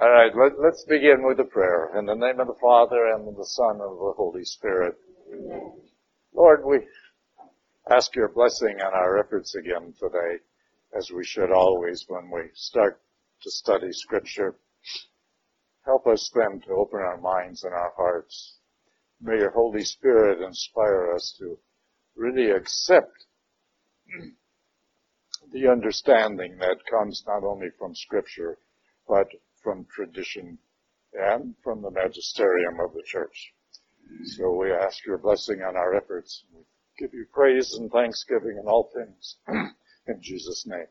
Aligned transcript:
All 0.00 0.12
right, 0.12 0.30
let, 0.32 0.52
us 0.72 0.84
begin 0.88 1.26
with 1.26 1.40
a 1.40 1.44
prayer. 1.44 1.90
In 1.98 2.06
the 2.06 2.14
name 2.14 2.38
of 2.38 2.46
the 2.46 2.54
Father, 2.60 3.14
and 3.16 3.26
of 3.26 3.36
the 3.36 3.44
Son, 3.44 3.80
and 3.80 3.82
of 3.82 3.98
the 3.98 4.12
Holy 4.16 4.44
Spirit. 4.44 4.94
Lord, 6.32 6.64
we 6.64 6.86
ask 7.90 8.14
your 8.14 8.28
blessing 8.28 8.80
on 8.80 8.94
our 8.94 9.18
efforts 9.18 9.56
again 9.56 9.92
today, 9.98 10.36
as 10.96 11.10
we 11.10 11.24
should 11.24 11.50
always 11.50 12.04
when 12.06 12.30
we 12.30 12.42
start 12.54 13.00
to 13.42 13.50
study 13.50 13.88
Scripture. 13.90 14.54
Help 15.84 16.06
us 16.06 16.30
then 16.32 16.60
to 16.60 16.74
open 16.74 17.00
our 17.00 17.20
minds 17.20 17.64
and 17.64 17.74
our 17.74 17.92
hearts. 17.96 18.58
May 19.20 19.38
your 19.38 19.50
Holy 19.50 19.82
Spirit 19.82 20.40
inspire 20.46 21.12
us 21.12 21.34
to 21.40 21.58
really 22.14 22.52
accept 22.52 23.26
the 25.52 25.66
understanding 25.66 26.56
that 26.58 26.86
comes 26.88 27.24
not 27.26 27.42
only 27.42 27.70
from 27.80 27.96
Scripture, 27.96 28.58
but 29.08 29.26
from 29.62 29.86
tradition 29.94 30.58
and 31.14 31.54
from 31.62 31.82
the 31.82 31.90
magisterium 31.90 32.80
of 32.80 32.92
the 32.94 33.02
church. 33.06 33.52
So 34.36 34.54
we 34.54 34.72
ask 34.72 35.04
your 35.06 35.18
blessing 35.18 35.62
on 35.62 35.76
our 35.76 35.94
efforts. 35.94 36.44
We 36.54 36.62
give 36.98 37.14
you 37.14 37.26
praise 37.32 37.74
and 37.78 37.90
thanksgiving 37.90 38.58
in 38.60 38.68
all 38.68 38.90
things 38.94 39.36
in 40.06 40.20
Jesus' 40.22 40.64
name. 40.66 40.86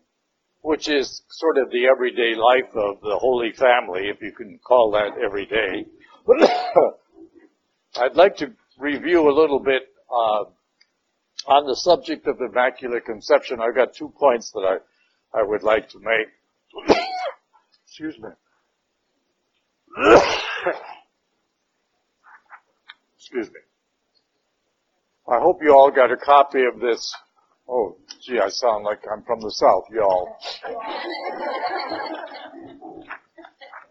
Which 0.62 0.90
is 0.90 1.22
sort 1.30 1.58
of 1.58 1.70
the 1.72 1.88
everyday 1.88 2.36
life 2.36 2.76
of 2.76 3.02
the 3.02 3.18
Holy 3.20 3.52
Family, 3.54 4.10
if 4.10 4.22
you 4.22 4.32
can 4.32 4.60
call 4.66 4.92
that 4.92 5.18
everyday. 5.24 5.86
I'd 7.96 8.16
like 8.16 8.36
to 8.38 8.52
review 8.78 9.30
a 9.30 9.34
little 9.34 9.60
bit 9.60 9.84
uh, 10.12 10.46
on 11.48 11.68
the 11.68 11.76
subject 11.76 12.28
of 12.28 12.38
the 12.38 12.46
Immaculate 12.46 13.06
Conception. 13.06 13.60
I've 13.62 13.76
got 13.76 13.94
two 13.94 14.12
points 14.20 14.52
that 14.52 14.80
I, 15.34 15.40
I 15.40 15.44
would 15.44 15.64
like 15.64 15.90
to 15.90 16.00
make. 16.00 16.98
Excuse 17.86 18.18
me. 18.20 18.30
Excuse 23.18 23.48
me. 23.48 23.60
I 25.28 25.40
hope 25.40 25.64
you 25.64 25.74
all 25.74 25.90
got 25.92 26.12
a 26.12 26.18
copy 26.18 26.60
of 26.72 26.80
this. 26.80 27.12
Oh, 27.68 27.98
gee, 28.22 28.40
I 28.40 28.50
sound 28.50 28.84
like 28.84 29.00
I'm 29.12 29.24
from 29.24 29.42
the 29.42 29.50
South, 29.50 29.86
y'all. 29.92 30.38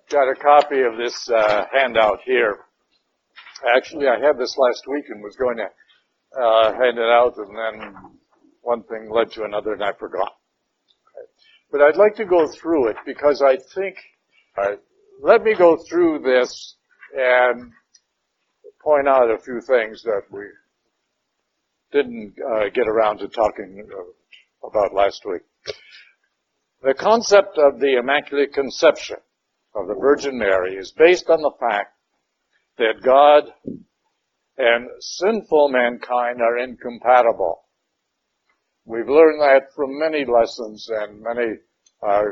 got 0.09 0.31
a 0.31 0.37
copy 0.37 0.83
of 0.83 0.97
this 0.97 1.29
uh, 1.29 1.65
handout 1.73 2.21
here. 2.25 2.61
Actually, 3.77 4.07
I 4.07 4.21
had 4.25 4.39
this 4.39 4.57
last 4.57 4.87
week 4.87 5.07
and 5.09 5.21
was 5.23 5.35
going 5.35 5.57
to 5.57 5.69
uh, 6.41 6.73
hand 6.73 6.99
it 6.99 7.11
out, 7.11 7.37
and 7.37 7.49
then 7.49 7.95
one 8.63 8.85
thing 8.85 9.11
led 9.11 9.33
to 9.33 9.43
another, 9.43 9.73
and 9.73 9.83
I 9.83 9.91
forgot. 9.99 10.37
Okay. 11.09 11.27
But 11.73 11.83
I'd 11.83 11.97
like 11.97 12.15
to 12.17 12.25
go 12.25 12.47
through 12.47 12.91
it 12.91 12.97
because 13.05 13.43
I 13.43 13.57
think 13.75 13.97
uh, 14.57 14.77
let 15.23 15.43
me 15.43 15.55
go 15.55 15.77
through 15.89 16.21
this 16.21 16.77
and 17.15 17.73
point 18.83 19.09
out 19.09 19.31
a 19.31 19.39
few 19.39 19.61
things 19.61 20.03
that 20.03 20.23
we 20.31 20.43
didn't 21.93 22.35
uh, 22.39 22.69
get 22.75 22.87
around 22.87 23.19
to 23.19 23.29
talking 23.29 23.87
uh, 23.91 24.67
about 24.67 24.95
last 24.95 25.25
week. 25.25 25.43
The 26.83 26.95
concept 26.95 27.59
of 27.59 27.81
the 27.81 27.97
Immaculate 27.99 28.53
Conception 28.53 29.17
of 29.75 29.89
the 29.89 29.95
Virgin 29.95 30.39
Mary 30.39 30.75
is 30.75 30.93
based 30.93 31.29
on 31.29 31.41
the 31.41 31.53
fact 31.59 31.95
that 32.79 33.03
God 33.03 33.45
and 34.59 34.89
sinful 35.01 35.69
mankind 35.71 36.41
are 36.41 36.59
incompatible. 36.59 37.63
We've 38.85 39.09
learned 39.09 39.41
that 39.41 39.75
from 39.75 39.99
many 39.99 40.25
lessons 40.25 40.89
and 40.91 41.23
many 41.23 41.55
uh, 42.07 42.23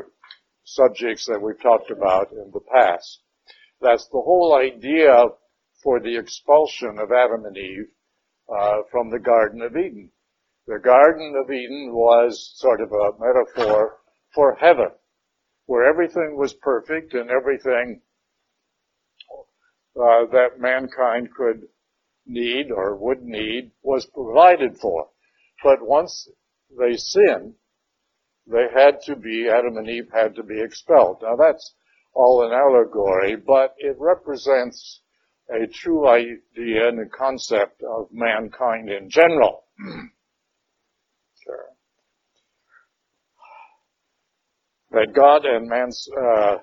subjects 0.65 1.25
that 1.27 1.41
we've 1.41 1.61
talked 1.61 1.91
about 1.91 2.31
in 2.31 2.51
the 2.51 2.59
past. 2.59 3.21
That's 3.81 4.05
the 4.07 4.21
whole 4.21 4.57
idea 4.59 5.25
for 5.83 5.99
the 5.99 6.17
expulsion 6.17 6.97
of 6.99 7.11
Adam 7.11 7.45
and 7.45 7.57
Eve 7.57 7.87
uh, 8.49 8.81
from 8.91 9.09
the 9.09 9.19
Garden 9.19 9.61
of 9.61 9.77
Eden. 9.77 10.11
The 10.67 10.79
Garden 10.79 11.35
of 11.41 11.51
Eden 11.51 11.93
was 11.93 12.51
sort 12.55 12.81
of 12.81 12.91
a 12.91 13.11
metaphor 13.19 13.99
for 14.33 14.55
heaven, 14.55 14.89
where 15.67 15.87
everything 15.87 16.35
was 16.37 16.53
perfect 16.53 17.13
and 17.13 17.29
everything 17.29 18.01
uh, 19.95 20.25
that 20.31 20.59
mankind 20.59 21.29
could 21.35 21.67
need 22.25 22.71
or 22.71 22.95
would 22.95 23.21
need 23.21 23.71
was 23.83 24.07
provided 24.07 24.77
for. 24.79 25.09
But 25.63 25.81
once 25.81 26.27
they 26.77 26.97
sinned, 26.97 27.53
they 28.47 28.67
had 28.73 29.01
to 29.05 29.15
be, 29.15 29.49
Adam 29.49 29.77
and 29.77 29.89
Eve 29.89 30.09
had 30.13 30.35
to 30.35 30.43
be 30.43 30.61
expelled. 30.61 31.21
Now 31.21 31.35
that's 31.35 31.73
all 32.13 32.45
an 32.45 32.53
allegory, 32.53 33.35
but 33.35 33.75
it 33.77 33.95
represents 33.99 35.01
a 35.49 35.67
true 35.67 36.07
idea 36.07 36.87
and 36.87 36.99
a 36.99 37.09
concept 37.09 37.81
of 37.83 38.07
mankind 38.11 38.89
in 38.89 39.09
general. 39.09 39.63
sure. 41.43 41.65
That 44.91 45.13
God 45.13 45.45
and 45.45 45.67
man's, 45.67 46.07
uh, 46.17 46.57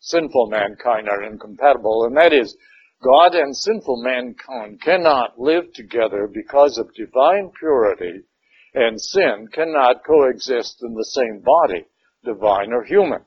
sinful 0.00 0.48
mankind 0.48 1.08
are 1.08 1.22
incompatible, 1.22 2.04
and 2.04 2.16
that 2.16 2.32
is, 2.32 2.56
God 3.02 3.34
and 3.34 3.56
sinful 3.56 4.02
mankind 4.02 4.80
cannot 4.80 5.38
live 5.38 5.72
together 5.72 6.28
because 6.32 6.78
of 6.78 6.94
divine 6.94 7.50
purity 7.58 8.24
and 8.74 9.00
sin 9.00 9.48
cannot 9.52 10.04
coexist 10.04 10.82
in 10.82 10.94
the 10.94 11.04
same 11.04 11.40
body, 11.40 11.84
divine 12.24 12.72
or 12.72 12.84
human. 12.84 13.24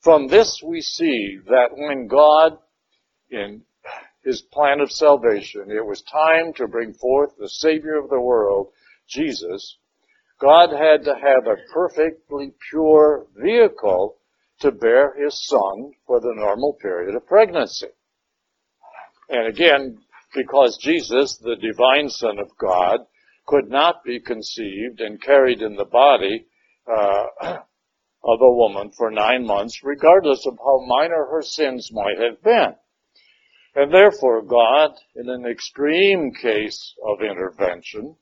From 0.00 0.26
this 0.26 0.60
we 0.64 0.80
see 0.80 1.38
that 1.46 1.76
when 1.76 2.08
God, 2.08 2.58
in 3.30 3.62
his 4.24 4.42
plan 4.52 4.80
of 4.80 4.90
salvation, 4.90 5.70
it 5.70 5.84
was 5.84 6.02
time 6.02 6.52
to 6.54 6.66
bring 6.66 6.92
forth 6.94 7.30
the 7.38 7.48
Savior 7.48 7.98
of 7.98 8.10
the 8.10 8.20
world, 8.20 8.68
Jesus, 9.08 9.78
God 10.40 10.70
had 10.70 11.04
to 11.04 11.14
have 11.14 11.46
a 11.46 11.72
perfectly 11.72 12.52
pure 12.70 13.26
vehicle 13.36 14.16
to 14.60 14.72
bear 14.72 15.14
his 15.14 15.46
son 15.46 15.92
for 16.06 16.20
the 16.20 16.34
normal 16.34 16.74
period 16.80 17.14
of 17.14 17.26
pregnancy. 17.26 17.88
And 19.28 19.46
again, 19.46 19.98
because 20.34 20.78
Jesus, 20.78 21.38
the 21.38 21.56
divine 21.56 22.08
Son 22.08 22.38
of 22.38 22.50
God, 22.58 23.00
could 23.46 23.68
not 23.68 24.04
be 24.04 24.20
conceived 24.20 25.00
and 25.00 25.20
carried 25.20 25.60
in 25.60 25.76
the 25.76 25.84
body 25.84 26.46
uh, 26.86 27.24
of 28.24 28.40
a 28.40 28.52
woman 28.52 28.90
for 28.96 29.10
nine 29.10 29.44
months, 29.44 29.80
regardless 29.82 30.46
of 30.46 30.56
how 30.58 30.84
minor 30.86 31.26
her 31.30 31.42
sins 31.42 31.90
might 31.92 32.18
have 32.18 32.42
been. 32.42 32.74
And 33.74 33.92
therefore 33.92 34.42
God, 34.42 34.90
in 35.16 35.28
an 35.28 35.46
extreme 35.46 36.32
case 36.40 36.94
of 37.04 37.22
intervention, 37.22 38.16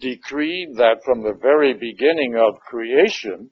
decreed 0.00 0.76
that 0.76 1.04
from 1.04 1.22
the 1.22 1.34
very 1.34 1.74
beginning 1.74 2.36
of 2.36 2.60
creation, 2.60 3.50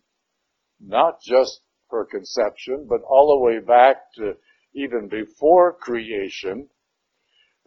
not 0.81 1.21
just 1.21 1.61
her 1.91 2.07
conception, 2.07 2.87
but 2.89 3.03
all 3.03 3.29
the 3.29 3.45
way 3.45 3.61
back 3.61 3.97
to 4.17 4.35
even 4.75 5.09
before 5.09 5.75
creation, 5.75 6.69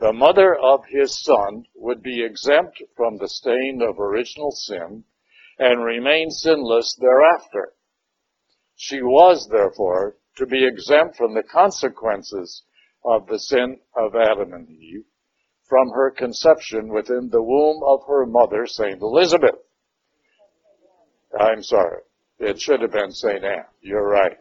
the 0.01 0.11
mother 0.11 0.55
of 0.55 0.83
his 0.89 1.23
son 1.23 1.63
would 1.75 2.01
be 2.01 2.25
exempt 2.25 2.81
from 2.97 3.17
the 3.17 3.29
stain 3.29 3.83
of 3.87 3.99
original 3.99 4.49
sin 4.49 5.03
and 5.59 5.85
remain 5.85 6.31
sinless 6.31 6.97
thereafter. 6.99 7.73
She 8.75 9.03
was, 9.03 9.47
therefore, 9.47 10.17
to 10.37 10.47
be 10.47 10.65
exempt 10.65 11.17
from 11.17 11.35
the 11.35 11.43
consequences 11.43 12.63
of 13.05 13.27
the 13.27 13.37
sin 13.37 13.79
of 13.95 14.15
Adam 14.15 14.53
and 14.53 14.67
Eve 14.69 15.05
from 15.69 15.89
her 15.91 16.09
conception 16.09 16.87
within 16.87 17.29
the 17.29 17.43
womb 17.43 17.83
of 17.85 17.99
her 18.07 18.25
mother, 18.25 18.65
Saint 18.65 19.01
Elizabeth. 19.01 19.55
I'm 21.39 21.61
sorry. 21.61 22.01
It 22.39 22.59
should 22.59 22.81
have 22.81 22.91
been 22.91 23.11
Saint 23.11 23.43
Anne. 23.43 23.65
You're 23.81 24.09
right. 24.09 24.37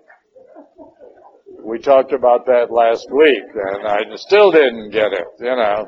We 1.71 1.79
talked 1.79 2.13
about 2.13 2.47
that 2.47 2.73
last 2.73 3.07
week, 3.13 3.45
and 3.55 3.87
I 3.87 4.17
still 4.17 4.51
didn't 4.51 4.91
get 4.91 5.13
it, 5.13 5.27
you 5.39 5.55
know. 5.55 5.87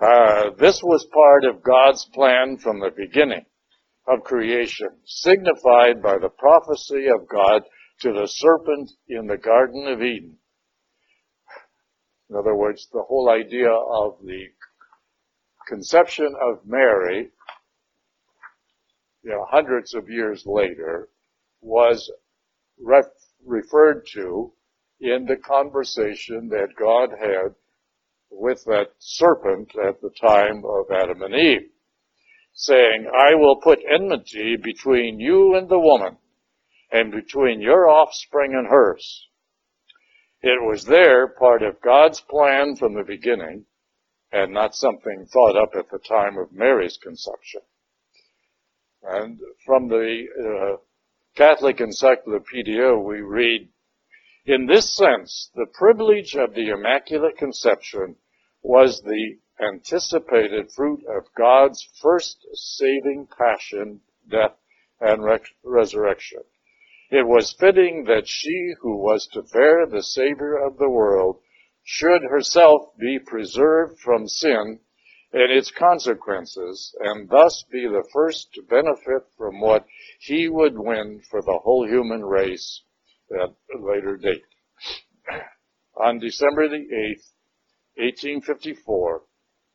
Uh, 0.00 0.50
this 0.56 0.80
was 0.80 1.04
part 1.12 1.44
of 1.44 1.60
God's 1.60 2.04
plan 2.04 2.56
from 2.58 2.78
the 2.78 2.92
beginning 2.96 3.46
of 4.06 4.22
creation, 4.22 4.90
signified 5.04 6.00
by 6.00 6.18
the 6.18 6.28
prophecy 6.28 7.08
of 7.08 7.26
God 7.26 7.62
to 8.02 8.12
the 8.12 8.28
serpent 8.28 8.92
in 9.08 9.26
the 9.26 9.38
Garden 9.38 9.88
of 9.88 10.00
Eden. 10.00 10.36
In 12.30 12.36
other 12.36 12.54
words, 12.54 12.86
the 12.92 13.02
whole 13.02 13.28
idea 13.28 13.72
of 13.72 14.18
the 14.24 14.44
conception 15.66 16.32
of 16.40 16.60
Mary, 16.64 17.30
you 19.24 19.30
know, 19.30 19.44
hundreds 19.50 19.94
of 19.94 20.08
years 20.08 20.44
later, 20.46 21.08
was 21.60 22.08
ref- 22.82 23.04
referred 23.44 24.06
to 24.14 24.52
in 25.00 25.26
the 25.26 25.36
conversation 25.36 26.48
that 26.48 26.76
God 26.78 27.10
had 27.18 27.54
with 28.30 28.64
that 28.64 28.92
serpent 28.98 29.72
at 29.76 30.00
the 30.00 30.10
time 30.20 30.62
of 30.64 30.90
Adam 30.90 31.22
and 31.22 31.34
Eve, 31.34 31.70
saying, 32.52 33.10
I 33.12 33.34
will 33.34 33.56
put 33.56 33.80
enmity 33.88 34.56
between 34.62 35.18
you 35.18 35.56
and 35.56 35.68
the 35.68 35.78
woman, 35.78 36.18
and 36.92 37.10
between 37.10 37.60
your 37.60 37.88
offspring 37.88 38.52
and 38.54 38.66
hers. 38.68 39.28
It 40.42 40.62
was 40.62 40.84
there 40.84 41.28
part 41.28 41.62
of 41.62 41.80
God's 41.80 42.20
plan 42.20 42.76
from 42.76 42.94
the 42.94 43.04
beginning 43.04 43.66
and 44.32 44.52
not 44.52 44.74
something 44.74 45.26
thought 45.26 45.56
up 45.56 45.74
at 45.76 45.90
the 45.90 45.98
time 45.98 46.38
of 46.38 46.52
Mary's 46.52 46.96
conception. 46.96 47.60
And 49.02 49.38
from 49.66 49.88
the 49.88 50.24
uh, 50.38 50.76
Catholic 51.36 51.80
Encyclopedia, 51.80 52.96
we 52.96 53.20
read, 53.20 53.68
in 54.46 54.66
this 54.66 54.94
sense, 54.96 55.50
the 55.54 55.66
privilege 55.66 56.34
of 56.34 56.54
the 56.54 56.70
Immaculate 56.70 57.38
Conception 57.38 58.16
was 58.62 59.00
the 59.02 59.38
anticipated 59.60 60.72
fruit 60.72 61.04
of 61.06 61.32
God's 61.34 61.82
first 62.02 62.44
saving 62.52 63.28
passion, 63.38 64.00
death, 64.28 64.56
and 65.00 65.22
re- 65.22 65.38
resurrection. 65.62 66.42
It 67.10 67.26
was 67.26 67.52
fitting 67.52 68.04
that 68.04 68.26
she 68.26 68.74
who 68.80 68.96
was 68.96 69.26
to 69.28 69.42
bear 69.42 69.86
the 69.86 70.02
Savior 70.02 70.56
of 70.56 70.78
the 70.78 70.90
world 70.90 71.40
should 71.82 72.22
herself 72.22 72.96
be 72.98 73.18
preserved 73.18 73.98
from 73.98 74.26
sin 74.26 74.80
and 75.32 75.52
its 75.52 75.70
consequences, 75.70 76.94
and 77.00 77.28
thus 77.28 77.64
be 77.70 77.86
the 77.86 78.08
first 78.12 78.52
to 78.54 78.62
benefit 78.62 79.22
from 79.36 79.60
what 79.60 79.84
he 80.20 80.48
would 80.48 80.76
win 80.76 81.20
for 81.30 81.40
the 81.42 81.58
whole 81.62 81.86
human 81.86 82.24
race 82.24 82.82
at 83.32 83.48
a 83.48 83.78
later 83.78 84.16
date. 84.16 84.42
On 85.96 86.18
December 86.18 86.68
the 86.68 86.76
8th, 86.76 87.26
1854, 87.96 89.22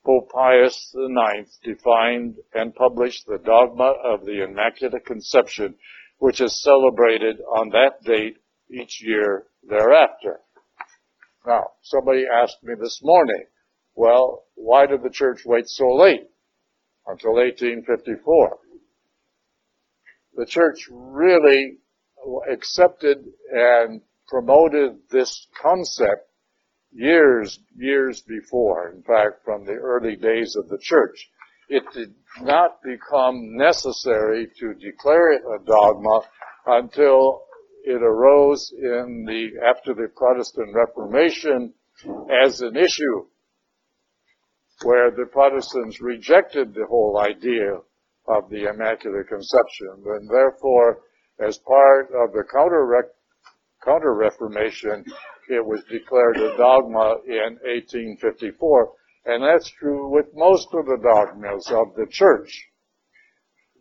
Pope 0.06 0.30
Pius 0.30 0.94
IX 0.96 1.58
defined 1.64 2.36
and 2.54 2.76
published 2.76 3.26
the 3.26 3.40
dogma 3.44 3.94
of 4.04 4.26
the 4.26 4.44
Immaculate 4.44 5.06
Conception, 5.06 5.76
which 6.18 6.42
is 6.42 6.62
celebrated 6.62 7.38
on 7.58 7.70
that 7.70 8.04
date 8.04 8.38
each 8.70 9.02
year 9.02 9.48
thereafter. 9.68 10.42
Now, 11.46 11.64
somebody 11.82 12.24
asked 12.32 12.64
me 12.64 12.74
this 12.80 13.00
morning, 13.04 13.46
well, 13.96 14.44
why 14.56 14.86
did 14.86 15.04
the 15.04 15.10
church 15.10 15.42
wait 15.46 15.68
so 15.68 15.96
late? 15.96 16.28
Until 17.08 17.34
1854. 17.34 18.58
The 20.36 20.46
church 20.46 20.90
really 20.92 21.78
accepted 22.52 23.26
and 23.52 24.02
promoted 24.28 24.98
this 25.10 25.48
concept 25.62 26.28
years, 26.92 27.60
years 27.78 28.22
before. 28.22 28.92
In 28.92 29.04
fact, 29.04 29.44
from 29.44 29.66
the 29.66 29.74
early 29.74 30.16
days 30.16 30.56
of 30.56 30.68
the 30.68 30.80
church. 30.82 31.30
It 31.68 31.84
did 31.94 32.14
not 32.42 32.82
become 32.84 33.58
necessary 33.58 34.48
to 34.60 34.74
declare 34.76 35.32
it 35.32 35.42
a 35.42 35.64
dogma 35.66 36.22
until 36.68 37.42
it 37.84 38.02
arose 38.02 38.72
in 38.78 39.26
the, 39.28 39.50
after 39.68 39.94
the 39.94 40.08
Protestant 40.16 40.76
Reformation 40.76 41.74
as 42.44 42.62
an 42.62 42.76
issue 42.76 43.26
where 44.84 45.12
the 45.12 45.26
Protestants 45.26 46.02
rejected 46.02 46.74
the 46.74 46.86
whole 46.88 47.18
idea 47.18 47.80
of 48.28 48.50
the 48.50 48.68
Immaculate 48.70 49.28
Conception, 49.28 50.04
and 50.06 50.30
therefore, 50.30 51.02
as 51.40 51.58
part 51.60 52.10
of 52.12 52.34
the 52.34 52.44
counter 53.84 54.14
Reformation, 54.14 55.06
it 55.50 55.66
was 55.66 55.84
declared 55.86 56.38
a 56.38 56.58
dogma 56.58 57.18
in 57.28 57.60
1854, 57.64 58.92
and 59.26 59.44
that's 59.44 59.70
true 59.70 60.10
with 60.10 60.26
most 60.34 60.68
of 60.74 60.86
the 60.86 60.98
dogmas 61.02 61.72
of 61.72 61.96
the 61.96 62.08
Church. 62.10 62.70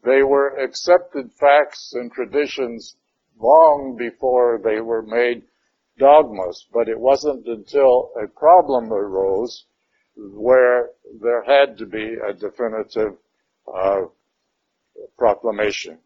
They 0.05 0.23
were 0.23 0.59
accepted 0.63 1.33
facts 1.33 1.93
and 1.95 2.13
traditions 2.13 2.97
long 3.39 3.97
before 3.99 4.61
they 4.63 4.81
were 4.81 5.03
made 5.03 5.43
dogmas, 5.99 6.67
but 6.73 6.89
it 6.89 6.99
wasn't 7.01 7.47
until 7.47 8.11
a 8.23 8.29
problem 8.29 8.93
arose 8.93 9.65
where 10.17 10.91
there 11.21 11.43
had 11.45 11.79
to 11.79 11.87
be 11.87 12.17
a 12.29 12.33
definitive 12.33 13.17
uh, 13.73 14.03
proclamation. 15.19 15.99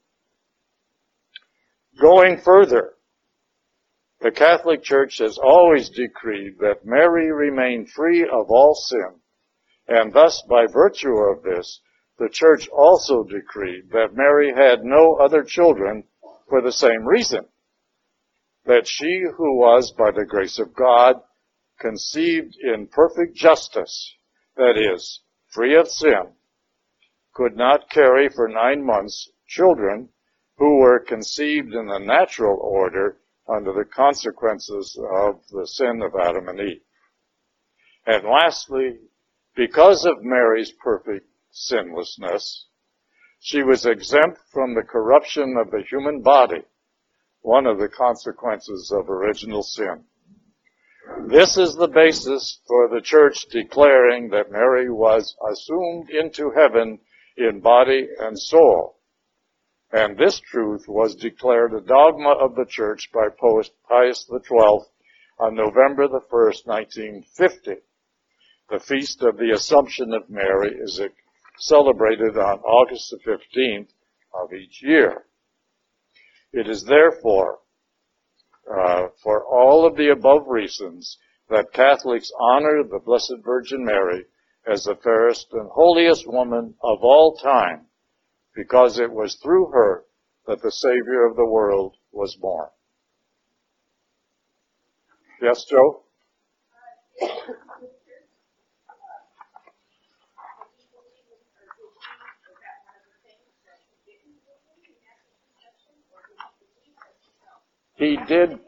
Going 2.01 2.41
further, 2.45 2.95
the 4.21 4.31
Catholic 4.31 4.83
Church 4.83 5.19
has 5.19 5.39
always 5.39 5.91
decreed 5.91 6.59
that 6.61 6.85
Mary 6.85 7.31
remain 7.33 7.87
free 7.87 8.23
of 8.23 8.51
all 8.51 8.75
sin, 8.75 9.21
and 9.87 10.13
thus 10.13 10.43
by 10.49 10.67
virtue 10.67 11.17
of 11.17 11.43
this, 11.43 11.81
the 12.19 12.29
Church 12.29 12.69
also 12.69 13.23
decreed 13.23 13.91
that 13.93 14.15
Mary 14.15 14.53
had 14.55 14.85
no 14.85 15.17
other 15.21 15.45
children 15.45 16.05
for 16.49 16.61
the 16.61 16.73
same 16.73 17.07
reason, 17.07 17.47
that 18.65 18.87
she 18.87 19.23
who 19.37 19.59
was 19.59 19.93
by 19.97 20.11
the 20.11 20.25
grace 20.25 20.59
of 20.59 20.75
God 20.75 21.21
conceived 21.79 22.57
in 22.57 22.87
perfect 22.89 23.37
justice, 23.37 24.15
that 24.57 24.77
is, 24.77 25.21
free 25.49 25.77
of 25.77 25.89
sin, 25.89 26.33
could 27.33 27.57
not 27.57 27.91
carry 27.91 28.29
for 28.29 28.49
nine 28.49 28.85
months 28.85 29.31
children 29.47 30.09
who 30.57 30.79
were 30.79 30.99
conceived 30.99 31.73
in 31.73 31.87
the 31.87 31.99
natural 31.99 32.59
order 32.61 33.19
under 33.49 33.73
the 33.73 33.85
consequences 33.85 34.99
of 35.23 35.41
the 35.51 35.67
sin 35.67 36.03
of 36.03 36.15
Adam 36.21 36.49
and 36.49 36.61
Eve. 36.61 36.83
And 38.07 38.25
lastly, 38.25 38.99
because 39.55 40.05
of 40.05 40.23
Mary's 40.23 40.73
perfect 40.73 41.27
sinlessness, 41.51 42.67
she 43.41 43.63
was 43.63 43.87
exempt 43.87 44.39
from 44.53 44.75
the 44.75 44.83
corruption 44.83 45.57
of 45.57 45.71
the 45.71 45.83
human 45.89 46.23
body, 46.23 46.63
one 47.41 47.67
of 47.67 47.79
the 47.79 47.89
consequences 47.89 48.93
of 48.93 49.09
original 49.09 49.63
sin. 49.63 50.05
This 51.27 51.57
is 51.57 51.75
the 51.75 51.89
basis 51.89 52.61
for 52.67 52.89
the 52.89 53.01
church 53.01 53.47
declaring 53.51 54.29
that 54.31 54.51
Mary 54.51 54.91
was 54.91 55.37
assumed 55.51 56.11
into 56.11 56.51
heaven 56.51 57.01
in 57.37 57.61
body 57.61 58.09
and 58.19 58.39
soul. 58.39 58.99
And 59.91 60.19
this 60.19 60.39
truth 60.39 60.85
was 60.87 61.15
declared 61.15 61.73
a 61.73 61.81
dogma 61.81 62.31
of 62.31 62.55
the 62.55 62.67
church 62.67 63.11
by 63.13 63.29
Pope 63.31 63.67
Pius 63.89 64.27
XII 64.29 64.81
on 65.39 65.55
November 65.55 66.09
the 66.09 66.21
1st, 66.31 66.67
1950. 66.67 67.77
The 68.69 68.81
feast 68.81 69.23
of 69.23 69.39
the 69.39 69.53
Assumption 69.53 70.13
of 70.13 70.29
Mary 70.29 70.75
is 70.75 71.01
celebrated 71.59 72.37
on 72.37 72.61
August 72.61 73.11
the 73.11 73.19
15th 73.19 73.89
of 74.35 74.53
each 74.53 74.83
year. 74.83 75.25
It 76.53 76.69
is 76.69 76.85
therefore, 76.85 77.61
uh, 78.71 79.09
for 79.23 79.45
all 79.45 79.87
of 79.87 79.97
the 79.97 80.11
above 80.11 80.47
reasons, 80.47 81.19
that 81.49 81.73
Catholics 81.73 82.31
honor 82.39 82.83
the 82.83 83.01
Blessed 83.05 83.37
Virgin 83.45 83.85
Mary 83.85 84.25
as 84.67 84.85
the 84.85 84.97
fairest 84.97 85.49
and 85.53 85.69
holiest 85.71 86.27
woman 86.27 86.75
of 86.83 86.99
all 87.03 87.37
time, 87.37 87.87
because 88.55 88.99
it 88.99 89.11
was 89.11 89.39
through 89.43 89.71
her 89.73 90.05
that 90.47 90.61
the 90.63 90.73
Savior 90.73 91.27
of 91.27 91.37
the 91.37 91.47
world 91.47 91.97
was 92.13 92.37
born. 92.37 92.69
Yes, 95.41 95.65
Joe? 95.65 96.03
He 107.99 108.17
did, 108.29 108.61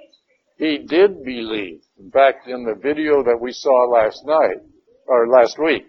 he 0.58 0.78
did 0.78 1.24
believe. 1.24 1.82
In 1.98 2.10
fact, 2.10 2.48
in 2.48 2.64
the 2.64 2.74
video 2.74 3.22
that 3.22 3.38
we 3.40 3.52
saw 3.52 3.84
last 3.84 4.26
night, 4.26 4.58
or 5.06 5.28
last 5.28 5.56
week, 5.58 5.84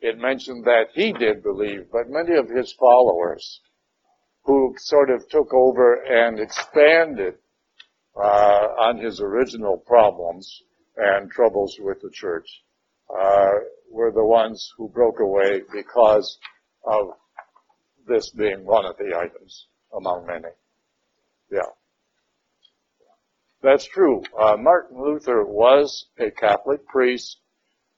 it 0.00 0.16
mentioned 0.16 0.64
that 0.64 0.86
he 0.94 1.12
did 1.12 1.42
believe, 1.42 1.86
but 1.90 2.08
many 2.08 2.38
of 2.38 2.48
his 2.48 2.72
followers, 2.78 3.60
who 4.44 4.74
sort 4.78 5.10
of 5.10 5.28
took 5.28 5.52
over 5.52 5.94
and 6.04 6.38
expanded 6.38 7.34
uh, 8.16 8.66
on 8.78 8.98
his 8.98 9.20
original 9.20 9.76
problems 9.76 10.62
and 10.96 11.30
troubles 11.30 11.76
with 11.80 12.00
the 12.00 12.10
church, 12.12 12.46
uh, 13.10 13.50
were 13.90 14.12
the 14.12 14.24
ones 14.24 14.72
who 14.76 14.88
broke 14.88 15.18
away 15.20 15.62
because 15.72 16.38
of 16.86 17.08
this 18.06 18.30
being 18.30 18.64
one 18.64 18.86
of 18.86 18.96
the 18.98 19.16
items 19.16 19.66
among 19.96 20.26
many. 20.26 20.54
Yeah. 21.50 21.70
That's 23.62 23.86
true. 23.86 24.22
Uh, 24.38 24.56
Martin 24.56 25.02
Luther 25.02 25.44
was 25.44 26.06
a 26.18 26.30
Catholic 26.30 26.86
priest 26.86 27.38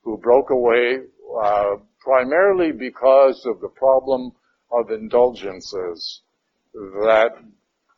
who 0.03 0.17
broke 0.17 0.51
away 0.51 0.99
uh, 1.43 1.77
primarily 2.01 2.73
because 2.73 3.45
of 3.47 3.61
the 3.61 3.69
problem 3.69 4.33
of 4.73 4.91
indulgences 4.91 6.23
that 6.73 7.31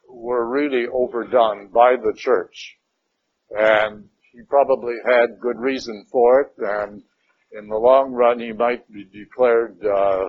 were 0.08 0.46
really 0.48 0.86
overdone 0.92 1.68
by 1.68 1.96
the 1.96 2.12
church. 2.16 2.76
And 3.50 4.08
he 4.32 4.40
probably 4.48 4.94
had 5.04 5.38
good 5.40 5.58
reason 5.58 6.06
for 6.10 6.40
it, 6.40 6.52
and 6.58 7.02
in 7.52 7.68
the 7.68 7.76
long 7.76 8.12
run 8.12 8.40
he 8.40 8.52
might 8.52 8.90
be 8.90 9.04
declared 9.04 9.76
uh, 9.84 10.28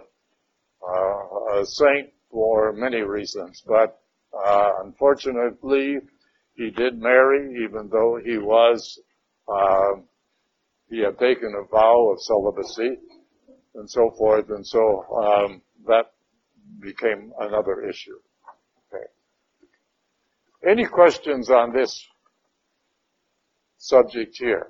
uh, 0.87 1.59
a 1.61 1.65
saint 1.65 2.09
for 2.29 2.73
many 2.73 3.01
reasons. 3.01 3.63
But 3.65 3.99
Uh, 4.33 4.71
unfortunately, 4.85 5.99
he 6.55 6.69
did 6.69 6.99
marry, 6.99 7.63
even 7.63 7.89
though 7.91 8.19
he 8.23 8.37
was, 8.37 8.99
uh, 9.47 10.01
he 10.89 10.99
had 10.99 11.17
taken 11.17 11.53
a 11.55 11.67
vow 11.67 12.11
of 12.11 12.21
celibacy 12.21 12.99
and 13.75 13.89
so 13.89 14.11
forth, 14.17 14.49
and 14.49 14.65
so 14.65 15.05
um, 15.15 15.61
that 15.87 16.11
became 16.79 17.33
another 17.39 17.81
issue. 17.89 18.19
Okay. 18.93 19.05
Any 20.71 20.85
questions 20.85 21.49
on 21.49 21.73
this 21.73 22.05
subject 23.77 24.37
here? 24.37 24.67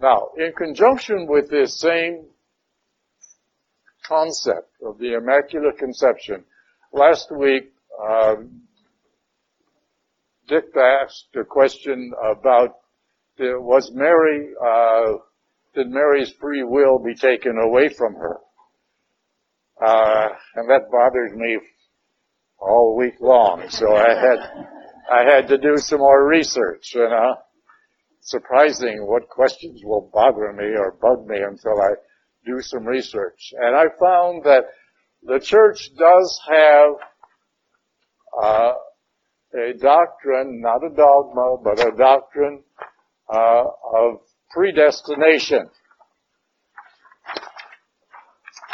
Now, 0.00 0.30
in 0.36 0.52
conjunction 0.52 1.26
with 1.28 1.48
this 1.50 1.78
same 1.78 2.26
concept 4.04 4.70
of 4.84 4.98
the 4.98 5.14
Immaculate 5.14 5.78
Conception, 5.78 6.44
last 6.92 7.30
week 7.30 7.72
uh, 8.02 8.34
Dick 10.48 10.64
asked 10.76 11.28
a 11.36 11.44
question 11.44 12.12
about 12.22 12.76
was 13.38 13.90
Mary 13.92 14.50
uh, 14.64 15.18
did 15.74 15.88
Mary's 15.88 16.32
free 16.40 16.62
will 16.62 17.02
be 17.04 17.14
taken 17.14 17.58
away 17.58 17.88
from 17.88 18.14
her? 18.14 18.38
Uh, 19.84 20.28
and 20.54 20.70
that 20.70 20.90
bothered 20.90 21.36
me 21.36 21.58
all 22.58 22.96
week 22.96 23.14
long. 23.20 23.68
So 23.70 23.94
I 23.94 24.14
had 24.14 24.66
I 25.10 25.34
had 25.34 25.48
to 25.48 25.58
do 25.58 25.76
some 25.76 25.98
more 25.98 26.26
research. 26.26 26.92
You 26.94 27.08
know, 27.08 27.34
surprising 28.20 29.06
what 29.06 29.28
questions 29.28 29.80
will 29.82 30.10
bother 30.12 30.52
me 30.52 30.76
or 30.76 30.96
bug 31.00 31.26
me 31.26 31.38
until 31.38 31.80
I 31.80 31.94
do 32.46 32.60
some 32.60 32.84
research. 32.84 33.52
And 33.58 33.74
I 33.76 33.84
found 33.98 34.44
that 34.44 34.64
the 35.22 35.40
church 35.40 35.90
does 35.98 36.40
have 36.48 36.90
uh, 38.42 38.72
a 39.54 39.72
doctrine, 39.78 40.60
not 40.60 40.84
a 40.84 40.90
dogma, 40.90 41.56
but 41.62 41.80
a 41.80 41.96
doctrine 41.96 42.62
uh, 43.32 43.64
of 43.94 44.20
predestination. 44.50 45.70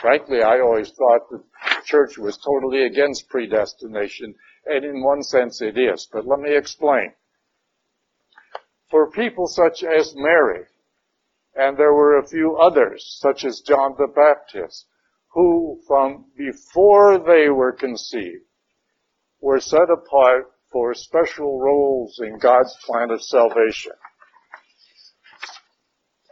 Frankly, 0.00 0.42
I 0.42 0.60
always 0.60 0.90
thought 0.90 1.28
the 1.30 1.42
church 1.84 2.16
was 2.16 2.38
totally 2.38 2.86
against 2.86 3.28
predestination, 3.28 4.34
and 4.66 4.84
in 4.84 5.02
one 5.02 5.22
sense 5.22 5.60
it 5.60 5.76
is. 5.78 6.08
But 6.10 6.26
let 6.26 6.40
me 6.40 6.56
explain. 6.56 7.12
For 8.90 9.10
people 9.10 9.46
such 9.46 9.84
as 9.84 10.14
Mary, 10.16 10.64
and 11.54 11.76
there 11.76 11.92
were 11.92 12.18
a 12.18 12.26
few 12.26 12.56
others, 12.56 13.04
such 13.20 13.44
as 13.44 13.60
John 13.60 13.94
the 13.98 14.08
Baptist, 14.08 14.86
who 15.32 15.80
from 15.86 16.24
before 16.36 17.18
they 17.18 17.50
were 17.50 17.72
conceived 17.72 18.44
were 19.40 19.60
set 19.60 19.88
apart 19.90 20.50
for 20.72 20.94
special 20.94 21.60
roles 21.60 22.20
in 22.22 22.38
God's 22.38 22.76
plan 22.86 23.10
of 23.10 23.22
salvation 23.22 23.92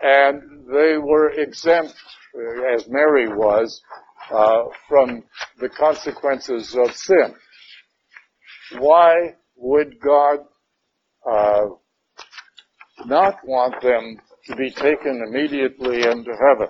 and 0.00 0.42
they 0.66 0.96
were 0.98 1.30
exempt, 1.30 1.94
uh, 2.34 2.74
as 2.74 2.88
Mary 2.88 3.28
was, 3.28 3.80
uh, 4.32 4.64
from 4.88 5.24
the 5.58 5.68
consequences 5.68 6.76
of 6.76 6.94
sin. 6.94 7.34
Why 8.78 9.34
would 9.56 9.98
God 10.00 10.38
uh, 11.28 11.66
not 13.06 13.36
want 13.44 13.80
them 13.82 14.18
to 14.46 14.56
be 14.56 14.70
taken 14.70 15.22
immediately 15.26 16.02
into 16.02 16.32
heaven 16.32 16.68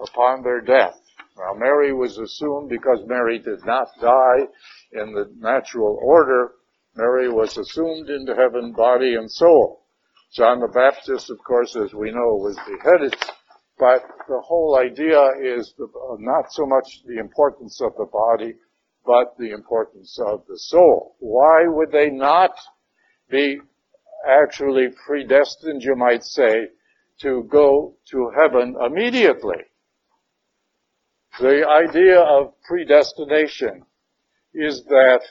upon 0.00 0.42
their 0.42 0.60
death? 0.60 0.94
Now, 1.38 1.54
Mary 1.56 1.94
was 1.94 2.18
assumed 2.18 2.68
because 2.68 3.00
Mary 3.06 3.38
did 3.38 3.64
not 3.64 3.88
die 4.00 4.46
in 4.92 5.14
the 5.14 5.32
natural 5.38 5.98
order. 6.02 6.50
Mary 6.94 7.28
was 7.28 7.56
assumed 7.56 8.10
into 8.10 8.34
heaven, 8.34 8.72
body 8.72 9.14
and 9.14 9.30
soul. 9.30 9.86
John 10.34 10.60
the 10.60 10.68
Baptist, 10.68 11.30
of 11.30 11.38
course, 11.46 11.76
as 11.76 11.94
we 11.94 12.10
know, 12.10 12.36
was 12.36 12.56
beheaded, 12.66 13.14
but 13.78 14.02
the 14.28 14.40
whole 14.40 14.78
idea 14.78 15.20
is 15.42 15.74
the, 15.76 15.84
uh, 15.84 16.16
not 16.18 16.52
so 16.52 16.66
much 16.66 17.02
the 17.06 17.18
importance 17.18 17.80
of 17.80 17.94
the 17.96 18.06
body, 18.06 18.54
but 19.04 19.36
the 19.38 19.50
importance 19.50 20.18
of 20.20 20.46
the 20.46 20.58
soul. 20.58 21.16
Why 21.18 21.64
would 21.66 21.90
they 21.90 22.10
not 22.10 22.52
be 23.30 23.60
actually 24.26 24.88
predestined, 25.06 25.82
you 25.82 25.96
might 25.96 26.24
say, 26.24 26.68
to 27.20 27.42
go 27.50 27.96
to 28.10 28.30
heaven 28.38 28.76
immediately? 28.86 29.64
The 31.40 31.66
idea 31.66 32.20
of 32.20 32.52
predestination 32.62 33.84
is 34.54 34.84
that 34.84 35.22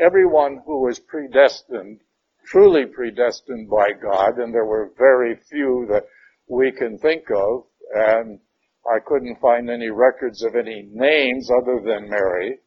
everyone 0.00 0.62
who 0.64 0.82
was 0.82 0.98
predestined 0.98 2.00
truly 2.48 2.86
predestined 2.86 3.68
by 3.68 3.88
God, 4.00 4.38
and 4.38 4.54
there 4.54 4.64
were 4.64 4.92
very 4.96 5.36
few 5.50 5.86
that 5.90 6.04
we 6.48 6.72
can 6.72 6.98
think 6.98 7.24
of, 7.30 7.64
and 7.92 8.40
I 8.86 8.98
couldn't 9.04 9.40
find 9.40 9.68
any 9.68 9.90
records 9.90 10.42
of 10.42 10.54
any 10.54 10.88
names 10.90 11.50
other 11.50 11.80
than 11.84 12.08
Mary, 12.08 12.58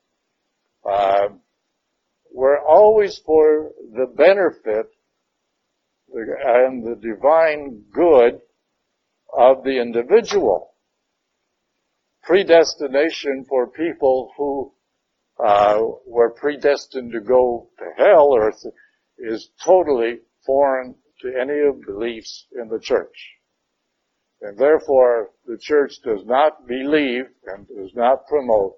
uh, 0.88 1.30
were 2.34 2.60
always 2.60 3.18
for 3.26 3.72
the 3.94 4.08
benefit 4.16 4.88
and 6.14 6.84
the 6.84 6.96
divine 6.96 7.84
good 7.92 8.40
of 9.36 9.64
the 9.64 9.82
individual. 9.82 10.76
Predestination 12.24 13.46
for 13.50 13.68
people 13.68 14.32
who 14.38 14.74
uh, 15.44 15.82
were 16.06 16.32
predestined 16.32 17.12
to 17.12 17.20
go 17.20 17.70
to 17.80 17.86
hell 17.98 18.28
or 18.28 18.54
is 19.18 19.50
totally 19.64 20.20
foreign 20.46 20.96
to 21.22 21.34
any 21.40 21.60
of 21.60 21.82
beliefs 21.86 22.48
in 22.60 22.68
the 22.68 22.80
church. 22.80 23.16
And 24.42 24.58
therefore, 24.58 25.30
the 25.46 25.58
church 25.58 25.94
does 26.04 26.26
not 26.26 26.68
believe 26.68 27.26
and 27.46 27.68
does 27.68 27.94
not 27.96 28.28
promote 28.28 28.76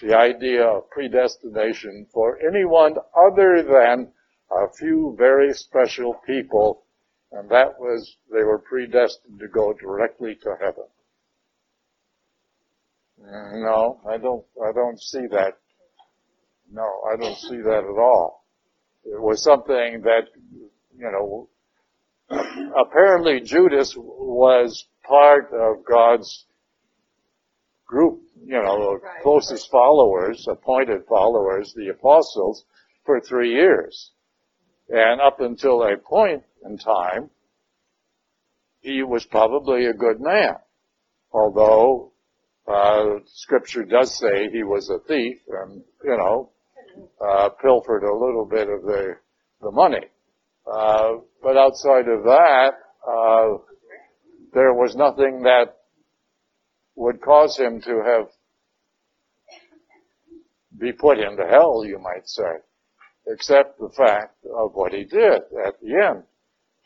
the 0.00 0.16
idea 0.16 0.64
of 0.64 0.88
predestination 0.90 2.06
for 2.12 2.38
anyone 2.46 2.94
other 3.14 3.62
than 3.62 4.10
a 4.50 4.72
few 4.78 5.14
very 5.18 5.52
special 5.52 6.14
people, 6.26 6.84
and 7.30 7.48
that 7.50 7.78
was 7.78 8.16
they 8.30 8.42
were 8.42 8.58
predestined 8.58 9.38
to 9.38 9.48
go 9.48 9.72
directly 9.74 10.34
to 10.42 10.56
heaven. 10.60 10.84
No, 13.18 14.00
I 14.08 14.16
don't, 14.16 14.44
I 14.66 14.72
don't 14.72 15.00
see 15.00 15.26
that. 15.30 15.58
No, 16.72 17.02
I 17.12 17.16
don't 17.16 17.36
see 17.36 17.58
that 17.58 17.84
at 17.84 17.98
all. 17.98 18.44
It 19.04 19.20
was 19.20 19.42
something 19.42 20.02
that, 20.02 20.28
you 20.96 21.10
know, 21.10 21.48
apparently 22.76 23.40
Judas 23.40 23.94
was 23.96 24.86
part 25.06 25.52
of 25.52 25.84
God's 25.84 26.46
group, 27.86 28.22
you 28.42 28.62
know, 28.62 28.94
right. 28.94 29.22
closest 29.22 29.70
followers, 29.70 30.46
appointed 30.48 31.04
followers, 31.06 31.74
the 31.76 31.88
apostles, 31.88 32.64
for 33.04 33.20
three 33.20 33.52
years. 33.52 34.12
And 34.88 35.20
up 35.20 35.40
until 35.40 35.82
a 35.82 35.96
point 35.98 36.42
in 36.64 36.78
time, 36.78 37.28
he 38.80 39.02
was 39.02 39.26
probably 39.26 39.86
a 39.86 39.92
good 39.92 40.20
man. 40.20 40.54
Although, 41.32 42.12
uh, 42.66 43.18
scripture 43.26 43.84
does 43.84 44.18
say 44.18 44.48
he 44.50 44.62
was 44.62 44.88
a 44.88 44.98
thief 45.06 45.38
and, 45.48 45.82
you 46.02 46.16
know, 46.16 46.50
uh, 47.20 47.48
pilfered 47.60 48.02
a 48.04 48.14
little 48.14 48.46
bit 48.46 48.68
of 48.68 48.82
the 48.82 49.16
the 49.60 49.70
money. 49.70 50.06
Uh, 50.70 51.14
but 51.42 51.56
outside 51.56 52.08
of 52.08 52.24
that, 52.24 52.70
uh, 53.06 53.58
there 54.52 54.74
was 54.74 54.94
nothing 54.96 55.42
that 55.42 55.76
would 56.94 57.20
cause 57.20 57.56
him 57.58 57.80
to 57.80 58.02
have 58.04 58.28
be 60.78 60.92
put 60.92 61.18
into 61.18 61.46
hell, 61.46 61.84
you 61.84 61.98
might 61.98 62.28
say, 62.28 62.58
except 63.26 63.78
the 63.78 63.90
fact 63.96 64.36
of 64.44 64.72
what 64.74 64.92
he 64.92 65.04
did 65.04 65.42
at 65.66 65.80
the 65.80 66.10
end. 66.10 66.24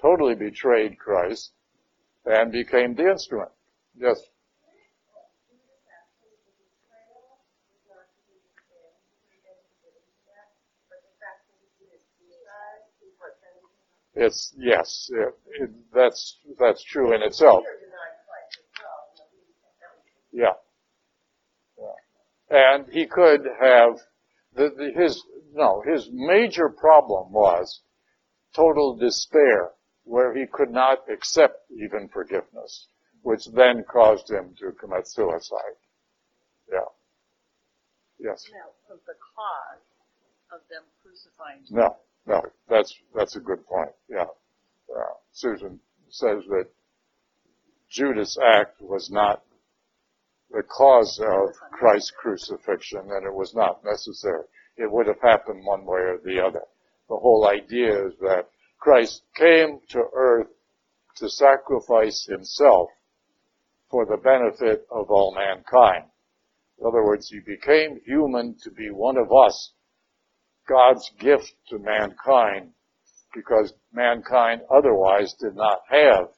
Totally 0.02 0.34
betrayed 0.34 0.98
Christ 0.98 1.52
and 2.26 2.52
became 2.52 2.94
the 2.94 3.10
instrument. 3.10 3.50
Yes. 3.98 4.20
It's 14.16 14.54
yes, 14.56 15.10
it, 15.12 15.34
it, 15.60 15.70
that's 15.92 16.38
that's 16.58 16.82
true 16.82 17.14
in 17.14 17.22
itself. 17.22 17.64
Yeah. 20.32 20.54
yeah. 21.78 22.58
And 22.74 22.86
he 22.90 23.06
could 23.06 23.42
have 23.60 23.98
the, 24.54 24.70
the, 24.74 24.90
his 24.98 25.22
no 25.52 25.82
his 25.86 26.08
major 26.10 26.70
problem 26.70 27.30
was 27.30 27.82
total 28.54 28.96
despair, 28.96 29.72
where 30.04 30.34
he 30.34 30.46
could 30.50 30.70
not 30.70 31.00
accept 31.12 31.70
even 31.70 32.08
forgiveness, 32.08 32.86
which 33.20 33.46
then 33.54 33.84
caused 33.84 34.30
him 34.30 34.54
to 34.60 34.72
commit 34.72 35.06
suicide. 35.06 35.76
Yeah. 36.72 36.88
Yes. 38.18 38.42
The 38.88 38.96
cause 38.96 39.82
of 40.50 40.60
them 40.70 40.84
crucifying. 41.02 41.64
No, 41.70 41.96
no, 42.26 42.42
that's, 42.68 42.94
that's 43.14 43.36
a 43.36 43.40
good 43.40 43.64
point, 43.66 43.90
yeah. 44.08 44.26
Uh, 44.94 45.14
Susan 45.32 45.80
says 46.08 46.42
that 46.48 46.66
Judas' 47.90 48.38
act 48.54 48.80
was 48.80 49.10
not 49.10 49.42
the 50.50 50.62
cause 50.62 51.20
of 51.20 51.54
Christ's 51.72 52.12
crucifixion 52.12 53.00
and 53.10 53.26
it 53.26 53.34
was 53.34 53.54
not 53.54 53.84
necessary. 53.84 54.44
It 54.76 54.90
would 54.90 55.06
have 55.06 55.20
happened 55.20 55.64
one 55.64 55.84
way 55.84 56.00
or 56.00 56.20
the 56.24 56.40
other. 56.44 56.62
The 57.08 57.16
whole 57.16 57.48
idea 57.48 58.06
is 58.06 58.14
that 58.20 58.48
Christ 58.78 59.22
came 59.34 59.80
to 59.90 60.04
earth 60.14 60.48
to 61.16 61.28
sacrifice 61.28 62.26
himself 62.28 62.90
for 63.90 64.04
the 64.04 64.16
benefit 64.16 64.86
of 64.90 65.10
all 65.10 65.34
mankind. 65.34 66.04
In 66.78 66.86
other 66.86 67.04
words, 67.04 67.28
he 67.28 67.40
became 67.40 68.00
human 68.04 68.56
to 68.62 68.70
be 68.70 68.90
one 68.90 69.16
of 69.16 69.32
us, 69.32 69.72
God's 70.68 71.10
gift 71.18 71.54
to 71.68 71.78
mankind, 71.78 72.72
because 73.34 73.72
mankind 73.92 74.62
otherwise 74.70 75.34
did 75.34 75.54
not 75.54 75.80
have 75.88 76.28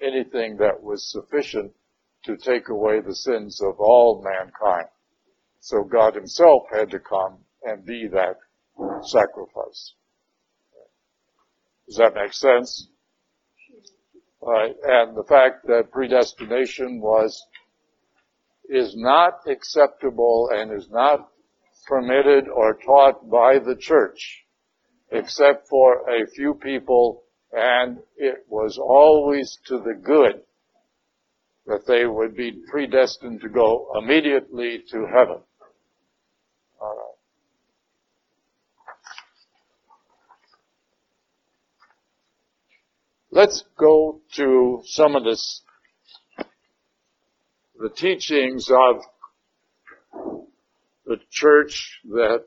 anything 0.00 0.56
that 0.58 0.82
was 0.82 1.10
sufficient 1.10 1.72
to 2.24 2.36
take 2.36 2.68
away 2.68 3.00
the 3.00 3.14
sins 3.14 3.60
of 3.62 3.78
all 3.78 4.22
mankind. 4.24 4.88
So 5.60 5.84
God 5.84 6.14
himself 6.14 6.62
had 6.72 6.90
to 6.90 6.98
come 6.98 7.38
and 7.62 7.84
be 7.84 8.08
that 8.12 8.36
sacrifice. 9.02 9.94
Does 11.86 11.96
that 11.96 12.14
make 12.14 12.32
sense? 12.32 12.88
And 14.42 15.16
the 15.16 15.24
fact 15.28 15.66
that 15.66 15.90
predestination 15.90 17.00
was, 17.00 17.46
is 18.68 18.94
not 18.96 19.40
acceptable 19.46 20.50
and 20.52 20.72
is 20.72 20.88
not 20.90 21.28
permitted 21.86 22.48
or 22.48 22.78
taught 22.84 23.30
by 23.30 23.58
the 23.58 23.76
church, 23.78 24.44
except 25.10 25.68
for 25.68 26.08
a 26.08 26.26
few 26.26 26.54
people, 26.54 27.24
and 27.52 27.98
it 28.16 28.44
was 28.48 28.78
always 28.78 29.58
to 29.66 29.78
the 29.78 29.94
good 29.94 30.42
that 31.66 31.86
they 31.86 32.04
would 32.04 32.36
be 32.36 32.52
predestined 32.70 33.40
to 33.40 33.48
go 33.48 33.90
immediately 33.98 34.82
to 34.90 35.06
heaven. 35.06 35.38
All 36.80 36.96
right. 36.96 37.14
Let's 43.30 43.64
go 43.78 44.20
to 44.36 44.82
some 44.84 45.16
of 45.16 45.24
this, 45.24 45.62
the 47.78 47.90
teachings 47.90 48.68
of 48.70 49.02
the 51.06 51.18
church 51.30 52.00
that 52.04 52.44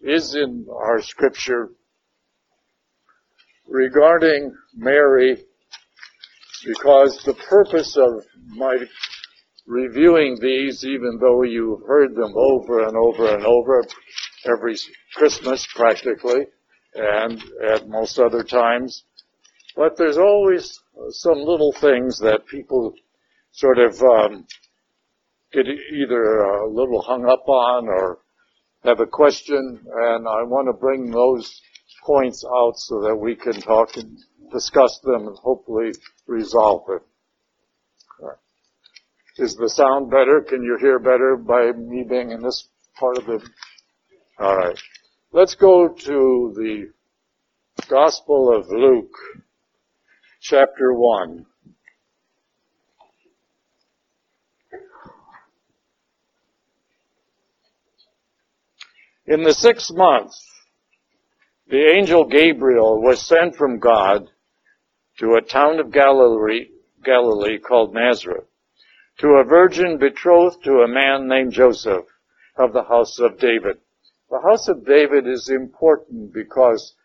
is 0.00 0.34
in 0.34 0.66
our 0.72 1.00
scripture 1.02 1.70
regarding 3.68 4.54
Mary 4.74 5.44
because 6.64 7.22
the 7.24 7.34
purpose 7.34 7.96
of 7.96 8.24
my 8.48 8.76
reviewing 9.66 10.36
these, 10.40 10.84
even 10.84 11.18
though 11.20 11.42
you've 11.42 11.86
heard 11.86 12.14
them 12.14 12.34
over 12.36 12.86
and 12.86 12.96
over 12.96 13.34
and 13.34 13.46
over 13.46 13.84
every 14.46 14.76
Christmas 15.14 15.66
practically, 15.74 16.46
and 16.94 17.42
at 17.64 17.88
most 17.88 18.18
other 18.18 18.42
times, 18.42 19.04
but 19.76 19.96
there's 19.96 20.18
always 20.18 20.78
some 21.10 21.38
little 21.38 21.72
things 21.72 22.18
that 22.18 22.46
people 22.46 22.92
sort 23.52 23.78
of 23.78 24.02
um, 24.02 24.46
get 25.52 25.66
either 25.66 26.40
a 26.40 26.70
little 26.70 27.02
hung 27.02 27.28
up 27.28 27.48
on 27.48 27.88
or 27.88 28.18
have 28.84 29.00
a 29.00 29.06
question, 29.06 29.80
and 29.84 30.28
I 30.28 30.42
want 30.44 30.68
to 30.68 30.78
bring 30.78 31.10
those 31.10 31.60
points 32.04 32.44
out 32.44 32.74
so 32.76 33.02
that 33.02 33.16
we 33.16 33.34
can 33.34 33.60
talk 33.60 33.96
and 33.96 34.18
discuss 34.52 34.98
them 35.02 35.26
and 35.28 35.36
hopefully 35.36 35.92
resolve 36.26 36.84
it. 36.88 37.02
Uh, 38.22 38.34
is 39.36 39.54
the 39.56 39.68
sound 39.68 40.10
better? 40.10 40.44
Can 40.48 40.62
you 40.62 40.78
hear 40.80 40.98
better 40.98 41.36
by 41.36 41.72
me 41.72 42.04
being 42.08 42.30
in 42.30 42.42
this 42.42 42.68
part 42.98 43.18
of 43.18 43.26
the? 43.26 43.40
All 44.38 44.56
right. 44.56 44.78
Let's 45.32 45.54
go 45.54 45.88
to 45.88 46.54
the 46.56 46.90
Gospel 47.88 48.56
of 48.56 48.68
Luke, 48.68 49.14
chapter 50.40 50.92
1. 50.92 51.46
In 59.30 59.44
the 59.44 59.54
sixth 59.54 59.94
month, 59.94 60.32
the 61.68 61.92
angel 61.96 62.24
Gabriel 62.24 63.00
was 63.00 63.24
sent 63.24 63.54
from 63.54 63.78
God 63.78 64.28
to 65.20 65.36
a 65.36 65.40
town 65.40 65.78
of 65.78 65.92
Galilee, 65.92 66.70
Galilee 67.04 67.60
called 67.60 67.94
Nazareth, 67.94 68.48
to 69.18 69.28
a 69.34 69.44
virgin 69.44 69.98
betrothed 69.98 70.64
to 70.64 70.80
a 70.80 70.88
man 70.88 71.28
named 71.28 71.52
Joseph 71.52 72.06
of 72.56 72.72
the 72.72 72.82
house 72.82 73.20
of 73.20 73.38
David. 73.38 73.78
The 74.30 74.40
house 74.40 74.66
of 74.66 74.84
David 74.84 75.28
is 75.28 75.48
important 75.48 76.32
because 76.32 76.96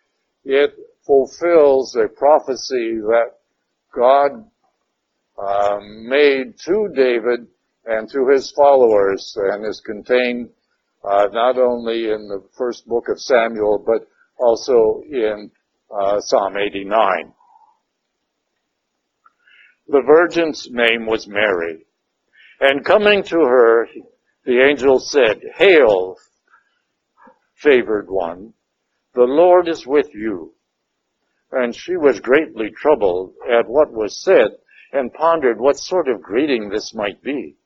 it 0.43 0.73
fulfills 1.05 1.95
a 1.95 2.07
prophecy 2.07 3.01
that 3.01 3.33
God 3.93 4.49
uh, 5.37 5.77
made 5.79 6.57
to 6.65 6.89
David 6.95 7.45
and 7.85 8.09
to 8.09 8.29
his 8.29 8.49
followers 8.49 9.37
and 9.39 9.63
is 9.63 9.79
contained 9.79 10.49
uh, 11.07 11.27
not 11.31 11.57
only 11.57 12.09
in 12.09 12.27
the 12.27 12.43
first 12.57 12.87
book 12.87 13.05
of 13.09 13.19
Samuel 13.19 13.83
but 13.85 14.07
also 14.37 15.01
in 15.09 15.51
uh, 15.95 16.19
Psalm 16.19 16.55
89. 16.57 17.33
The 19.87 20.01
virgin's 20.05 20.67
name 20.71 21.05
was 21.05 21.27
Mary. 21.27 21.85
And 22.59 22.83
coming 22.85 23.23
to 23.23 23.37
her, 23.37 23.87
the 24.45 24.61
angel 24.61 24.99
said, 24.99 25.41
Hail, 25.55 26.15
favored 27.55 28.09
one, 28.09 28.53
the 29.13 29.23
Lord 29.23 29.67
is 29.67 29.85
with 29.85 30.07
you. 30.13 30.53
And 31.51 31.75
she 31.75 31.95
was 31.95 32.19
greatly 32.19 32.71
troubled 32.71 33.33
at 33.47 33.67
what 33.67 33.91
was 33.91 34.23
said 34.23 34.49
and 34.91 35.13
pondered 35.13 35.59
what 35.59 35.77
sort 35.77 36.07
of 36.07 36.21
greeting 36.21 36.69
this 36.69 36.93
might 36.93 37.21
be. 37.21 37.57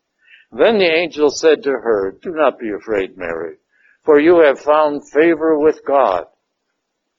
Then 0.52 0.78
the 0.78 0.86
angel 0.86 1.30
said 1.30 1.64
to 1.64 1.72
her, 1.72 2.12
Do 2.22 2.32
not 2.32 2.60
be 2.60 2.72
afraid, 2.72 3.18
Mary, 3.18 3.58
for 4.04 4.20
you 4.20 4.40
have 4.40 4.60
found 4.60 5.10
favor 5.10 5.60
with 5.60 5.86
God. 5.86 6.26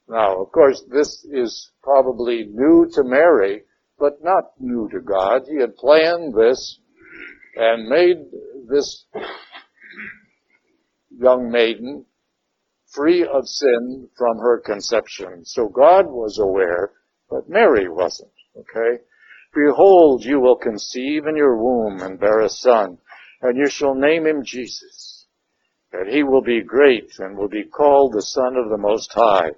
Now, 0.07 0.41
of 0.41 0.51
course, 0.51 0.83
this 0.91 1.25
is 1.31 1.71
probably 1.81 2.45
new 2.45 2.89
to 2.93 3.03
Mary 3.03 3.63
but 4.01 4.23
not 4.23 4.45
new 4.59 4.89
to 4.91 4.99
God. 4.99 5.43
He 5.47 5.61
had 5.61 5.77
planned 5.77 6.33
this 6.33 6.79
and 7.55 7.87
made 7.87 8.17
this 8.67 9.05
young 11.15 11.51
maiden 11.51 12.05
free 12.87 13.23
of 13.23 13.47
sin 13.47 14.09
from 14.17 14.39
her 14.39 14.59
conception. 14.59 15.45
So 15.45 15.69
God 15.69 16.07
was 16.07 16.39
aware, 16.39 16.93
but 17.29 17.47
Mary 17.47 17.87
wasn't, 17.87 18.31
okay? 18.57 19.03
Behold, 19.53 20.25
you 20.25 20.39
will 20.39 20.57
conceive 20.57 21.27
in 21.27 21.35
your 21.35 21.55
womb 21.55 22.01
and 22.01 22.19
bear 22.19 22.39
a 22.39 22.49
son, 22.49 22.97
and 23.41 23.57
you 23.57 23.69
shall 23.69 23.95
name 23.95 24.25
him 24.25 24.43
Jesus. 24.43 25.27
And 25.93 26.09
he 26.09 26.23
will 26.23 26.41
be 26.41 26.61
great 26.61 27.11
and 27.19 27.37
will 27.37 27.49
be 27.49 27.63
called 27.63 28.13
the 28.13 28.21
Son 28.21 28.55
of 28.55 28.69
the 28.69 28.77
Most 28.77 29.11
High. 29.13 29.51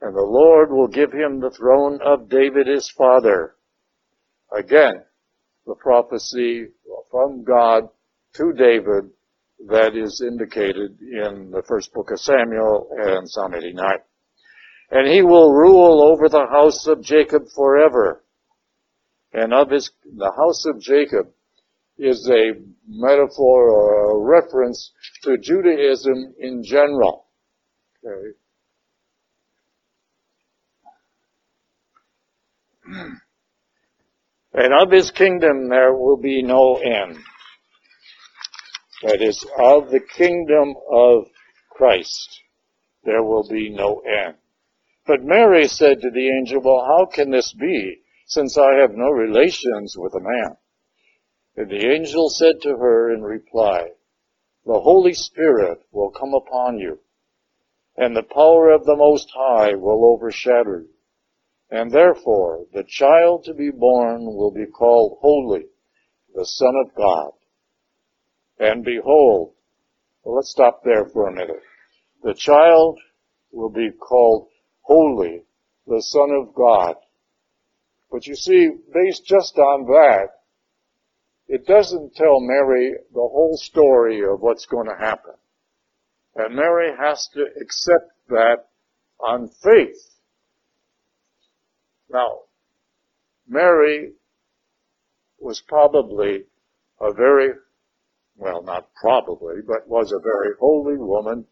And 0.00 0.14
the 0.14 0.22
Lord 0.22 0.70
will 0.70 0.88
give 0.88 1.12
him 1.12 1.40
the 1.40 1.50
throne 1.50 2.00
of 2.02 2.28
David 2.28 2.66
his 2.66 2.88
father 2.90 3.56
Again, 4.52 5.02
the 5.66 5.74
prophecy 5.74 6.68
from 7.10 7.44
God 7.44 7.88
to 8.34 8.52
David 8.52 9.10
that 9.68 9.96
is 9.96 10.22
indicated 10.24 11.00
in 11.00 11.50
the 11.50 11.62
first 11.66 11.92
book 11.92 12.10
of 12.10 12.20
Samuel 12.20 12.88
and 12.96 13.28
Psalm 13.28 13.54
89. 13.54 13.98
And 14.90 15.12
he 15.12 15.22
will 15.22 15.52
rule 15.52 16.00
over 16.02 16.28
the 16.28 16.46
house 16.46 16.86
of 16.86 17.02
Jacob 17.02 17.48
forever. 17.54 18.22
And 19.32 19.52
of 19.52 19.70
his, 19.70 19.90
the 20.04 20.30
house 20.30 20.64
of 20.66 20.80
Jacob 20.80 21.32
is 21.98 22.28
a 22.28 22.52
metaphor 22.86 23.70
or 23.70 24.10
a 24.10 24.42
reference 24.42 24.92
to 25.22 25.38
Judaism 25.38 26.34
in 26.38 26.62
general. 26.62 27.26
Okay. 28.04 28.36
And 34.58 34.72
of 34.72 34.90
his 34.90 35.10
kingdom 35.10 35.68
there 35.68 35.92
will 35.92 36.16
be 36.16 36.42
no 36.42 36.76
end. 36.76 37.18
That 39.02 39.20
is, 39.20 39.44
of 39.58 39.90
the 39.90 40.00
kingdom 40.00 40.74
of 40.90 41.26
Christ, 41.70 42.40
there 43.04 43.22
will 43.22 43.46
be 43.46 43.68
no 43.68 44.00
end. 44.00 44.36
But 45.06 45.22
Mary 45.22 45.68
said 45.68 46.00
to 46.00 46.10
the 46.10 46.28
angel, 46.38 46.62
well, 46.62 46.82
how 46.86 47.04
can 47.04 47.30
this 47.30 47.52
be, 47.52 47.98
since 48.26 48.56
I 48.56 48.76
have 48.80 48.92
no 48.92 49.10
relations 49.10 49.94
with 49.98 50.14
a 50.14 50.20
man? 50.20 50.56
And 51.56 51.70
the 51.70 51.90
angel 51.90 52.28
said 52.28 52.60
to 52.62 52.76
her 52.76 53.12
in 53.12 53.22
reply, 53.22 53.92
the 54.66 54.80
Holy 54.80 55.14
Spirit 55.14 55.78
will 55.92 56.10
come 56.10 56.34
upon 56.34 56.78
you, 56.78 56.98
and 57.96 58.14
the 58.14 58.22
power 58.22 58.70
of 58.70 58.84
the 58.84 58.96
Most 58.96 59.30
High 59.34 59.74
will 59.74 60.12
overshadow 60.12 60.78
you. 60.80 60.88
And 61.70 61.90
therefore, 61.90 62.66
the 62.72 62.84
child 62.86 63.44
to 63.44 63.54
be 63.54 63.70
born 63.70 64.26
will 64.26 64.52
be 64.52 64.66
called 64.66 65.18
Holy, 65.20 65.66
the 66.34 66.44
Son 66.44 66.74
of 66.84 66.94
God. 66.94 67.32
And 68.58 68.84
behold, 68.84 69.54
well, 70.22 70.36
let's 70.36 70.50
stop 70.50 70.82
there 70.84 71.06
for 71.06 71.28
a 71.28 71.34
minute. 71.34 71.62
The 72.22 72.34
child 72.34 72.98
will 73.50 73.70
be 73.70 73.90
called 73.90 74.48
Holy, 74.82 75.42
the 75.86 76.02
Son 76.02 76.30
of 76.30 76.54
God. 76.54 76.96
But 78.10 78.26
you 78.26 78.36
see, 78.36 78.70
based 78.92 79.24
just 79.24 79.58
on 79.58 79.86
that, 79.86 80.28
it 81.48 81.66
doesn't 81.66 82.14
tell 82.14 82.40
Mary 82.40 82.94
the 83.12 83.20
whole 83.20 83.56
story 83.56 84.20
of 84.24 84.40
what's 84.40 84.66
going 84.66 84.88
to 84.88 84.96
happen. 84.96 85.34
And 86.34 86.56
Mary 86.56 86.90
has 86.98 87.28
to 87.34 87.46
accept 87.60 88.10
that 88.28 88.68
on 89.20 89.48
faith. 89.62 90.16
Now, 92.10 92.40
Mary 93.48 94.12
was 95.38 95.62
probably 95.66 96.44
a 97.00 97.12
very, 97.12 97.50
well, 98.36 98.62
not 98.62 98.88
probably, 99.00 99.56
but 99.66 99.88
was 99.88 100.12
a 100.12 100.20
very 100.20 100.54
holy 100.58 100.96
woman, 100.96 101.46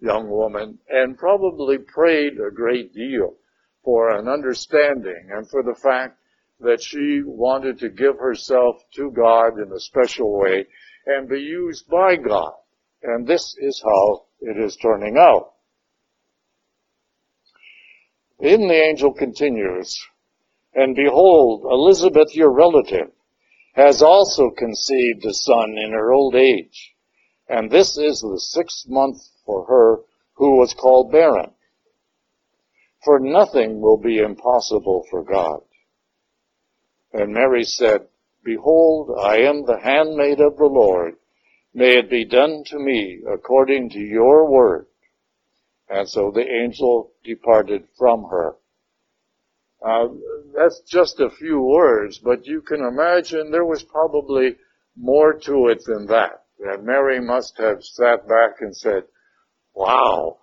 young 0.00 0.28
woman, 0.28 0.78
and 0.88 1.16
probably 1.16 1.78
prayed 1.78 2.34
a 2.34 2.54
great 2.54 2.92
deal 2.92 3.36
for 3.84 4.10
an 4.10 4.28
understanding 4.28 5.28
and 5.30 5.48
for 5.48 5.62
the 5.62 5.74
fact 5.74 6.18
that 6.60 6.82
she 6.82 7.22
wanted 7.24 7.78
to 7.80 7.88
give 7.88 8.18
herself 8.18 8.76
to 8.94 9.10
God 9.10 9.58
in 9.58 9.70
a 9.72 9.80
special 9.80 10.38
way 10.38 10.66
and 11.06 11.28
be 11.28 11.40
used 11.40 11.88
by 11.88 12.16
God. 12.16 12.52
And 13.02 13.26
this 13.26 13.56
is 13.58 13.82
how 13.84 14.24
it 14.40 14.56
is 14.58 14.76
turning 14.76 15.16
out. 15.18 15.52
Then 18.38 18.68
the 18.68 18.74
angel 18.74 19.12
continues, 19.12 19.98
And 20.74 20.94
behold, 20.94 21.64
Elizabeth, 21.70 22.34
your 22.34 22.52
relative, 22.52 23.10
has 23.74 24.02
also 24.02 24.50
conceived 24.50 25.24
a 25.24 25.34
son 25.34 25.76
in 25.78 25.92
her 25.92 26.12
old 26.12 26.34
age. 26.34 26.94
And 27.48 27.70
this 27.70 27.96
is 27.96 28.20
the 28.20 28.40
sixth 28.40 28.88
month 28.88 29.18
for 29.44 29.66
her 29.66 30.02
who 30.34 30.58
was 30.58 30.74
called 30.74 31.12
barren. 31.12 31.52
For 33.04 33.20
nothing 33.20 33.80
will 33.80 33.98
be 33.98 34.18
impossible 34.18 35.04
for 35.10 35.22
God. 35.22 35.60
And 37.12 37.32
Mary 37.32 37.64
said, 37.64 38.08
Behold, 38.44 39.10
I 39.18 39.38
am 39.38 39.64
the 39.64 39.80
handmaid 39.82 40.40
of 40.40 40.56
the 40.56 40.66
Lord. 40.66 41.14
May 41.74 41.98
it 41.98 42.08
be 42.08 42.24
done 42.24 42.64
to 42.66 42.78
me 42.78 43.22
according 43.28 43.90
to 43.90 43.98
your 43.98 44.50
word. 44.50 44.86
And 45.88 46.08
so 46.08 46.30
the 46.30 46.46
angel 46.46 47.12
departed 47.24 47.84
from 47.98 48.24
her. 48.30 48.54
Uh, 49.84 50.08
that's 50.56 50.80
just 50.80 51.20
a 51.20 51.30
few 51.30 51.60
words, 51.60 52.18
but 52.18 52.46
you 52.46 52.60
can 52.62 52.80
imagine 52.80 53.50
there 53.50 53.64
was 53.64 53.82
probably 53.82 54.56
more 54.96 55.34
to 55.34 55.68
it 55.68 55.82
than 55.84 56.06
that. 56.06 56.44
And 56.58 56.84
Mary 56.84 57.20
must 57.20 57.58
have 57.58 57.84
sat 57.84 58.26
back 58.26 58.60
and 58.60 58.74
said, 58.74 59.04
wow. 59.74 60.38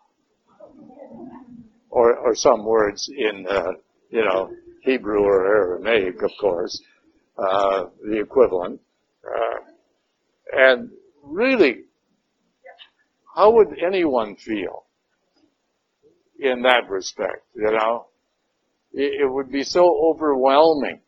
Or, 1.90 2.16
or 2.16 2.36
some 2.36 2.64
words 2.66 3.10
in, 3.10 3.48
uh, 3.50 3.72
you 4.10 4.24
know, 4.24 4.52
Hebrew 4.84 5.22
or 5.22 5.46
Aramaic, 5.46 6.22
of 6.22 6.32
course, 6.40 6.82
uh, 7.38 7.86
the 8.06 8.20
equivalent. 8.20 8.82
Uh, 9.26 9.60
and 10.52 10.90
really, 11.24 11.84
how 13.36 13.52
would 13.52 13.78
anyone 13.84 14.36
feel 14.36 14.86
in 16.38 16.64
that 16.64 16.90
respect, 16.90 17.46
you 17.56 17.72
know? 17.72 18.08
It, 18.92 19.22
it 19.22 19.32
would 19.32 19.52
be 19.52 19.64
so 19.64 20.12
overwhelming. 20.12 21.00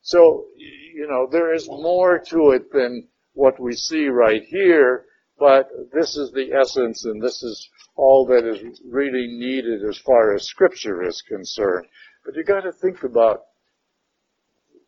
So, 0.00 0.46
you 0.56 1.06
know, 1.08 1.28
there 1.30 1.54
is 1.54 1.68
more 1.68 2.18
to 2.30 2.50
it 2.50 2.72
than 2.72 3.06
what 3.34 3.60
we 3.60 3.74
see 3.74 4.08
right 4.08 4.42
here, 4.42 5.04
but 5.38 5.68
this 5.92 6.16
is 6.16 6.32
the 6.32 6.52
essence 6.52 7.04
and 7.04 7.22
this 7.22 7.42
is 7.42 7.68
all 7.96 8.26
that 8.26 8.44
is 8.44 8.80
really 8.84 9.26
needed 9.28 9.84
as 9.88 9.98
far 9.98 10.34
as 10.34 10.44
scripture 10.44 11.06
is 11.06 11.22
concerned. 11.22 11.86
But 12.24 12.36
you 12.36 12.44
gotta 12.44 12.72
think 12.72 13.02
about 13.02 13.42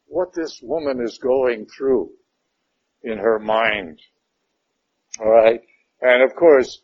what 0.07 0.33
this 0.35 0.61
woman 0.63 1.01
is 1.03 1.19
going 1.19 1.67
through 1.67 2.11
in 3.03 3.19
her 3.19 3.39
mind. 3.39 4.01
Alright? 5.21 5.63
And 6.01 6.23
of 6.23 6.37
course, 6.37 6.81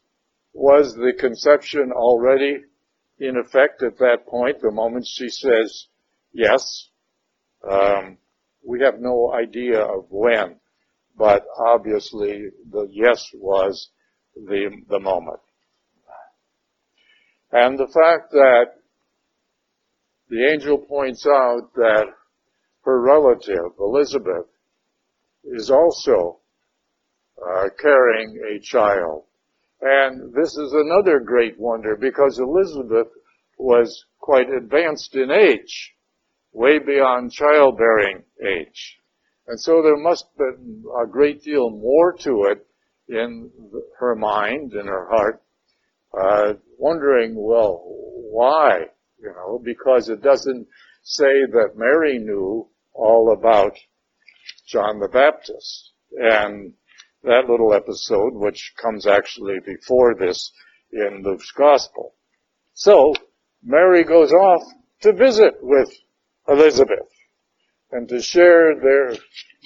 was 0.52 0.94
the 0.94 1.12
conception 1.18 1.92
already 1.92 2.64
in 3.18 3.36
effect 3.36 3.82
at 3.82 3.98
that 3.98 4.26
point, 4.26 4.60
the 4.60 4.70
moment 4.70 5.06
she 5.06 5.28
says 5.28 5.86
yes? 6.32 6.88
Um, 7.68 8.18
we 8.64 8.80
have 8.82 8.98
no 8.98 9.32
idea 9.32 9.80
of 9.80 10.06
when, 10.10 10.56
but 11.16 11.44
obviously 11.58 12.48
the 12.70 12.88
yes 12.90 13.30
was 13.34 13.90
the, 14.34 14.70
the 14.88 15.00
moment. 15.00 15.40
And 17.52 17.78
the 17.78 17.88
fact 17.88 18.30
that 18.32 18.79
the 20.30 20.46
angel 20.52 20.78
points 20.78 21.26
out 21.26 21.74
that 21.74 22.06
her 22.84 23.00
relative, 23.02 23.72
Elizabeth, 23.78 24.46
is 25.44 25.70
also 25.70 26.38
uh, 27.36 27.68
carrying 27.80 28.40
a 28.54 28.60
child. 28.60 29.24
And 29.82 30.32
this 30.32 30.56
is 30.56 30.72
another 30.72 31.20
great 31.20 31.58
wonder 31.58 31.96
because 31.96 32.38
Elizabeth 32.38 33.08
was 33.58 34.04
quite 34.20 34.48
advanced 34.50 35.16
in 35.16 35.30
age, 35.30 35.94
way 36.52 36.78
beyond 36.78 37.32
childbearing 37.32 38.22
age. 38.46 38.98
And 39.48 39.58
so 39.58 39.82
there 39.82 39.96
must 39.96 40.26
have 40.38 40.56
been 40.56 40.84
a 41.02 41.06
great 41.06 41.42
deal 41.42 41.70
more 41.70 42.12
to 42.20 42.44
it 42.50 42.66
in 43.08 43.50
her 43.98 44.14
mind, 44.14 44.74
in 44.74 44.86
her 44.86 45.08
heart, 45.10 45.42
uh, 46.16 46.52
wondering, 46.78 47.34
well, 47.36 47.82
why? 47.84 48.86
You 49.22 49.32
know, 49.34 49.60
because 49.62 50.08
it 50.08 50.22
doesn't 50.22 50.66
say 51.02 51.44
that 51.52 51.76
Mary 51.76 52.18
knew 52.18 52.68
all 52.92 53.32
about 53.32 53.76
John 54.66 55.00
the 55.00 55.08
Baptist. 55.08 55.92
And 56.12 56.74
that 57.22 57.48
little 57.48 57.74
episode, 57.74 58.34
which 58.34 58.72
comes 58.80 59.06
actually 59.06 59.58
before 59.64 60.14
this 60.14 60.52
in 60.92 61.22
Luke's 61.22 61.52
Gospel. 61.52 62.14
So, 62.74 63.14
Mary 63.62 64.04
goes 64.04 64.32
off 64.32 64.62
to 65.02 65.12
visit 65.12 65.54
with 65.60 65.90
Elizabeth 66.48 67.08
and 67.92 68.08
to 68.08 68.22
share 68.22 68.74
their 68.80 69.16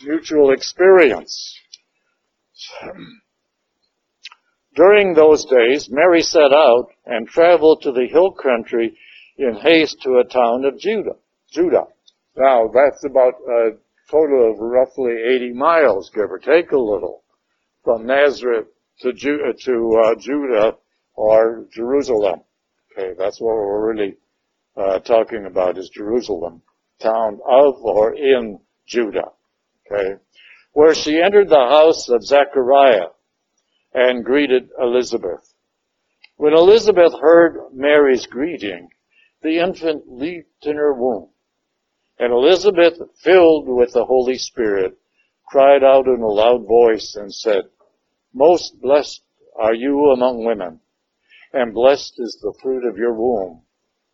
mutual 0.04 0.52
experience. 0.52 1.58
During 4.74 5.14
those 5.14 5.44
days, 5.44 5.88
Mary 5.88 6.22
set 6.22 6.52
out 6.52 6.88
and 7.06 7.28
traveled 7.28 7.82
to 7.82 7.92
the 7.92 8.06
hill 8.06 8.32
country 8.32 8.96
in 9.36 9.54
haste 9.54 10.02
to 10.02 10.18
a 10.18 10.24
town 10.24 10.64
of 10.64 10.78
Judah. 10.78 11.16
Judah. 11.50 11.86
Now, 12.36 12.68
that's 12.72 13.04
about 13.04 13.34
a 13.48 13.70
total 14.10 14.52
of 14.52 14.58
roughly 14.58 15.12
80 15.12 15.52
miles, 15.52 16.10
give 16.10 16.30
or 16.30 16.38
take 16.38 16.72
a 16.72 16.78
little, 16.78 17.22
from 17.84 18.06
Nazareth 18.06 18.66
to, 19.00 19.12
Ju- 19.12 19.44
uh, 19.48 19.52
to 19.64 20.02
uh, 20.04 20.14
Judah 20.16 20.76
or 21.14 21.66
Jerusalem. 21.72 22.40
Okay, 22.92 23.12
that's 23.18 23.40
what 23.40 23.54
we're 23.54 23.92
really 23.92 24.16
uh, 24.76 24.98
talking 25.00 25.46
about 25.46 25.78
is 25.78 25.88
Jerusalem, 25.90 26.62
town 27.00 27.40
of 27.46 27.74
or 27.82 28.14
in 28.14 28.60
Judah. 28.86 29.32
Okay, 29.86 30.14
where 30.72 30.94
she 30.94 31.20
entered 31.20 31.48
the 31.48 31.54
house 31.56 32.08
of 32.08 32.24
Zechariah 32.24 33.08
and 33.92 34.24
greeted 34.24 34.70
Elizabeth. 34.80 35.54
When 36.36 36.52
Elizabeth 36.52 37.12
heard 37.20 37.58
Mary's 37.72 38.26
greeting, 38.26 38.88
the 39.44 39.58
infant 39.58 40.04
leaped 40.10 40.66
in 40.66 40.74
her 40.74 40.94
womb. 40.94 41.28
And 42.18 42.32
Elizabeth, 42.32 42.94
filled 43.22 43.68
with 43.68 43.92
the 43.92 44.06
Holy 44.06 44.38
Spirit, 44.38 44.96
cried 45.46 45.84
out 45.84 46.06
in 46.06 46.22
a 46.22 46.26
loud 46.26 46.66
voice 46.66 47.14
and 47.14 47.32
said, 47.32 47.64
Most 48.32 48.80
blessed 48.80 49.22
are 49.60 49.74
you 49.74 50.10
among 50.12 50.44
women, 50.44 50.80
and 51.52 51.74
blessed 51.74 52.14
is 52.18 52.38
the 52.40 52.54
fruit 52.62 52.88
of 52.88 52.96
your 52.96 53.12
womb. 53.12 53.62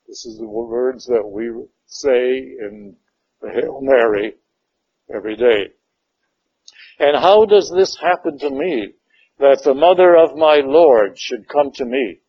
This 0.08 0.26
is 0.26 0.36
the 0.38 0.48
words 0.48 1.06
that 1.06 1.24
we 1.24 1.48
say 1.86 2.38
in 2.38 2.96
the 3.40 3.50
Hail 3.50 3.78
Mary 3.82 4.34
every 5.14 5.36
day. 5.36 5.68
And 6.98 7.16
how 7.16 7.44
does 7.44 7.72
this 7.74 7.96
happen 7.96 8.36
to 8.40 8.50
me, 8.50 8.94
that 9.38 9.62
the 9.62 9.74
mother 9.74 10.16
of 10.16 10.36
my 10.36 10.56
Lord 10.56 11.16
should 11.16 11.48
come 11.48 11.70
to 11.74 11.84
me? 11.84 12.20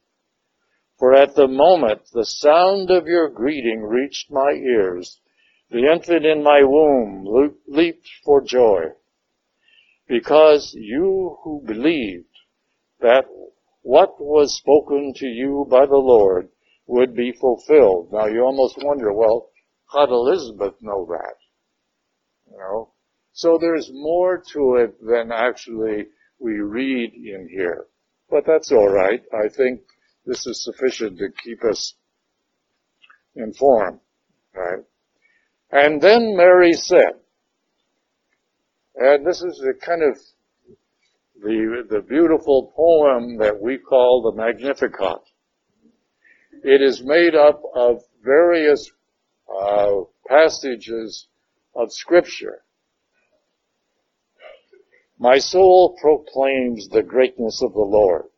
For 1.01 1.15
at 1.15 1.33
the 1.33 1.47
moment 1.47 2.11
the 2.13 2.25
sound 2.25 2.91
of 2.91 3.07
your 3.07 3.27
greeting 3.27 3.81
reached 3.81 4.29
my 4.29 4.51
ears, 4.51 5.19
the 5.71 5.91
infant 5.91 6.27
in 6.27 6.43
my 6.43 6.61
womb 6.61 7.25
leaped 7.67 8.07
for 8.23 8.39
joy. 8.39 8.91
Because 10.07 10.75
you 10.75 11.39
who 11.41 11.63
believed 11.65 12.29
that 12.99 13.25
what 13.81 14.21
was 14.21 14.55
spoken 14.55 15.15
to 15.15 15.25
you 15.25 15.65
by 15.67 15.87
the 15.87 15.97
Lord 15.97 16.49
would 16.85 17.15
be 17.15 17.31
fulfilled. 17.31 18.09
Now 18.11 18.27
you 18.27 18.43
almost 18.43 18.77
wonder, 18.77 19.11
well, 19.11 19.49
how 19.91 20.05
did 20.05 20.13
Elizabeth 20.13 20.75
know 20.81 21.07
that? 21.09 21.35
You 22.51 22.59
know? 22.59 22.93
So 23.31 23.57
there's 23.59 23.89
more 23.91 24.43
to 24.53 24.75
it 24.75 25.03
than 25.03 25.31
actually 25.31 26.09
we 26.37 26.59
read 26.59 27.15
in 27.15 27.49
here. 27.49 27.87
But 28.29 28.45
that's 28.45 28.71
alright. 28.71 29.23
I 29.33 29.49
think 29.49 29.81
this 30.31 30.47
is 30.47 30.63
sufficient 30.63 31.19
to 31.19 31.27
keep 31.43 31.61
us 31.65 31.93
informed. 33.35 33.99
Right? 34.55 34.79
And 35.71 36.01
then 36.01 36.37
Mary 36.37 36.71
said, 36.71 37.15
and 38.95 39.27
this 39.27 39.41
is 39.41 39.61
a 39.61 39.85
kind 39.85 40.01
of 40.03 40.17
the, 41.43 41.83
the 41.89 42.01
beautiful 42.01 42.71
poem 42.77 43.39
that 43.39 43.61
we 43.61 43.77
call 43.77 44.21
the 44.21 44.41
Magnificat. 44.41 45.19
It 46.63 46.81
is 46.81 47.03
made 47.03 47.35
up 47.35 47.61
of 47.75 48.01
various 48.23 48.89
uh, 49.53 49.95
passages 50.27 51.27
of 51.75 51.91
Scripture. 51.91 52.61
My 55.19 55.39
soul 55.39 55.97
proclaims 56.01 56.87
the 56.87 57.03
greatness 57.03 57.61
of 57.61 57.73
the 57.73 57.79
Lord, 57.79 58.30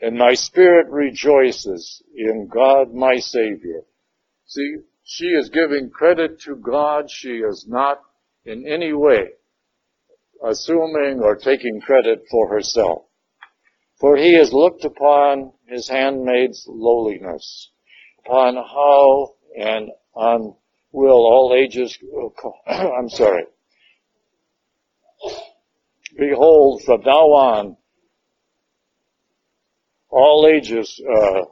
and 0.00 0.16
my 0.16 0.34
spirit 0.34 0.88
rejoices 0.88 2.02
in 2.14 2.48
God 2.52 2.94
my 2.94 3.16
Savior. 3.16 3.82
See, 4.46 4.76
she 5.04 5.26
is 5.26 5.48
giving 5.50 5.90
credit 5.90 6.40
to 6.42 6.56
God. 6.56 7.10
She 7.10 7.38
is 7.38 7.66
not 7.68 8.00
in 8.44 8.66
any 8.66 8.92
way 8.92 9.30
assuming 10.44 11.20
or 11.20 11.36
taking 11.36 11.80
credit 11.80 12.24
for 12.30 12.48
herself. 12.48 13.04
For 14.00 14.16
he 14.16 14.34
has 14.34 14.52
looked 14.52 14.84
upon 14.84 15.52
his 15.66 15.88
handmaid's 15.88 16.64
lowliness, 16.68 17.70
upon 18.24 18.54
how 18.54 19.34
and 19.58 19.90
on 20.14 20.54
will 20.92 21.26
all 21.26 21.54
ages, 21.56 21.98
I'm 22.66 23.08
sorry. 23.08 23.44
Behold, 26.16 26.82
from 26.84 27.02
now 27.02 27.26
on, 27.26 27.76
all 30.10 30.46
ages 30.46 31.00
uh, 31.06 31.42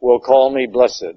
will 0.00 0.20
call 0.20 0.50
me 0.50 0.66
blessed. 0.66 1.14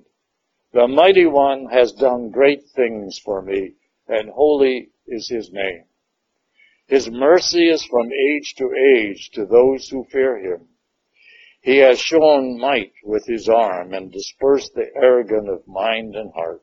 The 0.74 0.88
mighty 0.88 1.26
one 1.26 1.68
has 1.68 1.92
done 1.92 2.32
great 2.32 2.64
things 2.76 3.20
for 3.24 3.42
me, 3.42 3.74
and 4.08 4.30
holy 4.30 4.90
is 5.08 5.30
his 5.30 5.52
name. 5.52 5.86
His 6.88 7.10
mercy 7.10 7.70
is 7.70 7.86
from 7.86 8.12
age 8.12 8.56
to 8.58 8.72
age 8.96 9.30
to 9.32 9.46
those 9.46 9.88
who 9.90 10.06
fear 10.06 10.38
him. 10.38 10.68
He 11.62 11.78
has 11.78 12.00
shown 12.00 12.60
might 12.60 12.92
with 13.04 13.26
his 13.26 13.48
arm 13.48 13.94
and 13.94 14.12
dispersed 14.12 14.74
the 14.74 14.92
arrogant 14.96 15.48
of 15.48 15.66
mind 15.66 16.16
and 16.16 16.34
heart. 16.34 16.62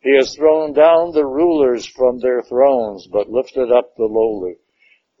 He 0.00 0.14
has 0.16 0.34
thrown 0.34 0.74
down 0.74 1.12
the 1.12 1.24
rulers 1.24 1.86
from 1.86 2.18
their 2.18 2.42
thrones, 2.42 3.06
but 3.06 3.30
lifted 3.30 3.72
up 3.72 3.96
the 3.96 4.04
lowly. 4.04 4.58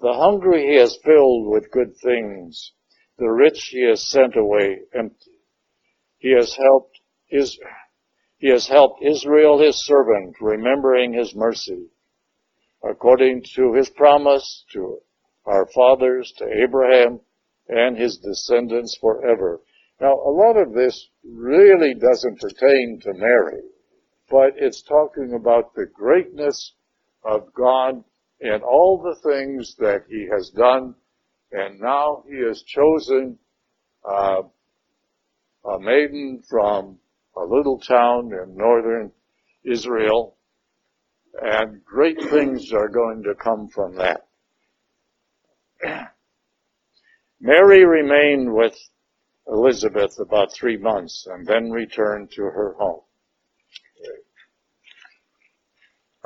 The 0.00 0.12
hungry 0.12 0.66
he 0.66 0.76
has 0.76 0.98
filled 1.04 1.48
with 1.48 1.70
good 1.70 1.96
things. 1.96 2.72
The 3.18 3.30
rich 3.30 3.68
he 3.70 3.86
has 3.88 4.08
sent 4.10 4.36
away 4.36 4.80
empty. 4.94 5.38
He 6.18 6.34
has 6.34 6.54
helped 6.54 7.00
his, 7.26 7.58
he 8.38 8.48
has 8.48 8.66
helped 8.68 9.02
Israel 9.02 9.58
his 9.58 9.84
servant, 9.86 10.36
remembering 10.40 11.12
his 11.12 11.34
mercy 11.34 11.90
according 12.82 13.42
to 13.56 13.72
his 13.72 13.90
promise 13.90 14.64
to 14.72 14.98
our 15.44 15.66
fathers, 15.74 16.32
to 16.38 16.46
Abraham, 16.62 17.20
and 17.68 17.96
his 17.96 18.18
descendants 18.18 18.96
forever. 19.00 19.60
Now, 20.00 20.14
a 20.14 20.30
lot 20.30 20.56
of 20.56 20.72
this 20.72 21.08
really 21.24 21.94
doesn't 21.94 22.40
pertain 22.40 23.00
to 23.02 23.14
Mary, 23.14 23.62
but 24.30 24.54
it's 24.56 24.82
talking 24.82 25.32
about 25.34 25.74
the 25.74 25.86
greatness 25.86 26.74
of 27.24 27.52
God 27.54 28.04
and 28.40 28.62
all 28.62 29.02
the 29.02 29.16
things 29.28 29.74
that 29.78 30.04
he 30.08 30.28
has 30.30 30.50
done, 30.50 30.94
and 31.52 31.80
now 31.80 32.24
he 32.28 32.38
has 32.46 32.62
chosen 32.62 33.38
uh, 34.08 34.42
a 35.64 35.80
maiden 35.80 36.42
from 36.48 36.98
a 37.36 37.44
little 37.44 37.80
town 37.80 38.30
in 38.32 38.56
northern 38.56 39.12
Israel 39.64 40.36
and 41.42 41.84
great 41.84 42.20
things 42.30 42.72
are 42.72 42.88
going 42.88 43.22
to 43.24 43.34
come 43.34 43.68
from 43.68 43.96
that. 43.96 44.26
Mary 47.40 47.84
remained 47.84 48.52
with 48.52 48.74
Elizabeth 49.46 50.18
about 50.18 50.52
three 50.52 50.76
months 50.76 51.26
and 51.30 51.46
then 51.46 51.70
returned 51.70 52.30
to 52.32 52.42
her 52.42 52.74
home. 52.78 53.02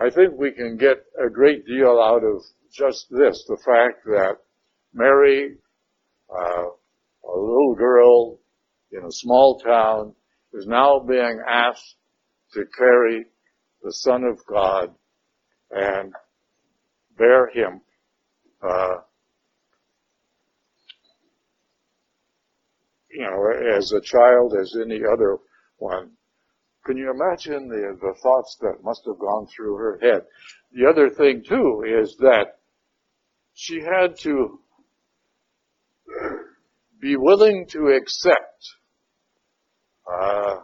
I 0.00 0.10
think 0.10 0.34
we 0.36 0.52
can 0.52 0.76
get 0.76 1.04
a 1.22 1.28
great 1.28 1.66
deal 1.66 2.00
out 2.02 2.22
of 2.24 2.42
just 2.72 3.06
this, 3.10 3.44
the 3.48 3.58
fact 3.58 4.04
that 4.06 4.36
Mary, 4.94 5.56
uh, 6.30 6.64
a 6.64 7.36
little 7.36 7.74
girl 7.76 8.38
in 8.92 9.04
a 9.04 9.12
small 9.12 9.58
town, 9.58 10.14
is 10.54 10.66
now 10.66 11.00
being 11.00 11.40
asked 11.48 11.96
to 12.54 12.64
carry 12.76 13.26
the 13.82 13.92
Son 13.92 14.24
of 14.24 14.38
God 14.46 14.94
and 15.70 16.12
bear 17.16 17.48
him 17.48 17.82
uh, 18.62 18.96
you 23.10 23.22
know, 23.22 23.76
as 23.76 23.92
a 23.92 24.00
child, 24.00 24.54
as 24.60 24.74
any 24.80 25.00
other 25.10 25.38
one. 25.78 26.12
Can 26.84 26.96
you 26.96 27.10
imagine 27.10 27.68
the, 27.68 27.96
the 28.00 28.14
thoughts 28.22 28.56
that 28.62 28.82
must 28.82 29.02
have 29.06 29.18
gone 29.18 29.46
through 29.54 29.76
her 29.76 29.98
head? 30.00 30.22
The 30.72 30.88
other 30.88 31.10
thing 31.10 31.42
too 31.46 31.82
is 31.86 32.16
that 32.20 32.58
she 33.54 33.80
had 33.80 34.16
to 34.20 34.60
be 37.00 37.16
willing 37.16 37.66
to 37.68 37.88
accept 37.88 38.68
uh, 40.10 40.56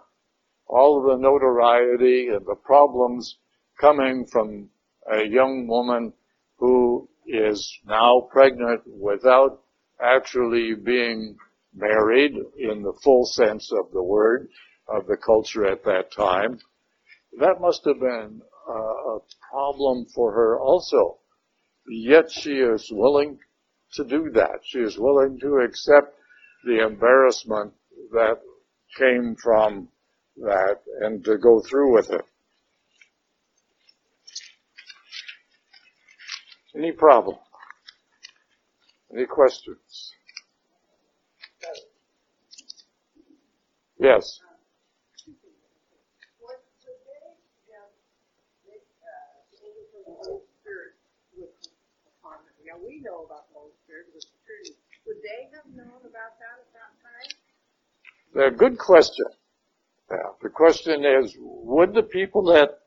all 0.67 0.99
of 0.99 1.19
the 1.19 1.23
notoriety 1.23 2.29
and 2.29 2.45
the 2.47 2.57
problems 2.65 3.39
coming 3.81 4.27
from 4.31 4.69
a 5.13 5.27
young 5.27 5.67
woman 5.67 6.13
who 6.59 7.09
is 7.27 7.79
now 7.87 8.27
pregnant 8.31 8.81
without 8.87 9.61
actually 10.01 10.75
being 10.75 11.37
married 11.75 12.33
in 12.59 12.83
the 12.83 12.95
full 13.05 13.25
sense 13.25 13.71
of 13.73 13.93
the 13.93 14.03
word 14.03 14.49
of 14.88 15.07
the 15.07 15.16
culture 15.16 15.66
at 15.66 15.85
that 15.85 16.12
time. 16.12 16.59
That 17.38 17.61
must 17.61 17.85
have 17.85 18.01
been 18.01 18.40
uh, 18.68 18.72
a 18.72 19.18
problem 19.51 20.07
for 20.14 20.33
her 20.33 20.59
also. 20.59 21.18
Yet 21.88 22.31
she 22.31 22.53
is 22.53 22.88
willing 22.90 23.38
to 23.94 24.05
do 24.05 24.31
that. 24.35 24.61
She 24.64 24.79
is 24.79 24.99
willing 24.99 25.38
to 25.40 25.59
accept 25.59 26.14
the 26.64 26.85
embarrassment 26.85 27.72
that 28.12 28.40
came 28.96 29.37
from 29.42 29.88
that 30.38 30.81
and 31.01 31.25
to 31.25 31.38
go 31.38 31.61
through 31.61 31.94
with 31.94 32.11
it. 32.11 32.25
Any 36.77 36.92
problem? 36.92 37.37
Any 39.12 39.27
questions? 39.27 40.12
Yes. 43.99 44.40
Know 53.01 53.25
about 53.25 53.49
the 53.49 53.55
Holy 53.59 53.73
Spirit 53.85 54.07
Trinity. 54.47 54.77
Would 55.07 55.23
they 55.23 55.49
have 55.55 55.67
known 55.75 56.01
about 56.03 56.39
that 56.41 56.57
at 56.61 56.71
that 56.75 56.93
A 58.35 58.51
time? 58.51 58.57
good 58.57 58.79
question. 58.79 59.27
Yeah, 60.11 60.17
the 60.43 60.49
question 60.51 61.05
is, 61.05 61.37
would 61.39 61.95
the 61.95 62.03
people 62.03 62.53
at 62.57 62.79